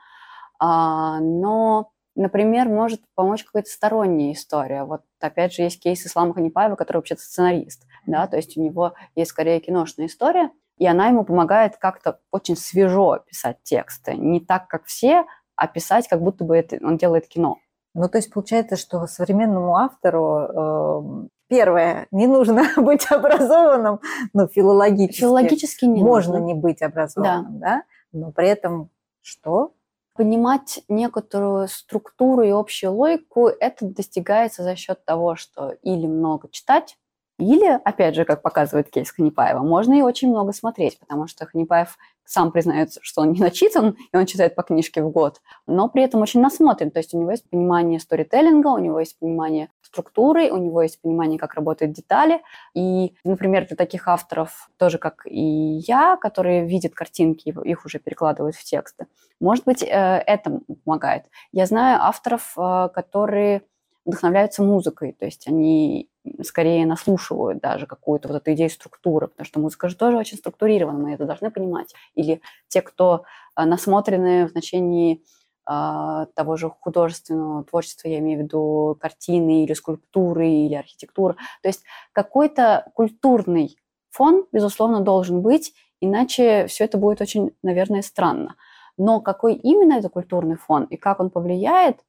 А, 0.60 1.20
но 1.20 1.92
например, 2.16 2.68
может 2.68 3.02
помочь 3.16 3.44
какая-то 3.44 3.70
сторонняя 3.70 4.34
история. 4.34 4.84
Вот 4.84 5.02
опять 5.22 5.54
же 5.54 5.62
есть 5.62 5.82
кейс 5.82 6.06
Ислама 6.06 6.34
Ханипаева, 6.34 6.76
который 6.76 6.98
вообще-то 6.98 7.22
сценарист, 7.22 7.86
да, 8.06 8.28
то 8.28 8.36
есть 8.36 8.58
у 8.58 8.62
него 8.62 8.94
есть 9.16 9.32
скорее 9.32 9.60
киношная 9.60 10.08
история, 10.08 10.52
и 10.80 10.88
она 10.88 11.10
ему 11.10 11.24
помогает 11.26 11.78
как-то 11.78 12.20
очень 12.32 12.56
свежо 12.56 13.20
писать 13.28 13.58
тексты. 13.64 14.16
Не 14.16 14.40
так, 14.40 14.68
как 14.68 14.86
все, 14.86 15.26
а 15.56 15.68
писать, 15.68 16.08
как 16.08 16.22
будто 16.22 16.46
бы 16.46 16.56
это, 16.56 16.80
он 16.82 16.98
делает 16.98 17.28
кино. 17.28 17.58
Ну, 17.94 18.08
то 18.08 18.18
есть 18.18 18.32
получается, 18.32 18.78
что 18.78 19.06
современному 19.06 19.76
автору 19.76 20.40
э, 20.40 21.28
первое, 21.50 22.08
не 22.12 22.28
нужно 22.28 22.64
быть 22.78 23.12
образованным, 23.12 24.00
ну, 24.34 24.48
филологически. 24.48 25.20
Филологически 25.20 25.86
не 25.86 26.02
Можно 26.02 26.40
нужно. 26.40 26.46
не 26.46 26.54
быть 26.54 26.82
образованным, 26.82 27.60
да. 27.60 27.68
да? 27.68 27.84
Но 28.14 28.32
при 28.32 28.48
этом 28.48 28.90
что? 29.22 29.74
Понимать 30.16 30.82
некоторую 30.88 31.68
структуру 31.68 32.44
и 32.44 32.52
общую 32.52 32.94
логику, 32.94 33.48
это 33.48 33.86
достигается 33.86 34.64
за 34.64 34.76
счет 34.78 35.04
того, 35.04 35.36
что 35.36 35.72
или 35.82 36.08
много 36.08 36.48
читать, 36.50 36.98
или, 37.40 37.80
опять 37.84 38.16
же, 38.16 38.26
как 38.26 38.42
показывает 38.42 38.90
кейс 38.90 39.12
Ханипаева, 39.12 39.60
можно 39.60 39.94
и 39.94 40.02
очень 40.02 40.30
много 40.30 40.52
смотреть, 40.52 41.00
потому 41.00 41.28
что 41.28 41.46
Ханипаев 41.46 41.98
сам 42.26 42.52
признается, 42.52 43.00
что 43.02 43.22
он 43.22 43.32
не 43.32 43.40
начитан, 43.40 43.96
и 44.14 44.18
он 44.18 44.28
читает 44.28 44.54
по 44.54 44.62
книжке 44.62 45.02
в 45.02 45.10
год, 45.10 45.42
но 45.66 45.90
при 45.90 46.04
этом 46.04 46.22
очень 46.22 46.42
насмотрен. 46.42 46.92
То 46.92 47.00
есть 47.00 47.14
у 47.14 47.20
него 47.20 47.32
есть 47.32 47.50
понимание 47.50 48.00
сторителлинга, 48.00 48.68
у 48.68 48.78
него 48.78 49.00
есть 49.00 49.18
понимание 49.18 49.70
структуры, 49.82 50.52
у 50.52 50.58
него 50.58 50.84
есть 50.84 51.02
понимание, 51.02 51.40
как 51.40 51.56
работают 51.56 51.94
детали. 51.94 52.42
И, 52.76 53.16
например, 53.24 53.66
для 53.66 53.76
таких 53.76 54.08
авторов, 54.08 54.70
тоже 54.78 55.00
как 55.00 55.26
и 55.26 55.80
я, 55.88 56.18
которые 56.18 56.68
видят 56.68 56.94
картинки, 56.94 57.50
их 57.64 57.86
уже 57.86 57.98
перекладывают 57.98 58.56
в 58.56 58.64
тексты, 58.64 59.08
может 59.40 59.66
быть, 59.66 59.82
э, 59.82 59.88
это 59.88 60.60
помогает. 60.86 61.24
Я 61.52 61.66
знаю 61.66 62.04
авторов, 62.04 62.54
э, 62.58 62.90
которые 62.94 63.64
вдохновляются 64.10 64.64
музыкой, 64.64 65.14
то 65.14 65.26
есть 65.26 65.48
они 65.48 66.10
скорее 66.44 66.86
наслушивают 66.86 67.62
даже 67.62 67.86
какую-то 67.86 68.28
вот 68.28 68.38
эту 68.38 68.54
идею 68.54 68.70
структуры, 68.70 69.28
потому 69.28 69.46
что 69.46 69.60
музыка 69.60 69.90
же 69.90 69.96
тоже 69.96 70.18
очень 70.18 70.38
структурирована, 70.38 71.00
мы 71.00 71.14
это 71.14 71.26
должны 71.26 71.52
понимать. 71.52 71.94
Или 72.16 72.42
те, 72.68 72.82
кто 72.82 73.24
а, 73.56 73.66
насмотрены 73.66 74.48
в 74.48 74.52
значении 74.52 75.24
э, 75.70 76.26
того 76.36 76.56
же 76.58 76.70
художественного 76.70 77.64
творчества, 77.64 78.08
я 78.08 78.20
имею 78.20 78.40
в 78.40 78.44
виду 78.44 78.98
картины 79.00 79.64
или 79.64 79.74
скульптуры 79.74 80.48
или 80.48 80.76
архитектуры. 80.76 81.36
То 81.62 81.70
есть 81.70 81.84
какой-то 82.12 82.92
культурный 82.96 83.78
фон, 84.10 84.46
безусловно, 84.52 85.02
должен 85.02 85.42
быть, 85.42 85.74
иначе 86.02 86.68
все 86.68 86.86
это 86.86 86.98
будет 86.98 87.22
очень, 87.22 87.52
наверное, 87.64 88.02
странно. 88.02 88.56
Но 88.98 89.22
какой 89.22 89.54
именно 89.54 89.94
это 89.94 90.10
культурный 90.10 90.58
фон 90.58 90.84
и 90.84 90.98
как 90.98 91.20
он 91.20 91.30
повлияет, 91.30 92.04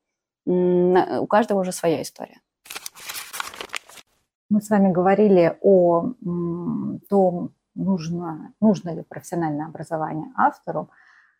у 0.46 1.26
каждого 1.26 1.60
уже 1.60 1.72
своя 1.72 2.02
история. 2.02 2.40
Мы 4.48 4.60
с 4.60 4.68
вами 4.68 4.90
говорили 4.90 5.56
о 5.60 6.14
том, 7.08 7.54
нужно, 7.74 8.52
нужно 8.60 8.90
ли 8.94 9.02
профессиональное 9.02 9.66
образование 9.66 10.32
автору, 10.36 10.90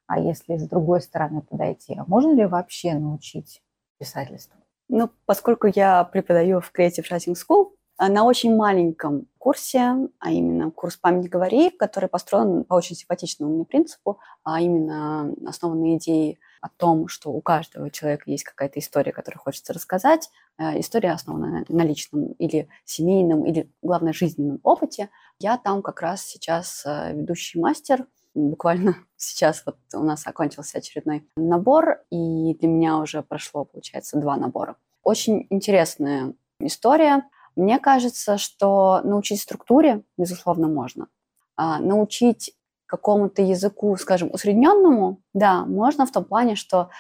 а 0.07 0.19
если 0.19 0.57
с 0.57 0.69
другой 0.69 1.01
стороны 1.01 1.43
подойти, 1.43 1.95
а 1.95 2.05
можно 2.07 2.33
ли 2.33 2.47
вообще 2.47 2.95
научить 2.95 3.63
писательству? 3.99 4.59
Ну, 4.89 5.11
поскольку 5.25 5.69
я 5.69 6.05
преподаю 6.05 6.61
в 6.61 6.73
Creative 6.77 7.05
Writing 7.09 7.35
School, 7.35 7.71
на 8.09 8.25
очень 8.25 8.57
маленьком 8.57 9.27
курсе, 9.39 10.09
а 10.19 10.31
именно 10.31 10.71
курс 10.71 10.97
«Память 10.97 11.29
говори», 11.29 11.71
который 11.71 12.09
построен 12.09 12.65
по 12.65 12.75
очень 12.75 12.97
симпатичному 12.97 13.55
мне 13.55 13.65
принципу, 13.65 14.19
а 14.43 14.61
именно 14.61 15.35
основан 15.47 15.81
на 15.81 15.97
идее 15.97 16.39
о 16.61 16.69
том, 16.69 17.09
что 17.09 17.31
у 17.31 17.41
каждого 17.41 17.91
человека 17.91 18.25
есть 18.27 18.45
какая-то 18.45 18.79
история, 18.79 19.13
которую 19.13 19.41
хочется 19.41 19.73
рассказать. 19.73 20.31
Э, 20.59 20.79
история 20.79 21.13
основана 21.13 21.65
на 21.69 21.83
личном 21.83 22.33
или 22.33 22.69
семейном, 22.85 23.47
или, 23.47 23.71
главное, 23.83 24.13
жизненном 24.13 24.61
опыте. 24.63 25.09
Я 25.39 25.57
там 25.57 25.83
как 25.83 26.03
раз 26.03 26.23
сейчас 26.23 26.83
э, 26.87 27.15
ведущий 27.15 27.59
мастер. 27.59 28.07
Буквально 28.35 28.97
сейчас 29.17 29.63
вот 29.65 29.79
у 29.95 30.03
нас 30.03 30.27
окончился 30.27 30.79
очередной 30.79 31.27
набор, 31.37 32.03
и 32.11 32.55
для 32.55 32.69
меня 32.69 32.99
уже 32.99 33.23
прошло, 33.23 33.65
получается, 33.65 34.19
два 34.19 34.37
набора. 34.37 34.77
Очень 35.03 35.47
интересная 35.49 36.35
история. 36.61 37.25
Мне 37.57 37.79
кажется, 37.79 38.39
что 38.39 39.01
научить 39.05 39.41
структуре, 39.41 40.03
безусловно, 40.17 40.69
можно. 40.69 41.09
А 41.57 41.79
научить 41.79 42.55
какому-то 42.87 43.43
языку, 43.43 43.97
скажем, 43.97 44.31
усредненному, 44.33 45.21
да, 45.33 45.65
можно 45.65 46.07
в 46.07 46.13
том 46.13 46.25
плане, 46.25 46.57
что 46.57 46.91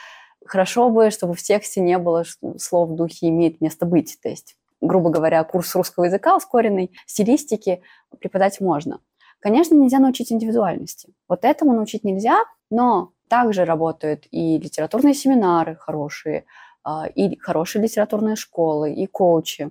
хорошо 0.44 0.90
бы, 0.90 1.10
чтобы 1.10 1.34
в 1.34 1.42
тексте 1.42 1.80
не 1.80 1.98
было 1.98 2.24
слов 2.58 2.90
в 2.90 2.94
духе 2.94 3.28
«имеет 3.28 3.60
место 3.60 3.86
быть». 3.86 4.18
То 4.22 4.28
есть, 4.28 4.56
грубо 4.80 5.10
говоря, 5.10 5.42
курс 5.44 5.74
русского 5.74 6.04
языка 6.04 6.36
ускоренной 6.36 6.92
стилистики 7.06 7.82
преподать 8.18 8.60
можно. 8.60 9.00
Конечно, 9.40 9.74
нельзя 9.74 9.98
научить 9.98 10.32
индивидуальности. 10.32 11.12
Вот 11.28 11.44
этому 11.44 11.72
научить 11.72 12.04
нельзя, 12.04 12.44
но 12.70 13.12
также 13.28 13.64
работают 13.64 14.26
и 14.30 14.58
литературные 14.58 15.14
семинары 15.14 15.76
хорошие, 15.76 16.44
а, 16.84 17.06
и 17.06 17.36
хорошие 17.38 17.82
литературные 17.82 18.36
школы, 18.36 18.92
и 18.92 19.06
коучи, 19.06 19.70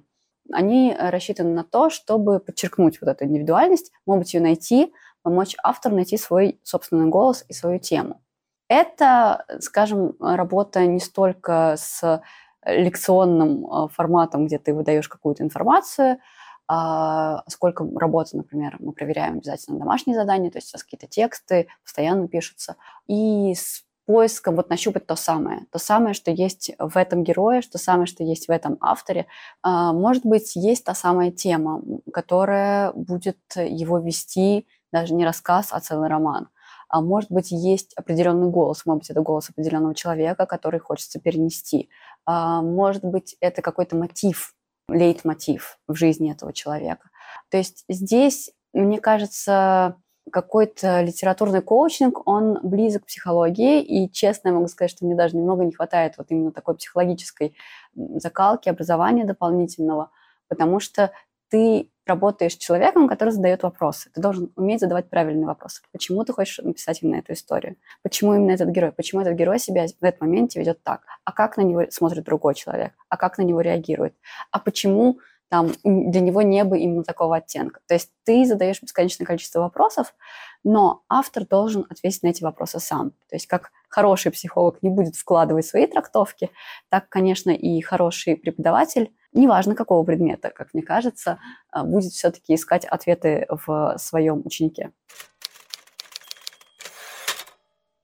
они 0.51 0.95
рассчитаны 0.97 1.53
на 1.53 1.63
то, 1.63 1.89
чтобы 1.89 2.39
подчеркнуть 2.39 2.99
вот 3.01 3.09
эту 3.09 3.25
индивидуальность, 3.25 3.91
может 4.05 4.23
быть, 4.23 4.33
ее 4.33 4.41
найти, 4.41 4.93
помочь 5.21 5.55
автору 5.63 5.95
найти 5.95 6.17
свой 6.17 6.59
собственный 6.63 7.07
голос 7.07 7.45
и 7.47 7.53
свою 7.53 7.79
тему. 7.79 8.21
Это, 8.67 9.45
скажем, 9.59 10.15
работа 10.19 10.85
не 10.85 10.99
столько 10.99 11.75
с 11.77 12.21
лекционным 12.65 13.65
а, 13.65 13.87
форматом, 13.87 14.45
где 14.45 14.59
ты 14.59 14.73
выдаешь 14.73 15.07
какую-то 15.07 15.43
информацию, 15.43 16.19
а 16.67 17.43
сколько 17.47 17.83
работы, 17.95 18.37
например, 18.37 18.75
мы 18.79 18.91
проверяем 18.91 19.37
обязательно 19.37 19.79
домашние 19.79 20.15
задания, 20.15 20.51
то 20.51 20.59
есть 20.59 20.71
у 20.71 20.77
нас 20.77 20.83
какие-то 20.83 21.07
тексты 21.07 21.67
постоянно 21.83 22.27
пишутся, 22.27 22.75
и 23.07 23.55
с 23.55 23.83
поиском 24.09 24.55
вот 24.55 24.71
нащупать 24.71 25.05
то 25.05 25.15
самое, 25.15 25.67
то 25.71 25.77
самое, 25.77 26.15
что 26.15 26.31
есть 26.31 26.71
в 26.79 26.97
этом 26.97 27.23
герое, 27.23 27.61
что 27.61 27.77
самое, 27.77 28.07
что 28.07 28.23
есть 28.23 28.47
в 28.47 28.49
этом 28.49 28.75
авторе. 28.81 29.27
А, 29.61 29.93
может 29.93 30.25
быть, 30.25 30.55
есть 30.55 30.83
та 30.83 30.95
самая 30.95 31.29
тема, 31.29 31.83
которая 32.11 32.91
будет 32.93 33.37
его 33.55 33.99
вести 33.99 34.65
даже 34.91 35.13
не 35.13 35.25
рассказ, 35.25 35.67
а 35.69 35.79
целый 35.79 36.09
роман. 36.09 36.49
А 36.87 37.01
может 37.01 37.29
быть, 37.29 37.51
есть 37.51 37.93
определенный 37.93 38.49
голос, 38.49 38.83
может 38.87 39.01
быть, 39.01 39.09
это 39.11 39.21
голос 39.21 39.51
определенного 39.51 39.93
человека, 39.93 40.47
который 40.47 40.79
хочется 40.79 41.19
перенести. 41.19 41.87
А, 42.25 42.63
может 42.63 43.03
быть, 43.03 43.35
это 43.41 43.61
какой-то 43.61 43.95
мотив, 43.95 44.55
лейтмотив 44.87 45.77
в 45.87 45.93
жизни 45.93 46.31
этого 46.31 46.51
человека. 46.51 47.11
То 47.51 47.57
есть 47.57 47.85
здесь, 47.87 48.49
мне 48.73 48.99
кажется, 48.99 49.97
какой-то 50.31 51.01
литературный 51.01 51.61
коучинг, 51.61 52.27
он 52.27 52.59
близок 52.63 53.03
к 53.03 53.07
психологии, 53.07 53.81
и 53.81 54.11
честно 54.11 54.49
я 54.49 54.55
могу 54.55 54.67
сказать, 54.67 54.91
что 54.91 55.05
мне 55.05 55.15
даже 55.15 55.35
немного 55.35 55.63
не 55.63 55.71
хватает 55.71 56.15
вот 56.17 56.27
именно 56.29 56.51
такой 56.51 56.75
психологической 56.75 57.55
закалки, 57.95 58.69
образования 58.69 59.25
дополнительного, 59.25 60.11
потому 60.47 60.79
что 60.79 61.11
ты 61.49 61.89
работаешь 62.05 62.53
с 62.53 62.57
человеком, 62.57 63.07
который 63.07 63.29
задает 63.29 63.63
вопросы. 63.63 64.09
Ты 64.13 64.21
должен 64.21 64.51
уметь 64.55 64.79
задавать 64.79 65.09
правильные 65.09 65.45
вопросы. 65.45 65.81
Почему 65.91 66.23
ты 66.23 66.33
хочешь 66.33 66.57
написать 66.59 67.01
именно 67.01 67.17
эту 67.17 67.33
историю? 67.33 67.77
Почему 68.01 68.33
именно 68.33 68.51
этот 68.51 68.69
герой? 68.69 68.91
Почему 68.91 69.21
этот 69.21 69.35
герой 69.35 69.59
себя 69.59 69.85
в 69.87 70.03
этот 70.03 70.21
момент 70.21 70.55
ведет 70.55 70.83
так? 70.83 71.01
А 71.23 71.31
как 71.31 71.57
на 71.57 71.61
него 71.61 71.85
смотрит 71.89 72.23
другой 72.23 72.55
человек? 72.55 72.93
А 73.09 73.17
как 73.17 73.37
на 73.37 73.43
него 73.43 73.61
реагирует? 73.61 74.15
А 74.51 74.59
почему 74.59 75.19
там 75.49 75.71
для 75.83 76.21
него 76.21 76.41
небо 76.41 76.77
именно 76.77 77.03
такого 77.03 77.37
оттенка. 77.37 77.81
То 77.87 77.95
есть 77.95 78.11
ты 78.23 78.45
задаешь 78.45 78.81
бесконечное 78.81 79.25
количество 79.25 79.59
вопросов, 79.59 80.13
но 80.63 81.03
автор 81.09 81.45
должен 81.45 81.85
ответить 81.89 82.23
на 82.23 82.27
эти 82.27 82.43
вопросы 82.43 82.79
сам. 82.79 83.11
То 83.29 83.35
есть 83.35 83.47
как 83.47 83.71
хороший 83.89 84.31
психолог 84.31 84.81
не 84.83 84.89
будет 84.89 85.15
вкладывать 85.15 85.65
свои 85.65 85.87
трактовки, 85.87 86.51
так, 86.89 87.09
конечно, 87.09 87.49
и 87.49 87.81
хороший 87.81 88.35
преподаватель, 88.37 89.11
неважно 89.33 89.75
какого 89.75 90.03
предмета, 90.03 90.51
как 90.51 90.73
мне 90.73 90.83
кажется, 90.83 91.39
а, 91.71 91.83
будет 91.83 92.11
все-таки 92.11 92.53
искать 92.53 92.85
ответы 92.85 93.47
в 93.49 93.95
своем 93.97 94.43
ученике. 94.45 94.91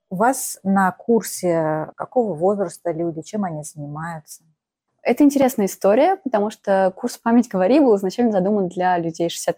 У 0.10 0.18
вас 0.18 0.60
на 0.64 0.92
курсе 0.92 1.92
какого 1.96 2.36
возраста 2.36 2.92
люди, 2.92 3.22
чем 3.22 3.44
они 3.44 3.64
занимаются? 3.64 4.44
Это 5.06 5.24
интересная 5.24 5.68
история, 5.68 6.18
потому 6.24 6.50
что 6.50 6.92
курс 6.96 7.20
«Память 7.20 7.48
говори» 7.48 7.80
был 7.80 7.96
изначально 7.96 8.32
задуман 8.32 8.70
для 8.70 8.98
людей 8.98 9.28
65+, 9.28 9.54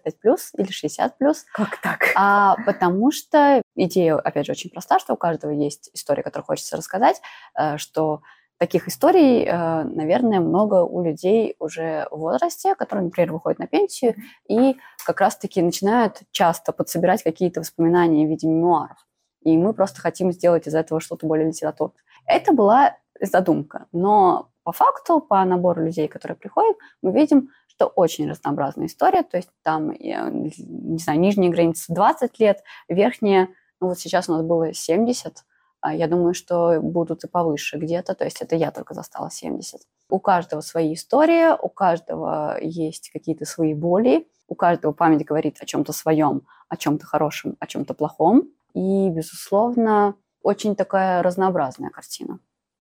или 0.57 0.67
60+. 0.67 1.09
Как 1.53 1.81
так? 1.81 1.99
А, 2.17 2.57
потому 2.65 3.11
что 3.13 3.61
идея, 3.73 4.15
опять 4.15 4.45
же, 4.45 4.51
очень 4.51 4.69
проста, 4.69 4.99
что 4.99 5.13
у 5.13 5.15
каждого 5.15 5.51
есть 5.51 5.89
история, 5.93 6.21
которую 6.21 6.47
хочется 6.47 6.75
рассказать, 6.75 7.21
э, 7.57 7.77
что 7.77 8.23
таких 8.57 8.89
историй, 8.89 9.45
э, 9.45 9.83
наверное, 9.85 10.41
много 10.41 10.83
у 10.83 11.01
людей 11.01 11.55
уже 11.59 12.09
в 12.11 12.17
возрасте, 12.17 12.75
которые, 12.75 13.05
например, 13.05 13.31
выходят 13.31 13.59
на 13.59 13.67
пенсию 13.67 14.15
и 14.49 14.75
как 15.05 15.21
раз-таки 15.21 15.61
начинают 15.61 16.23
часто 16.31 16.73
подсобирать 16.73 17.23
какие-то 17.23 17.61
воспоминания 17.61 18.25
в 18.25 18.29
виде 18.29 18.47
мемуаров. 18.47 18.97
И 19.43 19.55
мы 19.55 19.73
просто 19.73 20.01
хотим 20.01 20.33
сделать 20.33 20.67
из 20.67 20.75
этого 20.75 20.99
что-то 20.99 21.25
более 21.25 21.47
литературное. 21.47 22.03
Это 22.25 22.51
была 22.51 22.97
задумка, 23.21 23.85
но 23.93 24.49
по 24.67 24.73
факту, 24.73 25.21
по 25.21 25.45
набору 25.45 25.85
людей, 25.85 26.09
которые 26.09 26.35
приходят, 26.35 26.75
мы 27.01 27.13
видим, 27.13 27.51
что 27.67 27.87
очень 27.87 28.29
разнообразная 28.29 28.87
история. 28.87 29.23
То 29.23 29.37
есть 29.37 29.49
там, 29.63 29.91
не 29.91 30.97
знаю, 30.97 31.21
нижняя 31.21 31.49
граница 31.49 31.93
20 31.93 32.37
лет, 32.39 32.61
верхняя, 32.89 33.47
ну 33.79 33.87
вот 33.87 33.97
сейчас 33.97 34.27
у 34.27 34.33
нас 34.33 34.41
было 34.41 34.73
70, 34.73 35.45
а 35.79 35.95
я 35.95 36.09
думаю, 36.09 36.33
что 36.33 36.81
будут 36.81 37.23
и 37.23 37.29
повыше 37.29 37.77
где-то, 37.77 38.13
то 38.13 38.25
есть 38.25 38.41
это 38.41 38.57
я 38.57 38.71
только 38.71 38.93
застала 38.93 39.31
70. 39.31 39.79
У 40.09 40.19
каждого 40.19 40.59
свои 40.59 40.95
истории, 40.95 41.57
у 41.57 41.69
каждого 41.69 42.57
есть 42.59 43.09
какие-то 43.11 43.45
свои 43.45 43.73
боли, 43.73 44.27
у 44.49 44.55
каждого 44.55 44.91
память 44.91 45.23
говорит 45.23 45.59
о 45.61 45.65
чем-то 45.65 45.93
своем, 45.93 46.41
о 46.67 46.75
чем-то 46.75 47.05
хорошем, 47.05 47.55
о 47.61 47.67
чем-то 47.67 47.93
плохом. 47.93 48.49
И, 48.73 49.09
безусловно, 49.11 50.15
очень 50.41 50.75
такая 50.75 51.23
разнообразная 51.23 51.89
картина. 51.89 52.39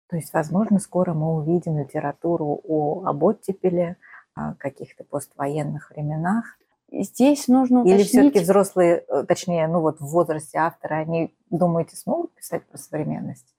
То 0.07 0.17
есть, 0.17 0.33
возможно, 0.33 0.79
скоро 0.79 1.13
мы 1.13 1.35
увидим 1.35 1.77
литературу 1.79 2.61
о, 2.63 3.03
об 3.05 3.23
оттепеле, 3.23 3.97
о 4.35 4.53
каких-то 4.55 5.03
поствоенных 5.03 5.89
временах. 5.89 6.57
Здесь 6.91 7.47
нужно 7.47 7.81
уточнить... 7.81 7.99
Или 7.99 8.07
все-таки 8.07 8.39
взрослые, 8.39 9.03
э, 9.07 9.23
точнее, 9.23 9.67
ну 9.67 9.81
вот 9.81 9.99
в 9.99 10.05
возрасте 10.05 10.59
автора, 10.59 10.95
они, 10.95 11.35
думаете, 11.49 11.95
смогут 11.95 12.33
писать 12.35 12.65
про 12.67 12.77
современность? 12.77 13.55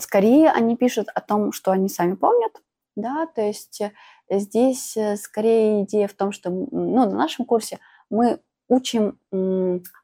Скорее 0.00 0.50
они 0.50 0.76
пишут 0.76 1.08
о 1.14 1.20
том, 1.20 1.52
что 1.52 1.70
они 1.70 1.88
сами 1.88 2.14
помнят, 2.14 2.52
да, 2.96 3.26
то 3.26 3.42
есть 3.42 3.80
э, 3.80 3.92
здесь 4.28 4.96
э, 4.96 5.16
скорее 5.16 5.84
идея 5.84 6.08
в 6.08 6.14
том, 6.14 6.32
что 6.32 6.50
ну, 6.50 7.06
на 7.06 7.14
нашем 7.14 7.44
курсе 7.44 7.78
мы 8.10 8.40
учим 8.68 9.18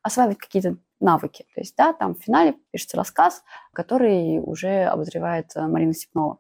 осваивать 0.03 0.39
какие-то 0.39 0.77
навыки. 1.01 1.47
То 1.55 1.61
есть, 1.61 1.77
да, 1.77 1.93
там 1.93 2.15
в 2.15 2.23
финале 2.23 2.55
пишется 2.71 2.97
рассказ, 2.97 3.43
который 3.73 4.41
уже 4.41 4.85
обозревает 4.85 5.53
э, 5.55 5.67
Марина 5.67 5.95
Степнова. 5.95 6.39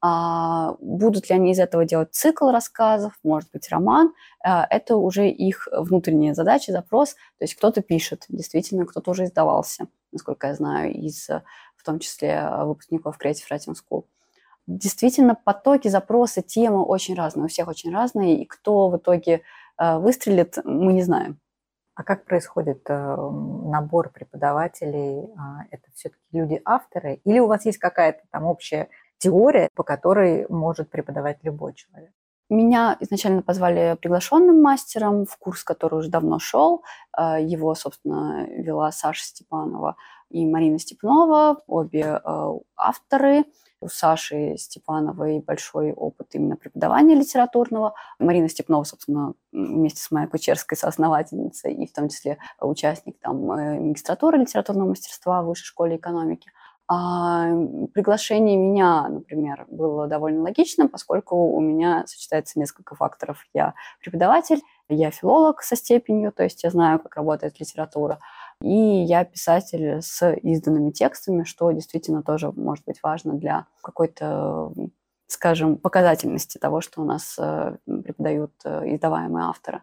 А 0.00 0.76
будут 0.80 1.28
ли 1.28 1.34
они 1.34 1.50
из 1.50 1.58
этого 1.58 1.84
делать 1.84 2.14
цикл 2.14 2.50
рассказов, 2.50 3.18
может 3.24 3.50
быть, 3.50 3.68
роман, 3.68 4.12
э, 4.44 4.50
это 4.70 4.96
уже 4.96 5.28
их 5.28 5.68
внутренняя 5.72 6.34
задача, 6.34 6.72
запрос. 6.72 7.14
То 7.14 7.44
есть 7.44 7.54
кто-то 7.54 7.82
пишет, 7.82 8.24
действительно, 8.28 8.86
кто-то 8.86 9.10
уже 9.10 9.24
издавался, 9.24 9.88
насколько 10.12 10.46
я 10.46 10.54
знаю, 10.54 10.92
из, 10.92 11.28
в 11.28 11.84
том 11.84 11.98
числе, 11.98 12.48
выпускников 12.62 13.18
Creative 13.18 13.44
Writing 13.50 13.74
School. 13.74 14.04
Действительно, 14.68 15.34
потоки, 15.34 15.88
запросы, 15.88 16.42
темы 16.42 16.84
очень 16.84 17.14
разные, 17.14 17.46
у 17.46 17.48
всех 17.48 17.68
очень 17.68 17.92
разные, 17.92 18.42
и 18.42 18.44
кто 18.44 18.90
в 18.90 18.98
итоге 18.98 19.42
э, 19.78 19.98
выстрелит, 19.98 20.58
мы 20.64 20.92
не 20.92 21.02
знаем. 21.02 21.40
А 21.98 22.04
как 22.04 22.24
происходит 22.24 22.88
э, 22.88 22.94
набор 22.94 24.10
преподавателей? 24.10 25.32
А, 25.36 25.64
это 25.72 25.82
все-таки 25.94 26.22
люди-авторы? 26.30 27.20
Или 27.24 27.40
у 27.40 27.48
вас 27.48 27.66
есть 27.66 27.78
какая-то 27.78 28.20
там 28.30 28.44
общая 28.44 28.88
теория, 29.18 29.68
по 29.74 29.82
которой 29.82 30.46
может 30.48 30.90
преподавать 30.90 31.38
любой 31.42 31.74
человек? 31.74 32.12
Меня 32.48 32.96
изначально 33.00 33.42
позвали 33.42 33.96
приглашенным 34.00 34.62
мастером 34.62 35.26
в 35.26 35.36
курс, 35.38 35.64
который 35.64 35.98
уже 35.98 36.08
давно 36.08 36.38
шел. 36.38 36.84
Э, 37.18 37.42
его, 37.42 37.74
собственно, 37.74 38.46
вела 38.46 38.92
Саша 38.92 39.24
Степанова 39.24 39.96
и 40.30 40.46
Марина 40.46 40.78
Степнова, 40.78 41.62
обе 41.66 42.20
э, 42.22 42.52
авторы. 42.76 43.44
У 43.80 43.86
Саши 43.86 44.56
Степановой 44.56 45.38
большой 45.38 45.92
опыт 45.92 46.34
именно 46.34 46.56
преподавания 46.56 47.14
литературного. 47.14 47.94
Марина 48.18 48.48
Степнова, 48.48 48.82
собственно, 48.82 49.34
вместе 49.52 50.02
с 50.02 50.10
моей 50.10 50.26
Кучерской 50.26 50.76
соосновательницей 50.76 51.74
и 51.74 51.86
в 51.86 51.92
том 51.92 52.08
числе 52.08 52.38
участник 52.60 53.18
там 53.20 53.50
э, 53.52 53.78
магистратуры 53.80 54.38
литературного 54.38 54.88
мастерства 54.88 55.42
в 55.42 55.46
Высшей 55.46 55.66
школе 55.66 55.96
экономики. 55.96 56.50
А 56.90 57.50
приглашение 57.92 58.56
меня, 58.56 59.06
например, 59.08 59.66
было 59.68 60.06
довольно 60.06 60.40
логично, 60.40 60.88
поскольку 60.88 61.36
у 61.36 61.60
меня 61.60 62.04
сочетается 62.06 62.58
несколько 62.58 62.94
факторов. 62.94 63.46
Я 63.52 63.74
преподаватель, 64.00 64.62
я 64.88 65.10
филолог 65.10 65.60
со 65.60 65.76
степенью, 65.76 66.32
то 66.32 66.44
есть 66.44 66.64
я 66.64 66.70
знаю, 66.70 66.98
как 66.98 67.14
работает 67.16 67.60
литература. 67.60 68.20
И 68.62 68.74
я 69.04 69.24
писатель 69.24 70.02
с 70.02 70.32
изданными 70.42 70.90
текстами, 70.90 71.44
что 71.44 71.70
действительно 71.70 72.22
тоже 72.22 72.50
может 72.52 72.84
быть 72.84 73.00
важно 73.02 73.34
для 73.34 73.66
какой-то, 73.82 74.72
скажем, 75.28 75.76
показательности 75.76 76.58
того, 76.58 76.80
что 76.80 77.02
у 77.02 77.04
нас 77.04 77.36
э, 77.38 77.76
преподают 77.86 78.52
э, 78.64 78.94
издаваемые 78.94 79.44
авторы. 79.46 79.82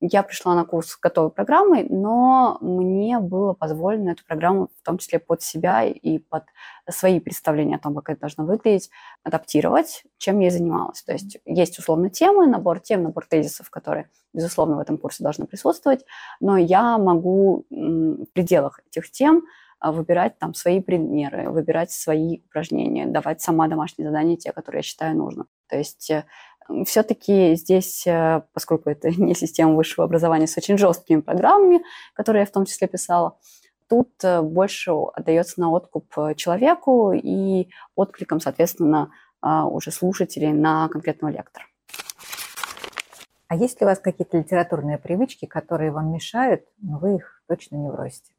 Я 0.00 0.22
пришла 0.22 0.54
на 0.54 0.64
курс 0.64 0.98
готовой 1.00 1.30
программой, 1.30 1.86
но 1.88 2.58
мне 2.60 3.18
было 3.20 3.54
позволено 3.54 4.10
эту 4.10 4.24
программу, 4.24 4.68
в 4.80 4.84
том 4.84 4.98
числе 4.98 5.18
под 5.18 5.40
себя 5.40 5.84
и 5.84 6.18
под 6.18 6.44
свои 6.90 7.20
представления 7.20 7.76
о 7.76 7.78
том, 7.78 7.94
как 7.94 8.10
это 8.10 8.20
должно 8.20 8.44
выглядеть, 8.44 8.90
адаптировать, 9.22 10.04
чем 10.18 10.40
я 10.40 10.48
и 10.48 10.50
занималась. 10.50 11.02
То 11.02 11.12
есть 11.12 11.38
есть 11.46 11.78
условно 11.78 12.10
темы, 12.10 12.46
набор 12.46 12.80
тем, 12.80 13.02
набор 13.02 13.26
тезисов, 13.26 13.70
которые, 13.70 14.10
безусловно, 14.32 14.76
в 14.76 14.80
этом 14.80 14.98
курсе 14.98 15.22
должны 15.22 15.46
присутствовать, 15.46 16.04
но 16.40 16.56
я 16.56 16.98
могу 16.98 17.64
в 17.70 18.26
пределах 18.34 18.80
этих 18.86 19.10
тем 19.10 19.44
а, 19.84 19.92
выбирать 19.92 20.38
там 20.38 20.54
свои 20.54 20.80
примеры, 20.80 21.50
выбирать 21.50 21.90
свои 21.90 22.38
упражнения, 22.46 23.06
давать 23.06 23.42
сама 23.42 23.68
домашние 23.68 24.08
задания, 24.08 24.36
те, 24.36 24.52
которые 24.52 24.78
я 24.80 24.82
считаю 24.82 25.16
нужным. 25.16 25.46
То 25.68 25.76
есть 25.76 26.10
э, 26.10 26.24
все-таки 26.86 27.54
здесь, 27.54 28.06
э, 28.06 28.42
поскольку 28.52 28.90
это 28.90 29.10
не 29.20 29.34
система 29.34 29.74
высшего 29.74 30.04
образования 30.04 30.46
с 30.46 30.56
очень 30.56 30.78
жесткими 30.78 31.20
программами, 31.20 31.82
которые 32.14 32.40
я 32.40 32.46
в 32.46 32.50
том 32.50 32.64
числе 32.64 32.88
писала, 32.88 33.38
тут 33.88 34.12
э, 34.22 34.42
больше 34.42 34.92
отдается 35.14 35.60
на 35.60 35.70
откуп 35.70 36.14
человеку 36.36 37.12
и 37.12 37.68
откликом, 37.94 38.40
соответственно, 38.40 39.10
а, 39.46 39.66
уже 39.66 39.90
слушателей 39.90 40.52
на 40.52 40.88
конкретного 40.88 41.30
лектора. 41.30 41.66
А 43.46 43.56
есть 43.56 43.78
ли 43.78 43.84
у 43.84 43.90
вас 43.90 43.98
какие-то 43.98 44.38
литературные 44.38 44.96
привычки, 44.96 45.44
которые 45.44 45.90
вам 45.90 46.10
мешают, 46.10 46.64
но 46.78 46.98
вы 46.98 47.16
их 47.16 47.42
точно 47.46 47.76
не 47.76 47.90
бросите? 47.90 48.32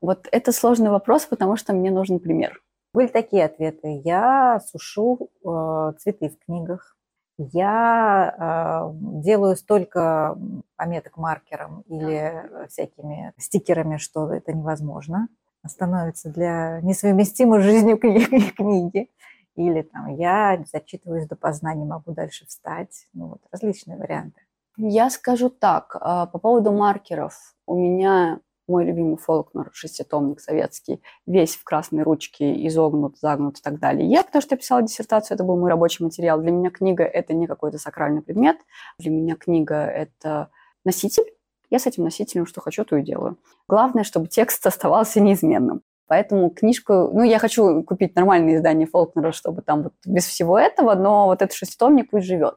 Вот 0.00 0.26
это 0.32 0.52
сложный 0.52 0.88
вопрос, 0.88 1.26
потому 1.26 1.56
что 1.56 1.74
мне 1.74 1.90
нужен 1.90 2.18
пример. 2.18 2.62
Были 2.94 3.08
такие 3.08 3.44
ответы. 3.44 4.00
Я 4.02 4.60
сушу 4.66 5.28
э, 5.44 5.92
цветы 5.98 6.30
в 6.30 6.38
книгах. 6.44 6.96
Я 7.38 8.90
э, 8.92 9.20
делаю 9.22 9.56
столько 9.56 10.36
пометок 10.76 11.16
маркером 11.16 11.82
или 11.82 12.66
всякими 12.68 13.32
стикерами, 13.38 13.96
что 13.96 14.32
это 14.32 14.52
невозможно. 14.52 15.28
Становится 15.64 16.30
для 16.30 16.80
несовместимой 16.82 17.60
жизнью 17.62 17.98
книги. 17.98 19.08
Или 19.54 19.82
там 19.82 20.14
я 20.14 20.62
зачитываюсь 20.72 21.24
до 21.24 21.30
допоздна, 21.30 21.74
не 21.74 21.84
могу 21.84 22.12
дальше 22.12 22.46
встать. 22.46 23.08
Ну 23.12 23.28
вот 23.28 23.40
различные 23.50 23.98
варианты. 23.98 24.40
Я 24.76 25.10
скажу 25.10 25.50
так, 25.50 25.96
а, 26.00 26.26
по 26.26 26.38
поводу 26.38 26.70
маркеров. 26.70 27.56
У 27.66 27.76
меня 27.76 28.38
мой 28.68 28.84
любимый 28.84 29.16
Фолкнер, 29.16 29.70
шеститомник 29.72 30.40
советский, 30.40 31.02
весь 31.26 31.56
в 31.56 31.64
красной 31.64 32.02
ручке, 32.02 32.66
изогнут, 32.66 33.18
загнут 33.18 33.58
и 33.58 33.62
так 33.62 33.78
далее. 33.78 34.08
Я, 34.08 34.22
потому 34.22 34.42
что 34.42 34.54
я 34.54 34.58
писала 34.58 34.82
диссертацию, 34.82 35.34
это 35.34 35.44
был 35.44 35.56
мой 35.56 35.70
рабочий 35.70 36.04
материал. 36.04 36.40
Для 36.40 36.50
меня 36.50 36.70
книга– 36.70 37.04
это 37.04 37.34
не 37.34 37.46
какой-то 37.46 37.78
сакральный 37.78 38.22
предмет. 38.22 38.58
Для 38.98 39.10
меня 39.10 39.36
книга– 39.36 39.74
это 39.86 40.50
носитель. 40.84 41.24
Я 41.70 41.78
с 41.78 41.86
этим 41.86 42.04
носителем 42.04 42.46
что 42.46 42.60
хочу, 42.60 42.84
то 42.84 42.96
и 42.96 43.02
делаю. 43.02 43.38
Главное, 43.66 44.04
чтобы 44.04 44.28
текст 44.28 44.66
оставался 44.66 45.20
неизменным. 45.20 45.82
Поэтому 46.06 46.48
книжку, 46.48 47.10
ну, 47.12 47.22
я 47.22 47.38
хочу 47.38 47.82
купить 47.82 48.16
нормальное 48.16 48.56
издание 48.56 48.86
Фолкнера, 48.86 49.30
чтобы 49.32 49.60
там 49.60 49.82
вот 49.82 49.92
без 50.06 50.24
всего 50.24 50.58
этого, 50.58 50.94
но 50.94 51.26
вот 51.26 51.42
этот 51.42 51.54
шеститомник 51.54 52.10
пусть 52.10 52.26
живет. 52.26 52.56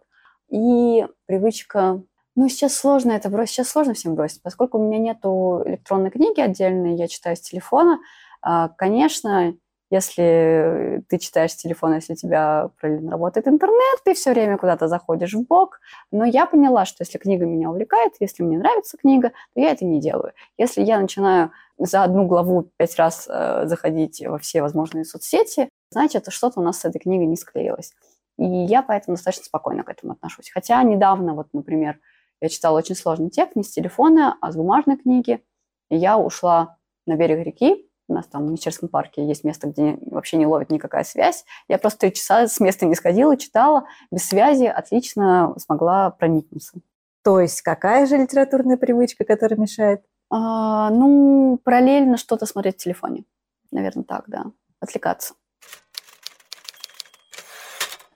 И 0.50 1.06
привычка, 1.26 2.02
ну, 2.42 2.50
сейчас 2.50 2.74
сложно 2.74 3.12
это 3.12 3.30
бросить, 3.30 3.54
сейчас 3.54 3.70
сложно 3.70 3.94
всем 3.94 4.16
бросить, 4.16 4.42
поскольку 4.42 4.80
у 4.80 4.84
меня 4.84 4.98
нету 4.98 5.62
электронной 5.64 6.10
книги 6.10 6.42
отдельной, 6.42 6.96
я 6.96 7.08
читаю 7.08 7.36
с 7.36 7.42
телефона. 7.42 8.00
А, 8.42 8.70
конечно, 8.70 9.54
если 9.92 11.04
ты 11.08 11.20
читаешь 11.20 11.52
с 11.52 11.58
телефона, 11.58 11.96
если 11.96 12.14
у 12.14 12.16
тебя 12.16 12.72
параллельно 12.82 13.12
работает 13.12 13.48
интернет, 13.48 14.00
ты 14.04 14.16
все 14.16 14.32
время 14.32 14.58
куда-то 14.58 14.88
заходишь 14.88 15.36
в 15.36 15.46
бок. 15.46 15.82
Но 16.12 16.26
я 16.26 16.48
поняла, 16.48 16.86
что 16.86 17.04
если 17.04 17.20
книга 17.20 17.46
меня 17.46 17.70
увлекает, 17.70 18.14
если 18.20 18.42
мне 18.42 18.58
нравится 18.58 18.98
книга, 18.98 19.30
то 19.54 19.62
я 19.62 19.70
это 19.70 19.86
не 19.86 20.00
делаю. 20.00 20.34
Если 20.58 20.82
я 20.82 21.00
начинаю 21.00 21.52
за 21.78 22.04
одну 22.04 22.26
главу 22.26 22.72
пять 22.76 22.96
раз 22.98 23.28
э, 23.30 23.68
заходить 23.68 24.20
во 24.26 24.40
все 24.40 24.64
возможные 24.64 25.06
соцсети, 25.06 25.70
значит, 25.92 26.26
что-то 26.30 26.60
у 26.60 26.64
нас 26.64 26.80
с 26.80 26.86
этой 26.86 26.98
книгой 26.98 27.28
не 27.28 27.36
склеилось. 27.36 27.94
И 28.40 28.46
я 28.46 28.82
поэтому 28.82 29.16
достаточно 29.16 29.46
спокойно 29.46 29.84
к 29.84 29.90
этому 29.90 30.14
отношусь. 30.14 30.50
Хотя 30.50 30.82
недавно, 30.82 31.36
вот, 31.36 31.50
например, 31.54 32.00
я 32.42 32.50
читала 32.50 32.78
очень 32.78 32.96
сложный 32.96 33.30
текст 33.30 33.56
не 33.56 33.64
с 33.64 33.70
телефона, 33.70 34.38
а 34.42 34.52
с 34.52 34.56
бумажной 34.56 34.98
книги. 34.98 35.44
И 35.90 35.96
я 35.96 36.18
ушла 36.18 36.78
на 37.06 37.16
берег 37.16 37.46
реки, 37.46 37.88
у 38.12 38.14
нас 38.14 38.28
там 38.28 38.46
в 38.46 38.52
Мещерском 38.52 38.90
парке 38.90 39.26
есть 39.26 39.46
место, 39.46 39.68
где 39.68 39.98
вообще 40.02 40.36
не 40.36 40.46
ловит 40.46 40.70
никакая 40.70 41.06
связь. 41.06 41.46
Я 41.70 41.78
просто 41.78 42.00
три 42.02 42.14
часа 42.14 42.48
с 42.48 42.60
места 42.60 42.86
не 42.86 42.96
сходила, 42.96 43.38
читала, 43.38 43.86
без 44.12 44.28
связи 44.28 44.66
отлично 44.66 45.54
смогла 45.58 46.10
проникнуться. 46.10 46.82
То 47.24 47.40
есть 47.40 47.62
какая 47.62 48.06
же 48.08 48.18
литературная 48.18 48.78
привычка, 48.78 49.24
которая 49.24 49.58
мешает? 49.58 50.04
А, 50.30 50.90
ну, 50.90 51.58
параллельно 51.64 52.18
что-то 52.18 52.46
смотреть 52.46 52.76
в 52.76 52.84
телефоне. 52.84 53.24
Наверное, 53.72 54.04
так, 54.04 54.26
да. 54.28 54.46
Отвлекаться. 54.80 55.36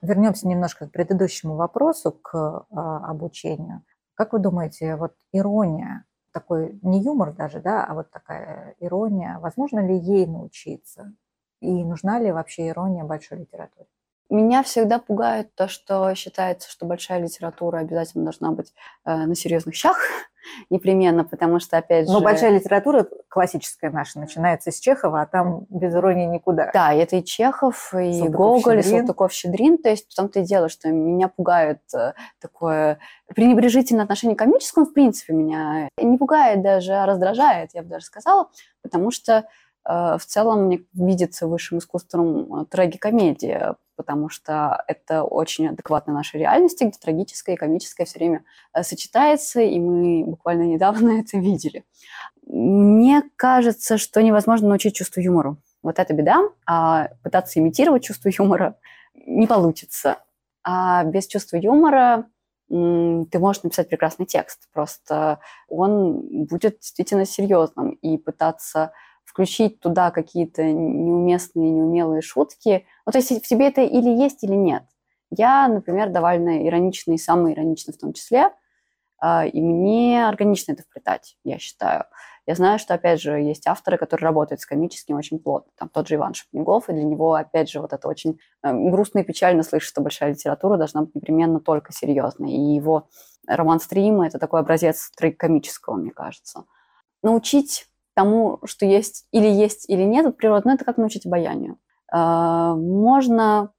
Вернемся 0.02 0.48
немножко 0.48 0.88
к 0.88 0.92
предыдущему 0.92 1.56
вопросу, 1.56 2.12
к 2.12 2.66
а, 2.70 3.10
обучению. 3.10 3.84
Как 4.16 4.32
вы 4.34 4.40
думаете, 4.40 4.96
вот 4.96 5.14
ирония, 5.34 6.06
такой 6.32 6.80
не 6.82 7.02
юмор 7.04 7.34
даже, 7.34 7.60
да, 7.60 7.86
а 7.86 7.94
вот 7.94 8.10
такая 8.12 8.76
ирония, 8.80 9.40
возможно 9.40 9.86
ли 9.86 9.98
ей 9.98 10.26
научиться? 10.26 11.14
И 11.62 11.84
нужна 11.84 12.20
ли 12.20 12.32
вообще 12.32 12.70
ирония 12.70 13.04
большой 13.04 13.40
литературе? 13.40 13.88
Меня 14.30 14.64
всегда 14.64 15.00
пугает 15.00 15.54
то, 15.56 15.68
что 15.68 16.14
считается, 16.16 16.70
что 16.70 16.86
большая 16.86 17.22
литература 17.22 17.78
обязательно 17.78 18.24
должна 18.24 18.52
быть 18.52 18.74
э, 19.06 19.16
на 19.16 19.36
серьезных 19.36 19.76
щах, 19.76 19.98
непременно, 20.70 21.24
потому 21.24 21.60
что, 21.60 21.78
опять 21.78 22.08
же... 22.08 22.14
Но 22.14 22.22
большая 22.22 22.52
литература 22.52 23.08
классическая 23.28 23.92
наша 23.92 24.20
начинается 24.20 24.72
с 24.72 24.80
Чехова, 24.80 25.22
а 25.22 25.26
там 25.28 25.66
без 25.70 25.94
иронии 25.94 26.26
никуда. 26.26 26.72
Да, 26.74 26.94
это 26.94 27.18
и 27.18 27.24
Чехов, 27.24 27.94
и 27.94 28.28
Гоголь, 28.28 28.80
и 28.80 28.84
Салтыков-Щедрин. 28.84 29.78
То 29.78 29.90
есть 29.90 30.12
в 30.12 30.16
том-то 30.16 30.40
и 30.40 30.44
дело, 30.44 30.70
что 30.70 30.90
меня 30.90 31.28
пугает 31.28 31.82
э, 31.94 32.14
такое 32.40 33.00
пренебрежительное 33.36 34.04
отношение 34.04 34.36
к 34.36 34.40
комическому, 34.40 34.88
в 34.88 34.94
принципе, 34.94 35.34
меня 35.34 35.90
не 35.98 36.18
пугает 36.18 36.64
даже, 36.64 36.94
а 36.94 37.06
раздражает, 37.06 37.72
я 37.74 37.84
бы 37.84 37.90
даже 37.90 38.06
сказала, 38.06 38.50
потому 38.82 39.12
что 39.12 39.46
Э, 39.88 40.18
в 40.20 40.26
целом 40.26 40.66
мне 40.66 40.82
видится 40.94 41.48
высшим 41.48 41.78
искусством 41.78 42.62
э, 42.62 42.66
трагикомедия, 42.66 43.76
потому 43.96 44.30
что 44.30 44.84
это 44.88 45.24
очень 45.24 45.68
адекватно 45.68 46.14
нашей 46.14 46.40
реальности, 46.40 46.84
где 46.84 46.98
трагическое 46.98 47.56
и 47.56 47.58
комическое 47.58 48.06
все 48.06 48.20
время 48.20 48.44
э, 48.74 48.84
сочетается, 48.84 49.62
и 49.62 49.80
мы 49.80 50.26
буквально 50.26 50.64
недавно 50.64 51.20
это 51.20 51.38
видели. 51.38 51.86
Мне 52.46 53.24
кажется, 53.36 53.98
что 53.98 54.22
невозможно 54.22 54.70
научить 54.70 54.96
чувству 54.96 55.22
юмору. 55.22 55.58
Вот 55.82 56.00
это 56.00 56.14
беда. 56.14 56.38
А 56.66 57.10
пытаться 57.24 57.60
имитировать 57.60 58.04
чувство 58.04 58.30
юмора 58.30 58.78
не 59.14 59.48
получится. 59.48 60.20
А 60.64 61.04
без 61.04 61.28
чувства 61.28 61.58
юмора 61.58 62.26
ты 62.68 63.40
можешь 63.40 63.64
написать 63.64 63.90
прекрасный 63.90 64.26
текст, 64.26 64.68
просто 64.74 65.40
он 65.68 66.46
будет 66.48 66.80
действительно 66.80 67.26
серьезным, 67.26 67.92
и 67.92 68.18
пытаться 68.18 68.92
включить 69.26 69.80
туда 69.80 70.12
какие-то 70.12 70.64
неуместные, 70.64 71.70
неумелые 71.70 72.22
шутки. 72.22 72.86
Ну, 73.06 73.12
то 73.12 73.18
есть 73.18 73.32
в 73.44 73.48
тебе 73.48 73.68
это 73.68 73.82
или 73.82 74.10
есть, 74.10 74.44
или 74.44 74.56
нет. 74.56 74.84
Я, 75.32 75.68
например, 75.68 76.10
довольно 76.10 76.66
ироничный, 76.68 77.18
самый 77.18 77.54
ироничный 77.54 77.94
в 77.94 77.98
том 77.98 78.14
числе, 78.14 78.52
а, 79.18 79.46
и 79.46 79.60
мне 79.62 80.28
органично 80.28 80.74
это 80.74 80.84
вплетать, 80.84 81.38
я 81.44 81.58
считаю. 81.58 82.06
Я 82.48 82.54
знаю, 82.54 82.78
что, 82.78 82.94
опять 82.94 83.20
же, 83.20 83.42
есть 83.42 83.66
авторы, 83.66 83.98
которые 83.98 84.26
работают 84.26 84.62
с 84.62 84.68
комическим 84.68 85.18
очень 85.18 85.40
плотно. 85.40 85.72
Там 85.78 85.90
тот 85.90 86.08
же 86.08 86.16
Иван 86.16 86.36
Шапнегов, 86.36 86.90
и 86.90 86.94
для 86.94 87.04
него, 87.04 87.34
опять 87.34 87.70
же, 87.70 87.82
вот 87.82 87.92
это 87.92 88.08
очень 88.08 88.40
э, 88.62 88.72
грустно 88.72 89.20
и 89.20 89.24
печально 89.24 89.64
слышать, 89.64 89.90
что 89.90 90.02
большая 90.02 90.30
литература 90.32 90.78
должна 90.78 91.02
быть 91.02 91.16
непременно 91.16 91.60
только 91.60 91.92
серьезной. 91.92 92.52
И 92.52 92.76
его 92.76 93.10
роман 93.48 93.80
«Стрима»— 93.80 94.28
это 94.28 94.38
такой 94.38 94.60
образец 94.60 95.10
трагикомического, 95.18 95.96
мне 95.96 96.12
кажется. 96.12 96.66
Научить 97.24 97.88
тому, 98.16 98.60
что 98.66 98.86
есть 98.86 99.28
или 99.32 99.48
есть, 99.48 99.88
или 99.90 100.04
нет 100.04 100.26
от 100.26 100.38
природы, 100.38 100.64
ну, 100.66 100.74
это 100.74 100.86
как 100.86 100.98
научить 100.98 101.26
обаянию. 101.26 101.78
А, 102.12 102.76
можно 102.76 103.72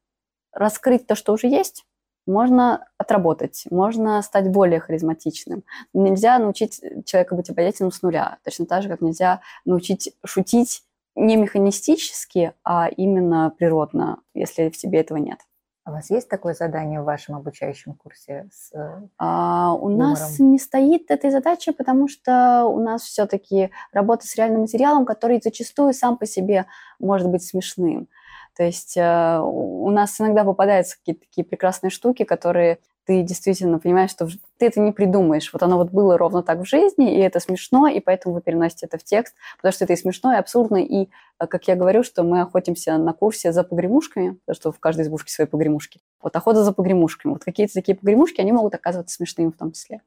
раскрыть 0.52 1.06
то, 1.06 1.14
что 1.14 1.32
уже 1.32 1.48
есть, 1.48 1.84
можно 2.26 2.86
отработать, 2.98 3.64
можно 3.70 4.20
стать 4.22 4.50
более 4.50 4.80
харизматичным. 4.80 5.64
Нельзя 5.94 6.38
научить 6.38 6.80
человека 7.04 7.34
быть 7.34 7.50
обаятельным 7.50 7.92
с 7.92 8.02
нуля. 8.02 8.38
Точно 8.44 8.66
так 8.66 8.82
же, 8.82 8.88
как 8.88 9.00
нельзя 9.00 9.40
научить 9.64 10.12
шутить 10.24 10.82
не 11.14 11.36
механистически, 11.36 12.52
а 12.62 12.88
именно 12.88 13.52
природно, 13.56 14.20
если 14.34 14.70
в 14.70 14.76
себе 14.76 15.00
этого 15.00 15.18
нет. 15.18 15.38
А 15.86 15.90
у 15.90 15.92
вас 15.92 16.10
есть 16.10 16.28
такое 16.28 16.52
задание 16.52 17.00
в 17.00 17.04
вашем 17.04 17.36
обучающем 17.36 17.94
курсе? 17.94 18.48
С 18.52 18.72
э, 18.74 19.02
а, 19.18 19.72
у 19.74 19.88
юмором? 19.88 20.10
нас 20.10 20.40
не 20.40 20.58
стоит 20.58 21.12
этой 21.12 21.30
задачи, 21.30 21.70
потому 21.70 22.08
что 22.08 22.64
у 22.64 22.80
нас 22.80 23.02
все-таки 23.02 23.70
работа 23.92 24.26
с 24.26 24.34
реальным 24.34 24.62
материалом, 24.62 25.06
который 25.06 25.40
зачастую 25.40 25.94
сам 25.94 26.18
по 26.18 26.26
себе 26.26 26.66
может 26.98 27.28
быть 27.30 27.44
смешным. 27.44 28.08
То 28.56 28.64
есть 28.64 28.96
э, 28.96 29.38
у 29.40 29.88
нас 29.90 30.20
иногда 30.20 30.42
попадаются 30.42 30.96
какие-то 30.98 31.20
такие 31.20 31.44
прекрасные 31.44 31.90
штуки, 31.90 32.24
которые 32.24 32.80
ты 33.06 33.22
действительно 33.22 33.78
понимаешь, 33.78 34.10
что 34.10 34.28
ты 34.58 34.66
это 34.66 34.80
не 34.80 34.90
придумаешь. 34.90 35.52
Вот 35.52 35.62
оно 35.62 35.76
вот 35.76 35.90
было 35.90 36.18
ровно 36.18 36.42
так 36.42 36.58
в 36.58 36.64
жизни, 36.66 37.16
и 37.16 37.20
это 37.20 37.38
смешно, 37.38 37.86
и 37.86 38.00
поэтому 38.00 38.34
вы 38.34 38.40
переносите 38.40 38.86
это 38.86 38.98
в 38.98 39.04
текст, 39.04 39.34
потому 39.56 39.72
что 39.72 39.84
это 39.84 39.92
и 39.92 39.96
смешно, 39.96 40.32
и 40.34 40.36
абсурдно, 40.36 40.76
и, 40.76 41.08
э, 41.38 41.46
как 41.46 41.68
я 41.68 41.76
говорю, 41.76 42.02
что 42.02 42.24
мы 42.24 42.40
охотимся 42.40 42.98
на 42.98 43.12
курсе 43.12 43.52
за 43.52 43.62
погремушками, 43.62 44.32
потому 44.44 44.56
что 44.56 44.72
в 44.72 44.80
каждой 44.80 45.02
избушке 45.02 45.32
свои 45.32 45.46
погремушки. 45.46 46.00
Вот 46.20 46.34
охота 46.34 46.64
за 46.64 46.72
погремушками. 46.72 47.32
Вот 47.32 47.44
какие-то 47.44 47.74
такие 47.74 47.96
погремушки, 47.96 48.40
они 48.40 48.50
могут 48.50 48.74
оказываться 48.74 49.14
смешными 49.14 49.50
в 49.50 49.56
том 49.56 49.70
числе. 49.70 50.02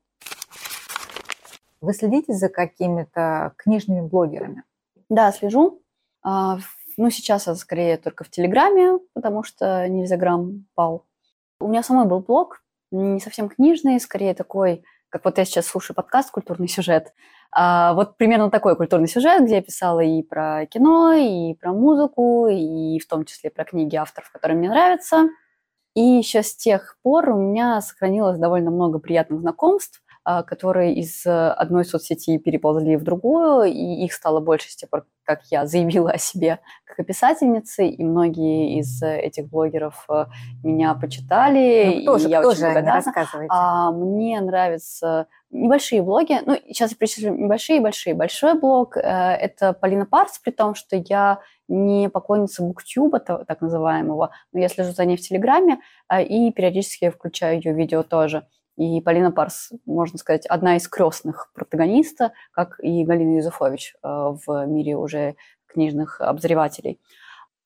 Вы 1.80 1.94
следите 1.94 2.34
за 2.34 2.50
какими-то 2.50 3.54
книжными 3.56 4.02
блогерами? 4.02 4.64
Да, 5.08 5.32
слежу. 5.32 5.82
А, 6.22 6.60
ну, 6.98 7.10
сейчас 7.10 7.44
это 7.44 7.56
скорее 7.56 7.96
только 7.96 8.26
в 8.26 8.30
Телеграме, 8.30 9.00
потому 9.14 9.44
что 9.44 9.88
Нельзяграм 9.88 10.66
пал. 10.76 11.06
У 11.62 11.70
меня 11.70 11.82
самой 11.82 12.06
был 12.06 12.20
блог, 12.20 12.62
не 12.92 13.20
совсем 13.20 13.50
книжный, 13.50 14.00
скорее 14.00 14.34
такой, 14.34 14.84
как 15.10 15.26
вот 15.26 15.38
я 15.38 15.46
сейчас 15.46 15.68
слушаю 15.68 15.96
подкаст 15.96 16.32
«Культурный 16.32 16.68
сюжет». 16.68 17.14
А, 17.52 17.94
вот 17.94 18.18
примерно 18.18 18.52
такой 18.52 18.76
культурный 18.76 19.08
сюжет, 19.08 19.44
где 19.44 19.56
я 19.56 19.62
писала 19.62 20.02
и 20.02 20.22
про 20.22 20.66
кино, 20.68 21.14
и 21.14 21.56
про 21.56 21.74
музыку, 21.74 22.48
и 22.48 23.00
в 23.00 23.08
том 23.08 23.26
числе 23.26 23.50
про 23.50 23.66
книги 23.66 23.96
авторов, 23.96 24.32
которые 24.32 24.58
мне 24.58 24.70
нравятся. 24.70 25.30
И 25.96 26.02
еще 26.02 26.44
с 26.44 26.56
тех 26.56 26.98
пор 27.02 27.30
у 27.30 27.36
меня 27.36 27.82
сохранилось 27.82 28.38
довольно 28.38 28.70
много 28.70 29.00
приятных 29.00 29.42
знакомств, 29.42 30.04
которые 30.44 30.94
из 30.94 31.26
э, 31.26 31.30
одной 31.32 31.86
соцсети 31.86 32.38
переползли 32.38 32.98
в 32.98 33.04
другую, 33.04 33.64
и 33.64 34.06
их 34.06 34.14
стало 34.14 34.40
больше 34.40 34.70
с 34.70 34.76
тех 34.76 34.90
пор, 34.90 35.06
как 35.24 35.42
я 35.50 35.66
заявила 35.66 36.12
о 36.12 36.18
себе 36.18 36.60
как 36.86 37.00
о 37.00 37.04
писательнице, 37.04 37.88
и 37.88 38.04
многие 38.04 38.80
из 38.80 39.02
этих 39.02 39.50
блогеров 39.50 40.06
э, 40.10 40.26
меня 40.64 40.94
почитали, 40.94 42.02
ну, 42.04 42.14
тоже, 42.14 42.28
и 42.28 42.32
я 42.32 42.40
кто 42.40 42.50
очень 42.50 42.60
же 42.60 42.66
благодарна. 42.66 43.14
А, 43.50 43.92
мне 43.92 44.40
нравятся 44.42 45.28
небольшие 45.52 46.02
блоги. 46.02 46.38
Ну, 46.46 46.56
сейчас 46.68 46.92
я 46.92 46.98
перечислю 46.98 47.34
небольшие 47.34 47.82
большие. 47.82 48.14
Большой 48.14 48.54
блог 48.54 48.98
э, 48.98 49.02
это 49.02 49.74
Полина 49.74 50.06
Парс, 50.06 50.40
при 50.40 50.52
том, 50.52 50.76
что 50.76 50.96
я 50.96 51.40
не 51.68 52.10
поклонница 52.10 52.64
буктюба, 52.64 53.20
так 53.20 53.62
называемого, 53.62 54.32
но 54.54 54.60
я 54.60 54.70
слежу 54.70 54.92
за 54.92 55.06
ней 55.06 55.18
в 55.18 55.22
Телеграме 55.22 55.80
э, 56.12 56.24
и 56.24 56.52
периодически 56.52 57.10
включаю 57.10 57.58
ее 57.58 57.74
видео 57.74 58.04
тоже. 58.04 58.48
И 58.80 59.02
Полина 59.02 59.30
Парс, 59.30 59.74
можно 59.86 60.18
сказать, 60.18 60.46
одна 60.46 60.78
из 60.78 60.88
крестных 60.88 61.52
протагониста, 61.54 62.32
как 62.54 62.80
и 62.82 63.04
Галина 63.04 63.36
Юзефович 63.36 63.96
э, 64.02 64.08
в 64.08 64.66
мире 64.68 64.96
уже 64.96 65.36
книжных 65.68 66.22
обозревателей. 66.22 67.02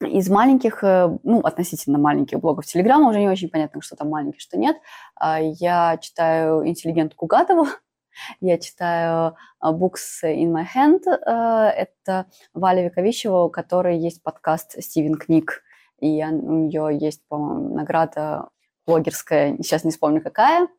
Из 0.01 0.27
маленьких, 0.27 0.83
э, 0.83 1.15
ну, 1.21 1.41
относительно 1.41 1.99
маленьких 1.99 2.39
блогов 2.39 2.65
Телеграма, 2.65 3.11
уже 3.11 3.19
не 3.19 3.29
очень 3.29 3.49
понятно, 3.49 3.83
что 3.83 3.95
там 3.95 4.09
маленький, 4.09 4.39
что 4.39 4.57
нет. 4.57 4.75
А 5.15 5.39
я 5.39 5.99
читаю 6.01 6.67
«Интеллигентку 6.67 7.27
Гадову», 7.27 7.67
я 8.41 8.57
читаю 8.57 9.35
э, 9.61 9.67
Books 9.67 10.23
in 10.23 10.51
my 10.51 10.65
hand. 10.65 11.03
Это 11.05 12.25
Валя 12.55 12.85
Вековищева, 12.85 13.43
у 13.43 13.49
которой 13.51 13.99
есть 13.99 14.23
подкаст 14.23 14.81
«Стивен 14.81 15.13
Книг». 15.13 15.61
И 15.99 16.25
у 16.25 16.65
нее 16.65 16.97
есть, 16.99 17.21
по-моему, 17.27 17.75
награда 17.75 18.49
блогерская, 18.87 19.57
сейчас 19.57 19.83
не 19.83 19.91
вспомню 19.91 20.19
какая– 20.19 20.67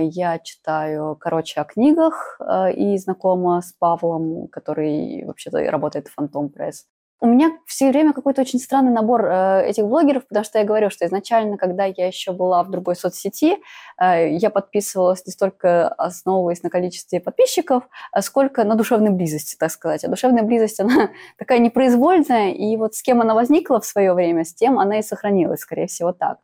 я 0.00 0.38
читаю, 0.38 1.16
короче, 1.18 1.60
о 1.60 1.64
книгах 1.64 2.38
э, 2.40 2.72
и 2.72 2.98
знакома 2.98 3.60
с 3.62 3.72
Павлом, 3.72 4.48
который 4.48 5.24
вообще-то 5.24 5.58
работает 5.70 6.08
в 6.08 6.14
Фантом 6.14 6.50
Пресс. 6.50 6.86
У 7.22 7.26
меня 7.26 7.50
все 7.66 7.90
время 7.90 8.14
какой-то 8.14 8.40
очень 8.40 8.58
странный 8.58 8.92
набор 8.92 9.26
э, 9.26 9.66
этих 9.66 9.84
блогеров, 9.84 10.26
потому 10.26 10.44
что 10.44 10.58
я 10.58 10.64
говорю, 10.64 10.88
что 10.88 11.04
изначально, 11.04 11.58
когда 11.58 11.84
я 11.84 12.06
еще 12.06 12.32
была 12.32 12.62
в 12.62 12.70
другой 12.70 12.96
соцсети, 12.96 13.58
я 13.98 14.48
подписывалась 14.48 15.26
не 15.26 15.32
столько 15.32 15.88
основываясь 15.88 16.62
на 16.62 16.70
количестве 16.70 17.20
подписчиков, 17.20 17.84
сколько 18.20 18.64
на 18.64 18.74
душевной 18.74 19.10
близости, 19.10 19.56
так 19.58 19.70
сказать. 19.70 20.02
А 20.04 20.08
душевная 20.08 20.42
близость, 20.42 20.80
она 20.80 21.10
такая 21.36 21.58
непроизвольная, 21.58 22.52
и 22.52 22.76
вот 22.76 22.94
с 22.94 23.02
кем 23.02 23.20
она 23.20 23.34
возникла 23.34 23.80
в 23.80 23.84
свое 23.84 24.14
время, 24.14 24.44
с 24.44 24.54
тем 24.54 24.78
она 24.78 25.00
и 25.00 25.02
сохранилась, 25.02 25.60
скорее 25.60 25.86
всего, 25.86 26.12
так. 26.12 26.38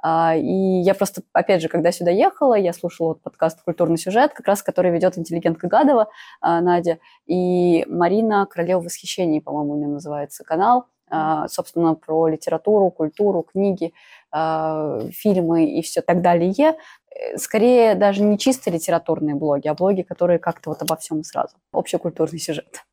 А, 0.00 0.34
и 0.36 0.80
я 0.80 0.94
просто, 0.94 1.22
опять 1.32 1.62
же, 1.62 1.68
когда 1.68 1.92
сюда 1.92 2.10
ехала, 2.10 2.54
я 2.54 2.72
слушала 2.72 3.08
вот 3.08 3.22
подкаст 3.22 3.62
«Культурный 3.62 3.98
сюжет», 3.98 4.32
как 4.32 4.46
раз 4.46 4.62
который 4.62 4.90
ведет 4.90 5.18
интеллигентка 5.18 5.66
Гадова, 5.66 6.08
а, 6.40 6.60
Надя, 6.60 6.98
и 7.26 7.84
Марина 7.88 8.46
«Королева 8.46 8.80
восхищений», 8.80 9.40
по-моему, 9.40 9.72
у 9.72 9.76
нее 9.76 9.88
называется 9.88 10.44
канал, 10.44 10.86
а, 11.10 11.48
собственно, 11.48 11.94
про 11.94 12.28
литературу, 12.28 12.90
культуру, 12.90 13.42
книги, 13.42 13.92
фильмы 14.30 15.64
и 15.64 15.80
все 15.80 16.02
так 16.02 16.20
далее. 16.20 16.76
Э, 17.18 17.36
скорее 17.36 17.94
даже 17.94 18.22
не 18.22 18.38
чисто 18.38 18.70
литературные 18.70 19.34
блоги, 19.34 19.68
а 19.68 19.74
блоги, 19.74 20.02
которые 20.02 20.38
как-то 20.38 20.70
вот 20.70 20.82
обо 20.82 20.96
всем 20.96 21.22
сразу. 21.24 21.56
Общекультурный 21.72 22.38
сюжет. 22.38 22.84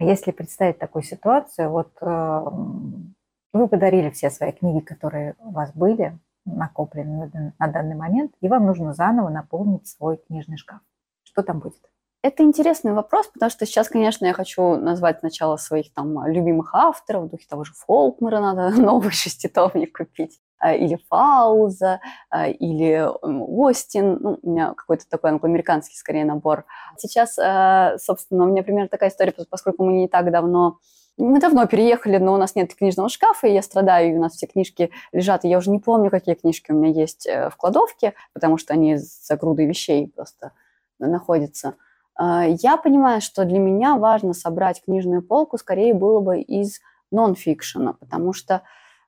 Если 0.00 0.32
представить 0.32 0.78
такую 0.78 1.02
ситуацию, 1.02 1.70
вот 1.70 1.92
э, 2.00 2.40
вы 3.54 3.68
подарили 3.68 4.10
все 4.10 4.30
свои 4.30 4.52
книги, 4.52 4.80
которые 4.80 5.34
у 5.38 5.50
вас 5.50 5.72
были, 5.72 6.18
накоплены 6.44 7.54
на 7.58 7.68
данный 7.68 7.96
момент, 7.96 8.32
и 8.40 8.48
вам 8.48 8.66
нужно 8.66 8.92
заново 8.92 9.30
наполнить 9.30 9.86
свой 9.86 10.18
книжный 10.18 10.58
шкаф. 10.58 10.80
Что 11.22 11.42
там 11.42 11.60
будет? 11.60 11.80
Это 12.22 12.42
интересный 12.42 12.92
вопрос, 12.92 13.26
потому 13.26 13.50
что 13.50 13.66
сейчас, 13.66 13.88
конечно, 13.88 14.24
я 14.24 14.32
хочу 14.32 14.76
назвать 14.76 15.18
сначала 15.20 15.56
своих 15.56 15.92
там 15.92 16.26
любимых 16.26 16.74
авторов, 16.74 17.24
в 17.24 17.28
духе 17.28 17.46
того 17.48 17.64
же 17.64 17.72
Фолкмара 17.74 18.40
надо 18.40 18.70
новый 18.80 19.10
шеститомник 19.10 19.96
купить, 19.96 20.40
а, 20.58 20.72
или 20.72 20.98
Фауза, 21.10 22.00
а, 22.30 22.48
или 22.48 23.06
Остин, 23.22 24.18
ну, 24.20 24.38
у 24.40 24.50
меня 24.50 24.72
какой-то 24.72 25.04
такой 25.06 25.30
англоамериканский 25.32 25.96
скорее 25.96 26.24
набор. 26.24 26.64
Сейчас, 26.96 27.38
а, 27.38 27.98
собственно, 27.98 28.44
у 28.44 28.48
меня 28.48 28.62
примерно 28.62 28.88
такая 28.88 29.10
история, 29.10 29.34
поскольку 29.50 29.84
мы 29.84 29.92
не 29.92 30.08
так 30.08 30.30
давно 30.30 30.78
мы 31.16 31.40
давно 31.40 31.66
переехали, 31.66 32.18
но 32.18 32.34
у 32.34 32.36
нас 32.36 32.54
нет 32.54 32.74
книжного 32.74 33.08
шкафа, 33.08 33.46
и 33.46 33.52
я 33.52 33.62
страдаю, 33.62 34.12
и 34.12 34.16
у 34.16 34.20
нас 34.20 34.32
все 34.32 34.46
книжки 34.46 34.90
лежат, 35.12 35.44
и 35.44 35.48
я 35.48 35.58
уже 35.58 35.70
не 35.70 35.78
помню, 35.78 36.10
какие 36.10 36.34
книжки 36.34 36.72
у 36.72 36.74
меня 36.74 36.90
есть 36.90 37.26
э, 37.26 37.50
в 37.50 37.56
кладовке, 37.56 38.14
потому 38.32 38.58
что 38.58 38.74
они 38.74 38.96
за 38.96 39.36
грудой 39.36 39.66
вещей 39.66 40.08
просто 40.08 40.52
находятся. 40.98 41.74
А, 42.16 42.44
я 42.46 42.76
понимаю, 42.76 43.20
что 43.20 43.44
для 43.44 43.58
меня 43.58 43.96
важно 43.96 44.34
собрать 44.34 44.82
книжную 44.84 45.22
полку 45.22 45.58
скорее 45.58 45.94
было 45.94 46.20
бы 46.20 46.40
из 46.40 46.80
нон-фикшена, 47.10 47.94
потому 47.94 48.32
что 48.32 48.62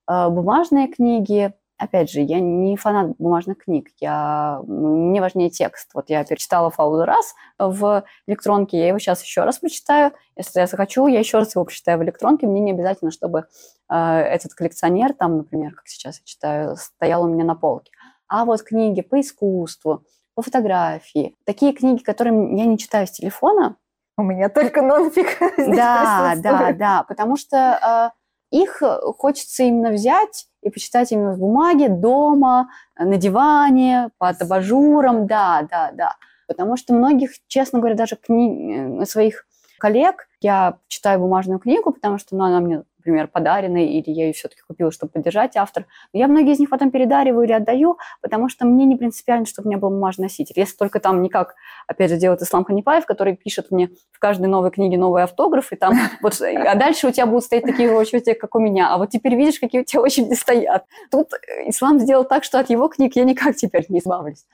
а, 0.06 0.30
бумажные 0.30 0.88
книги 0.88 1.54
Опять 1.78 2.10
же, 2.10 2.20
я 2.20 2.40
не 2.40 2.74
фанат 2.76 3.16
бумажных 3.18 3.58
книг, 3.58 3.88
я, 4.00 4.62
мне 4.66 5.20
важнее 5.20 5.50
текст. 5.50 5.90
Вот 5.92 6.08
я 6.08 6.24
перечитала 6.24 6.70
Фауза 6.70 7.04
раз 7.04 7.34
в 7.58 8.02
электронке, 8.26 8.78
я 8.78 8.88
его 8.88 8.98
сейчас 8.98 9.22
еще 9.22 9.44
раз 9.44 9.58
прочитаю. 9.58 10.12
Если 10.36 10.58
я 10.58 10.66
захочу, 10.66 11.06
я 11.06 11.18
еще 11.18 11.38
раз 11.38 11.54
его 11.54 11.66
прочитаю 11.66 11.98
в 11.98 12.02
электронке. 12.02 12.46
Мне 12.46 12.60
не 12.60 12.72
обязательно, 12.72 13.10
чтобы 13.10 13.46
э, 13.90 13.94
этот 13.94 14.54
коллекционер, 14.54 15.12
там, 15.12 15.36
например, 15.36 15.74
как 15.74 15.86
сейчас 15.88 16.18
я 16.18 16.24
читаю, 16.24 16.76
стоял 16.76 17.24
у 17.24 17.28
меня 17.28 17.44
на 17.44 17.54
полке. 17.54 17.92
А 18.26 18.46
вот 18.46 18.62
книги 18.62 19.02
по 19.02 19.20
искусству, 19.20 20.02
по 20.34 20.40
фотографии, 20.40 21.36
такие 21.44 21.74
книги, 21.74 22.02
которые 22.02 22.56
я 22.56 22.64
не 22.64 22.78
читаю 22.78 23.06
с 23.06 23.10
телефона. 23.10 23.76
У 24.16 24.22
меня 24.22 24.48
только 24.48 24.80
нонфик. 24.80 25.26
Да, 25.58 26.34
да, 26.38 26.72
да, 26.72 27.02
потому 27.02 27.36
что 27.36 28.12
э, 28.50 28.56
их 28.56 28.82
хочется 29.18 29.64
именно 29.64 29.90
взять 29.90 30.46
и 30.66 30.70
почитать 30.70 31.12
именно 31.12 31.32
в 31.32 31.38
бумаге, 31.38 31.88
дома, 31.88 32.70
на 32.98 33.16
диване, 33.16 34.10
под 34.18 34.42
абажуром, 34.42 35.28
да, 35.28 35.64
да, 35.70 35.92
да. 35.92 36.16
Потому 36.48 36.76
что 36.76 36.92
многих, 36.92 37.30
честно 37.46 37.78
говоря, 37.78 37.94
даже 37.94 38.16
кни... 38.16 39.00
Э, 39.00 39.06
своих 39.06 39.46
коллег 39.78 40.26
я 40.40 40.78
читаю 40.88 41.20
бумажную 41.20 41.60
книгу, 41.60 41.92
потому 41.92 42.18
что 42.18 42.34
ну, 42.34 42.44
она 42.44 42.58
мне 42.58 42.82
например, 43.06 43.28
подаренный, 43.28 43.86
или 43.86 44.10
я 44.10 44.26
ее 44.26 44.32
все-таки 44.32 44.62
купила, 44.66 44.90
чтобы 44.90 45.12
поддержать 45.12 45.56
автор. 45.56 45.86
Но 46.12 46.20
я 46.20 46.28
многие 46.28 46.52
из 46.52 46.58
них 46.58 46.70
потом 46.70 46.90
передариваю 46.90 47.44
или 47.44 47.52
отдаю, 47.52 47.98
потому 48.20 48.48
что 48.48 48.66
мне 48.66 48.84
не 48.84 48.96
принципиально, 48.96 49.46
чтобы 49.46 49.66
у 49.66 49.70
меня 49.70 49.78
был 49.78 49.90
бумажный 49.90 50.24
носитель. 50.24 50.54
Если 50.56 50.76
только 50.76 51.00
там 51.00 51.22
никак, 51.22 51.54
опять 51.86 52.10
же, 52.10 52.16
делает 52.16 52.42
Ислам 52.42 52.64
Ханипаев, 52.64 53.06
который 53.06 53.36
пишет 53.36 53.70
мне 53.70 53.90
в 54.10 54.18
каждой 54.18 54.48
новой 54.48 54.70
книге 54.70 54.98
новый 54.98 55.22
автограф, 55.22 55.72
и 55.72 55.76
там 55.76 55.94
вот, 56.22 56.40
а 56.40 56.74
дальше 56.74 57.08
у 57.08 57.10
тебя 57.10 57.26
будут 57.26 57.44
стоять 57.44 57.64
такие 57.64 57.88
же 57.88 57.94
очереди, 57.94 58.34
как 58.34 58.54
у 58.54 58.58
меня. 58.58 58.92
А 58.92 58.98
вот 58.98 59.10
теперь 59.10 59.36
видишь, 59.36 59.60
какие 59.60 59.82
у 59.82 59.84
тебя 59.84 60.02
очереди 60.02 60.34
стоят. 60.34 60.84
Тут 61.10 61.30
Ислам 61.66 61.98
сделал 62.00 62.24
так, 62.24 62.44
что 62.44 62.58
от 62.58 62.70
его 62.70 62.88
книг 62.88 63.16
я 63.16 63.24
никак 63.24 63.56
теперь 63.56 63.86
не 63.88 64.00
избавлюсь. 64.00 64.44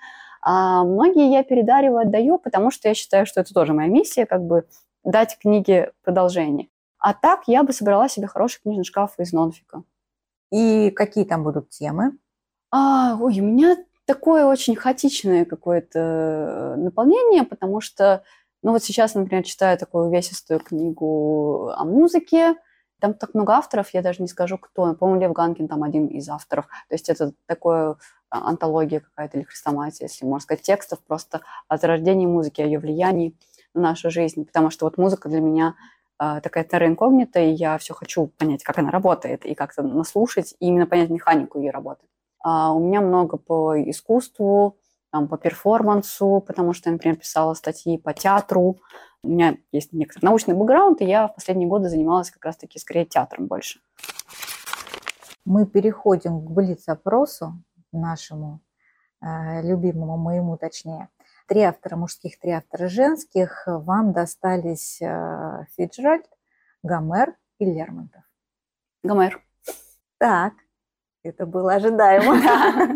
А 0.42 0.84
многие 0.84 1.30
я 1.32 1.44
передариваю, 1.44 2.00
отдаю, 2.00 2.38
потому 2.38 2.70
что 2.72 2.88
я 2.88 2.94
считаю, 2.94 3.26
что 3.26 3.40
это 3.40 3.54
тоже 3.54 3.72
моя 3.72 3.88
миссия, 3.88 4.26
как 4.26 4.42
бы 4.42 4.66
дать 5.04 5.38
книге 5.40 5.92
продолжение. 6.02 6.68
А 7.02 7.14
так 7.14 7.42
я 7.48 7.64
бы 7.64 7.72
собрала 7.72 8.08
себе 8.08 8.28
хороший 8.28 8.62
книжный 8.62 8.84
шкаф 8.84 9.18
из 9.18 9.32
нонфика. 9.32 9.82
И 10.52 10.90
какие 10.90 11.24
там 11.24 11.42
будут 11.42 11.68
темы? 11.70 12.16
А, 12.70 13.16
ой, 13.20 13.40
у 13.40 13.44
меня 13.44 13.76
такое 14.04 14.46
очень 14.46 14.76
хаотичное 14.76 15.44
какое-то 15.44 15.98
э, 15.98 16.76
наполнение, 16.76 17.42
потому 17.42 17.80
что, 17.80 18.22
ну 18.62 18.70
вот 18.70 18.84
сейчас, 18.84 19.14
например, 19.14 19.42
читаю 19.42 19.76
такую 19.78 20.06
увесистую 20.06 20.60
книгу 20.60 21.70
о 21.76 21.84
музыке, 21.84 22.54
там 23.00 23.14
так 23.14 23.34
много 23.34 23.54
авторов, 23.54 23.90
я 23.92 24.00
даже 24.00 24.22
не 24.22 24.28
скажу, 24.28 24.56
кто. 24.56 24.94
По-моему, 24.94 25.20
Лев 25.20 25.32
Ганкин 25.32 25.66
там 25.66 25.82
один 25.82 26.06
из 26.06 26.28
авторов. 26.28 26.66
То 26.88 26.94
есть 26.94 27.08
это 27.08 27.32
такое 27.46 27.96
а, 28.30 28.48
антология 28.48 29.00
какая-то 29.00 29.38
или 29.38 29.44
хрестоматия, 29.44 30.06
если 30.06 30.24
можно 30.24 30.44
сказать, 30.44 30.62
текстов 30.62 31.00
просто 31.00 31.40
о 31.66 31.78
зарождении 31.78 32.26
музыки, 32.26 32.60
о 32.60 32.64
ее 32.64 32.78
влиянии 32.78 33.36
на 33.74 33.80
нашу 33.82 34.08
жизнь. 34.12 34.44
Потому 34.46 34.70
что 34.70 34.86
вот 34.86 34.98
музыка 34.98 35.28
для 35.28 35.40
меня 35.40 35.74
такая 36.18 36.64
терра 36.64 36.86
инкогнита, 36.86 37.40
и 37.40 37.50
я 37.50 37.78
все 37.78 37.94
хочу 37.94 38.28
понять, 38.38 38.62
как 38.62 38.78
она 38.78 38.90
работает, 38.90 39.44
и 39.44 39.54
как-то 39.54 39.82
наслушать, 39.82 40.54
и 40.60 40.66
именно 40.66 40.86
понять 40.86 41.10
механику 41.10 41.58
ее 41.58 41.70
работы. 41.70 42.06
А, 42.42 42.72
у 42.72 42.80
меня 42.80 43.00
много 43.00 43.36
по 43.36 43.80
искусству, 43.90 44.78
там, 45.10 45.28
по 45.28 45.36
перформансу, 45.36 46.42
потому 46.46 46.72
что 46.72 46.88
я, 46.88 46.94
например, 46.94 47.18
писала 47.18 47.54
статьи 47.54 47.98
по 47.98 48.14
театру. 48.14 48.80
У 49.22 49.28
меня 49.28 49.56
есть 49.70 49.92
некоторый 49.92 50.24
научный 50.24 50.54
бэкграунд, 50.54 51.00
и 51.02 51.04
я 51.04 51.28
в 51.28 51.34
последние 51.34 51.68
годы 51.68 51.88
занималась 51.88 52.30
как 52.30 52.44
раз-таки 52.44 52.78
скорее 52.78 53.04
театром 53.04 53.46
больше. 53.46 53.80
Мы 55.44 55.66
переходим 55.66 56.40
к 56.40 56.50
блиц-опросу 56.50 57.62
нашему, 57.92 58.60
э, 59.20 59.62
любимому 59.62 60.16
моему 60.16 60.56
точнее. 60.56 61.08
Три 61.52 61.64
автора 61.64 61.96
мужских, 61.96 62.38
три 62.38 62.52
автора 62.52 62.88
женских. 62.88 63.64
Вам 63.66 64.14
достались 64.14 65.02
э, 65.02 65.66
Фиджеральд, 65.76 66.24
Гомер 66.82 67.36
и 67.58 67.66
Лермонтов. 67.66 68.22
Гомер. 69.02 69.44
Так, 70.16 70.54
это 71.22 71.44
было 71.44 71.74
ожидаемо. 71.74 72.40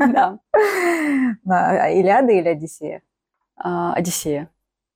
Да. 0.11 0.38
А, 1.46 1.90
Илиада 1.90 2.32
или 2.32 2.48
Одиссея? 2.48 3.02
А, 3.57 3.92
Одиссея. 3.92 4.48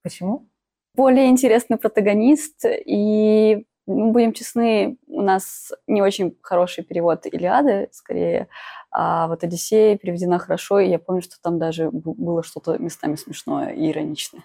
Почему? 0.02 0.48
Более 0.94 1.28
интересный 1.28 1.76
протагонист, 1.76 2.64
и, 2.64 3.66
ну, 3.86 4.12
будем 4.12 4.32
честны, 4.32 4.98
у 5.06 5.22
нас 5.22 5.72
не 5.86 6.02
очень 6.02 6.36
хороший 6.42 6.84
перевод 6.84 7.26
Илиады, 7.26 7.88
скорее, 7.92 8.48
а 8.90 9.28
вот 9.28 9.44
Одиссея 9.44 9.96
переведена 9.96 10.38
хорошо, 10.38 10.80
и 10.80 10.88
я 10.88 10.98
помню, 10.98 11.22
что 11.22 11.36
там 11.42 11.58
даже 11.58 11.90
было 11.92 12.42
что-то 12.42 12.78
местами 12.78 13.16
смешное 13.16 13.70
и 13.70 13.90
ироничное. 13.90 14.42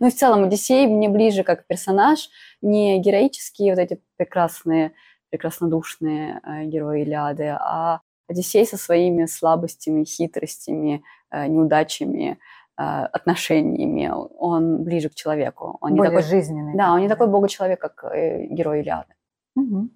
Ну 0.00 0.08
и 0.08 0.10
в 0.10 0.14
целом 0.14 0.44
Одиссей 0.44 0.86
мне 0.86 1.08
ближе 1.08 1.44
как 1.44 1.66
персонаж, 1.66 2.28
не 2.62 2.98
героические 3.00 3.74
вот 3.74 3.80
эти 3.80 4.00
прекрасные, 4.16 4.92
прекраснодушные 5.30 6.40
э, 6.42 6.64
герои 6.64 7.02
Илиады, 7.02 7.56
а 7.60 8.00
Одиссей 8.28 8.66
со 8.66 8.76
своими 8.76 9.26
слабостями, 9.26 10.04
хитростями, 10.04 11.02
э, 11.30 11.46
неудачами, 11.46 12.38
отношениями, 12.82 14.10
он 14.38 14.84
ближе 14.84 15.08
к 15.08 15.14
человеку. 15.14 15.78
Он 15.80 15.96
Более 15.96 16.12
не 16.12 16.16
такой, 16.16 16.22
жизненный. 16.22 16.76
Да, 16.76 16.92
он 16.92 17.00
не 17.00 17.08
такой 17.08 17.26
бога-человек, 17.26 17.80
как 17.80 18.04
э, 18.04 18.46
герой 18.46 18.80
Илиады. 18.80 19.14
Угу. 19.56 19.88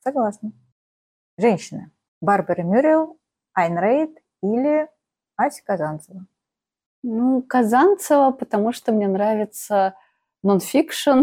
Согласна. 0.00 0.52
Женщины. 1.38 1.90
Барбара 2.20 2.62
Мюррел, 2.62 3.18
Айн 3.52 3.78
Рейд 3.78 4.18
или 4.42 4.88
Ася 5.36 5.62
Казанцева? 5.64 6.24
Ну, 7.02 7.42
Казанцева, 7.42 8.30
потому 8.30 8.72
что 8.72 8.92
мне 8.92 9.08
нравится 9.08 9.94
нонфикшн, 10.42 11.20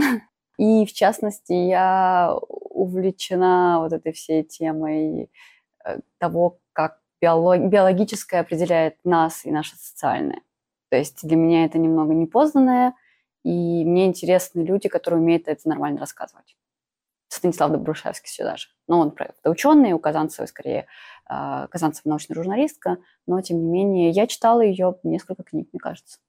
и 0.57 0.85
в 0.85 0.93
частности 0.93 1.53
я 1.53 2.35
увлечена 2.49 3.79
вот 3.79 3.93
этой 3.93 4.11
всей 4.11 4.43
темой 4.43 5.31
Э, 5.83 5.99
того, 6.17 6.59
как 6.73 6.99
биологическое 7.21 8.41
определяет 8.41 8.97
нас 9.03 9.45
и 9.45 9.51
наше 9.51 9.75
социальное. 9.75 10.41
То 10.91 10.97
есть 10.97 11.25
для 11.25 11.37
меня 11.37 11.63
это 11.63 11.79
немного 11.79 12.13
непознанное, 12.13 12.93
и 13.43 13.85
мне 13.85 14.05
интересны 14.05 14.61
люди, 14.61 14.89
которые 14.89 15.21
умеют 15.21 15.47
это 15.47 15.67
нормально 15.67 16.01
рассказывать. 16.01 16.57
Станислав 17.29 17.71
Добрушевский 17.71 18.29
сюда 18.29 18.57
же. 18.57 18.67
Ну, 18.87 18.99
он 18.99 19.15
это 19.17 19.49
ученый, 19.49 19.93
у 19.93 19.99
Казанцевой 19.99 20.49
скорее 20.49 20.87
э, 21.29 21.67
Казанцева 21.71 22.09
научная 22.09 22.35
журналистка, 22.35 22.97
но 23.25 23.39
тем 23.39 23.59
не 23.61 23.69
менее 23.71 24.09
я 24.09 24.27
читала 24.27 24.59
ее 24.59 24.97
несколько 25.03 25.43
книг, 25.43 25.69
мне 25.71 25.79
кажется. 25.79 26.19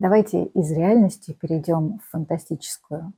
Давайте 0.00 0.46
из 0.46 0.72
реальности 0.72 1.38
перейдем 1.40 2.00
в 2.00 2.10
фантастическую 2.10 3.12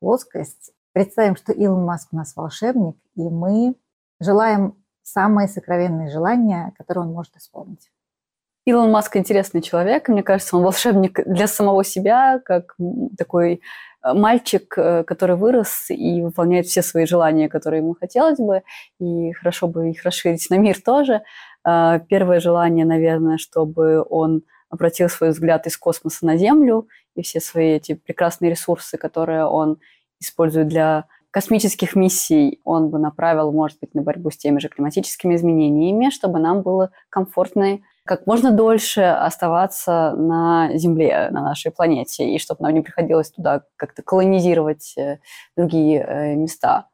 плоскость 0.00 0.72
Представим, 0.92 1.36
что 1.36 1.52
Илон 1.52 1.86
Маск 1.86 2.12
у 2.12 2.16
нас 2.16 2.36
волшебник, 2.36 2.96
и 3.14 3.22
мы 3.22 3.74
желаем 4.20 4.76
самые 5.02 5.48
сокровенные 5.48 6.10
желания, 6.10 6.74
которые 6.76 7.06
он 7.06 7.12
может 7.12 7.34
исполнить. 7.36 7.90
Илон 8.64 8.92
Маск 8.92 9.16
интересный 9.16 9.60
человек. 9.60 10.08
Мне 10.08 10.22
кажется, 10.22 10.56
он 10.56 10.62
волшебник 10.62 11.20
для 11.26 11.48
самого 11.48 11.82
себя, 11.82 12.40
как 12.44 12.76
такой 13.18 13.60
э, 14.04 14.12
мальчик, 14.14 14.72
э, 14.76 15.02
который 15.02 15.34
вырос 15.34 15.86
и 15.90 16.22
выполняет 16.22 16.66
все 16.66 16.82
свои 16.82 17.04
желания, 17.04 17.48
которые 17.48 17.82
ему 17.82 17.96
хотелось 17.98 18.38
бы, 18.38 18.62
и 19.00 19.32
хорошо 19.32 19.66
бы 19.66 19.90
их 19.90 20.04
расширить 20.04 20.48
на 20.48 20.58
мир 20.58 20.80
тоже. 20.80 21.22
Э, 21.66 21.98
первое 22.08 22.38
желание, 22.38 22.84
наверное, 22.84 23.36
чтобы 23.36 24.04
он 24.08 24.42
обратил 24.70 25.08
свой 25.08 25.30
взгляд 25.30 25.66
из 25.66 25.76
космоса 25.76 26.24
на 26.24 26.36
Землю, 26.36 26.86
и 27.16 27.22
все 27.22 27.40
свои 27.40 27.72
эти 27.72 27.94
прекрасные 27.94 28.52
ресурсы, 28.52 28.96
которые 28.96 29.44
он 29.44 29.78
использует 30.20 30.68
для 30.68 31.06
космических 31.32 31.96
миссий, 31.96 32.60
он 32.62 32.90
бы 32.90 33.00
направил, 33.00 33.50
может 33.50 33.78
быть, 33.80 33.94
на 33.94 34.02
борьбу 34.02 34.30
с 34.30 34.36
теми 34.36 34.60
же 34.60 34.68
климатическими 34.68 35.34
изменениями, 35.34 36.10
чтобы 36.10 36.38
нам 36.38 36.62
было 36.62 36.92
комфортно 37.08 37.80
как 38.04 38.26
можно 38.26 38.50
дольше 38.50 39.02
оставаться 39.02 40.12
на 40.16 40.70
Земле, 40.76 41.28
на 41.30 41.42
нашей 41.42 41.70
планете, 41.70 42.28
и 42.28 42.38
чтобы 42.38 42.62
нам 42.62 42.74
не 42.74 42.80
приходилось 42.80 43.30
туда 43.30 43.62
как-то 43.76 44.02
колонизировать 44.02 44.94
э, 44.96 45.18
другие 45.56 46.04
э, 46.06 46.34
места. 46.34 46.88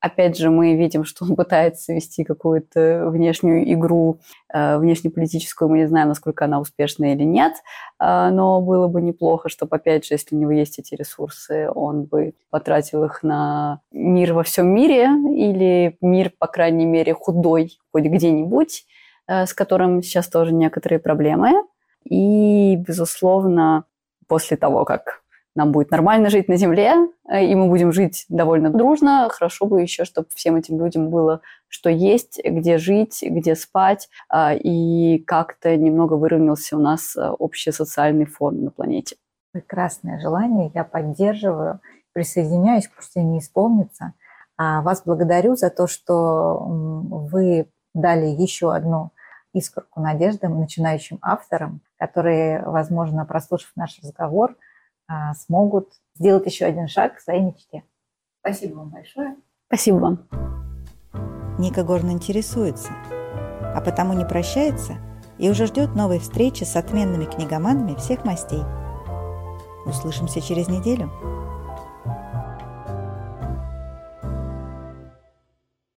Опять 0.00 0.36
же, 0.36 0.50
мы 0.50 0.74
видим, 0.76 1.04
что 1.04 1.24
он 1.24 1.34
пытается 1.34 1.94
вести 1.94 2.24
какую-то 2.24 3.08
внешнюю 3.08 3.70
игру, 3.72 4.20
э, 4.52 4.78
внешнеполитическую. 4.78 5.68
Мы 5.68 5.78
не 5.78 5.86
знаем, 5.86 6.08
насколько 6.08 6.44
она 6.44 6.60
успешна 6.60 7.12
или 7.12 7.24
нет, 7.24 7.54
но 7.98 8.60
было 8.60 8.88
бы 8.88 9.00
неплохо, 9.00 9.48
чтобы, 9.48 9.76
опять 9.76 10.04
же, 10.04 10.14
если 10.14 10.36
у 10.36 10.38
него 10.38 10.50
есть 10.50 10.78
эти 10.78 10.94
ресурсы, 10.94 11.70
он 11.74 12.04
бы 12.04 12.34
потратил 12.50 13.04
их 13.04 13.22
на 13.22 13.80
мир 13.92 14.34
во 14.34 14.42
всем 14.42 14.68
мире 14.68 15.04
или 15.04 15.96
мир, 16.02 16.32
по 16.38 16.48
крайней 16.48 16.84
мере, 16.84 17.14
худой 17.14 17.78
хоть 17.90 18.04
где-нибудь, 18.04 18.84
с 19.28 19.54
которым 19.54 20.02
сейчас 20.02 20.28
тоже 20.28 20.52
некоторые 20.52 20.98
проблемы. 20.98 21.64
И, 22.04 22.76
безусловно, 22.76 23.84
после 24.26 24.56
того, 24.56 24.84
как 24.84 25.22
нам 25.54 25.70
будет 25.70 25.90
нормально 25.90 26.30
жить 26.30 26.48
на 26.48 26.56
Земле, 26.56 26.94
э, 27.28 27.44
и 27.44 27.54
мы 27.54 27.68
будем 27.68 27.92
жить 27.92 28.24
довольно 28.28 28.70
дружно. 28.70 29.28
Хорошо 29.30 29.66
бы 29.66 29.80
еще, 29.80 30.04
чтобы 30.04 30.28
всем 30.34 30.56
этим 30.56 30.78
людям 30.78 31.10
было 31.10 31.40
что 31.74 31.90
есть, 31.90 32.40
где 32.44 32.78
жить, 32.78 33.18
где 33.26 33.56
спать, 33.56 34.08
а, 34.28 34.54
и 34.54 35.18
как-то 35.18 35.76
немного 35.76 36.14
выровнялся 36.14 36.76
у 36.76 36.80
нас 36.80 37.16
э, 37.16 37.28
общий 37.30 37.72
социальный 37.72 38.26
фон 38.26 38.62
на 38.62 38.70
планете. 38.70 39.16
Прекрасное 39.50 40.20
желание, 40.20 40.70
я 40.72 40.84
поддерживаю, 40.84 41.80
присоединяюсь, 42.12 42.88
пусть 42.94 43.16
и 43.16 43.20
не 43.20 43.40
исполнится. 43.40 44.12
А 44.56 44.82
вас 44.82 45.02
благодарю 45.04 45.56
за 45.56 45.68
то, 45.68 45.88
что 45.88 46.60
вы 46.64 47.66
дали 47.92 48.26
еще 48.26 48.72
одну 48.72 49.10
искорку 49.54 50.00
надежды 50.00 50.48
начинающим 50.48 51.18
авторам, 51.22 51.80
которые, 51.96 52.62
возможно, 52.64 53.24
прослушав 53.24 53.72
наш 53.76 53.98
разговор, 54.02 54.56
а, 55.06 55.32
смогут 55.34 55.92
сделать 56.14 56.44
еще 56.46 56.66
один 56.66 56.88
шаг 56.88 57.16
к 57.16 57.20
своей 57.20 57.40
мечте. 57.40 57.84
Спасибо 58.40 58.76
вам 58.76 58.90
большое. 58.90 59.36
Спасибо 59.68 59.96
вам. 59.96 60.28
Ника 61.58 61.84
Горн 61.84 62.10
интересуется, 62.10 62.90
а 63.74 63.80
потому 63.80 64.12
не 64.12 64.24
прощается 64.24 64.94
и 65.38 65.48
уже 65.48 65.66
ждет 65.66 65.94
новой 65.94 66.18
встречи 66.18 66.64
с 66.64 66.76
отменными 66.76 67.24
книгоманами 67.24 67.94
всех 67.96 68.24
мастей. 68.24 68.62
Услышимся 69.86 70.40
через 70.40 70.68
неделю. 70.68 71.10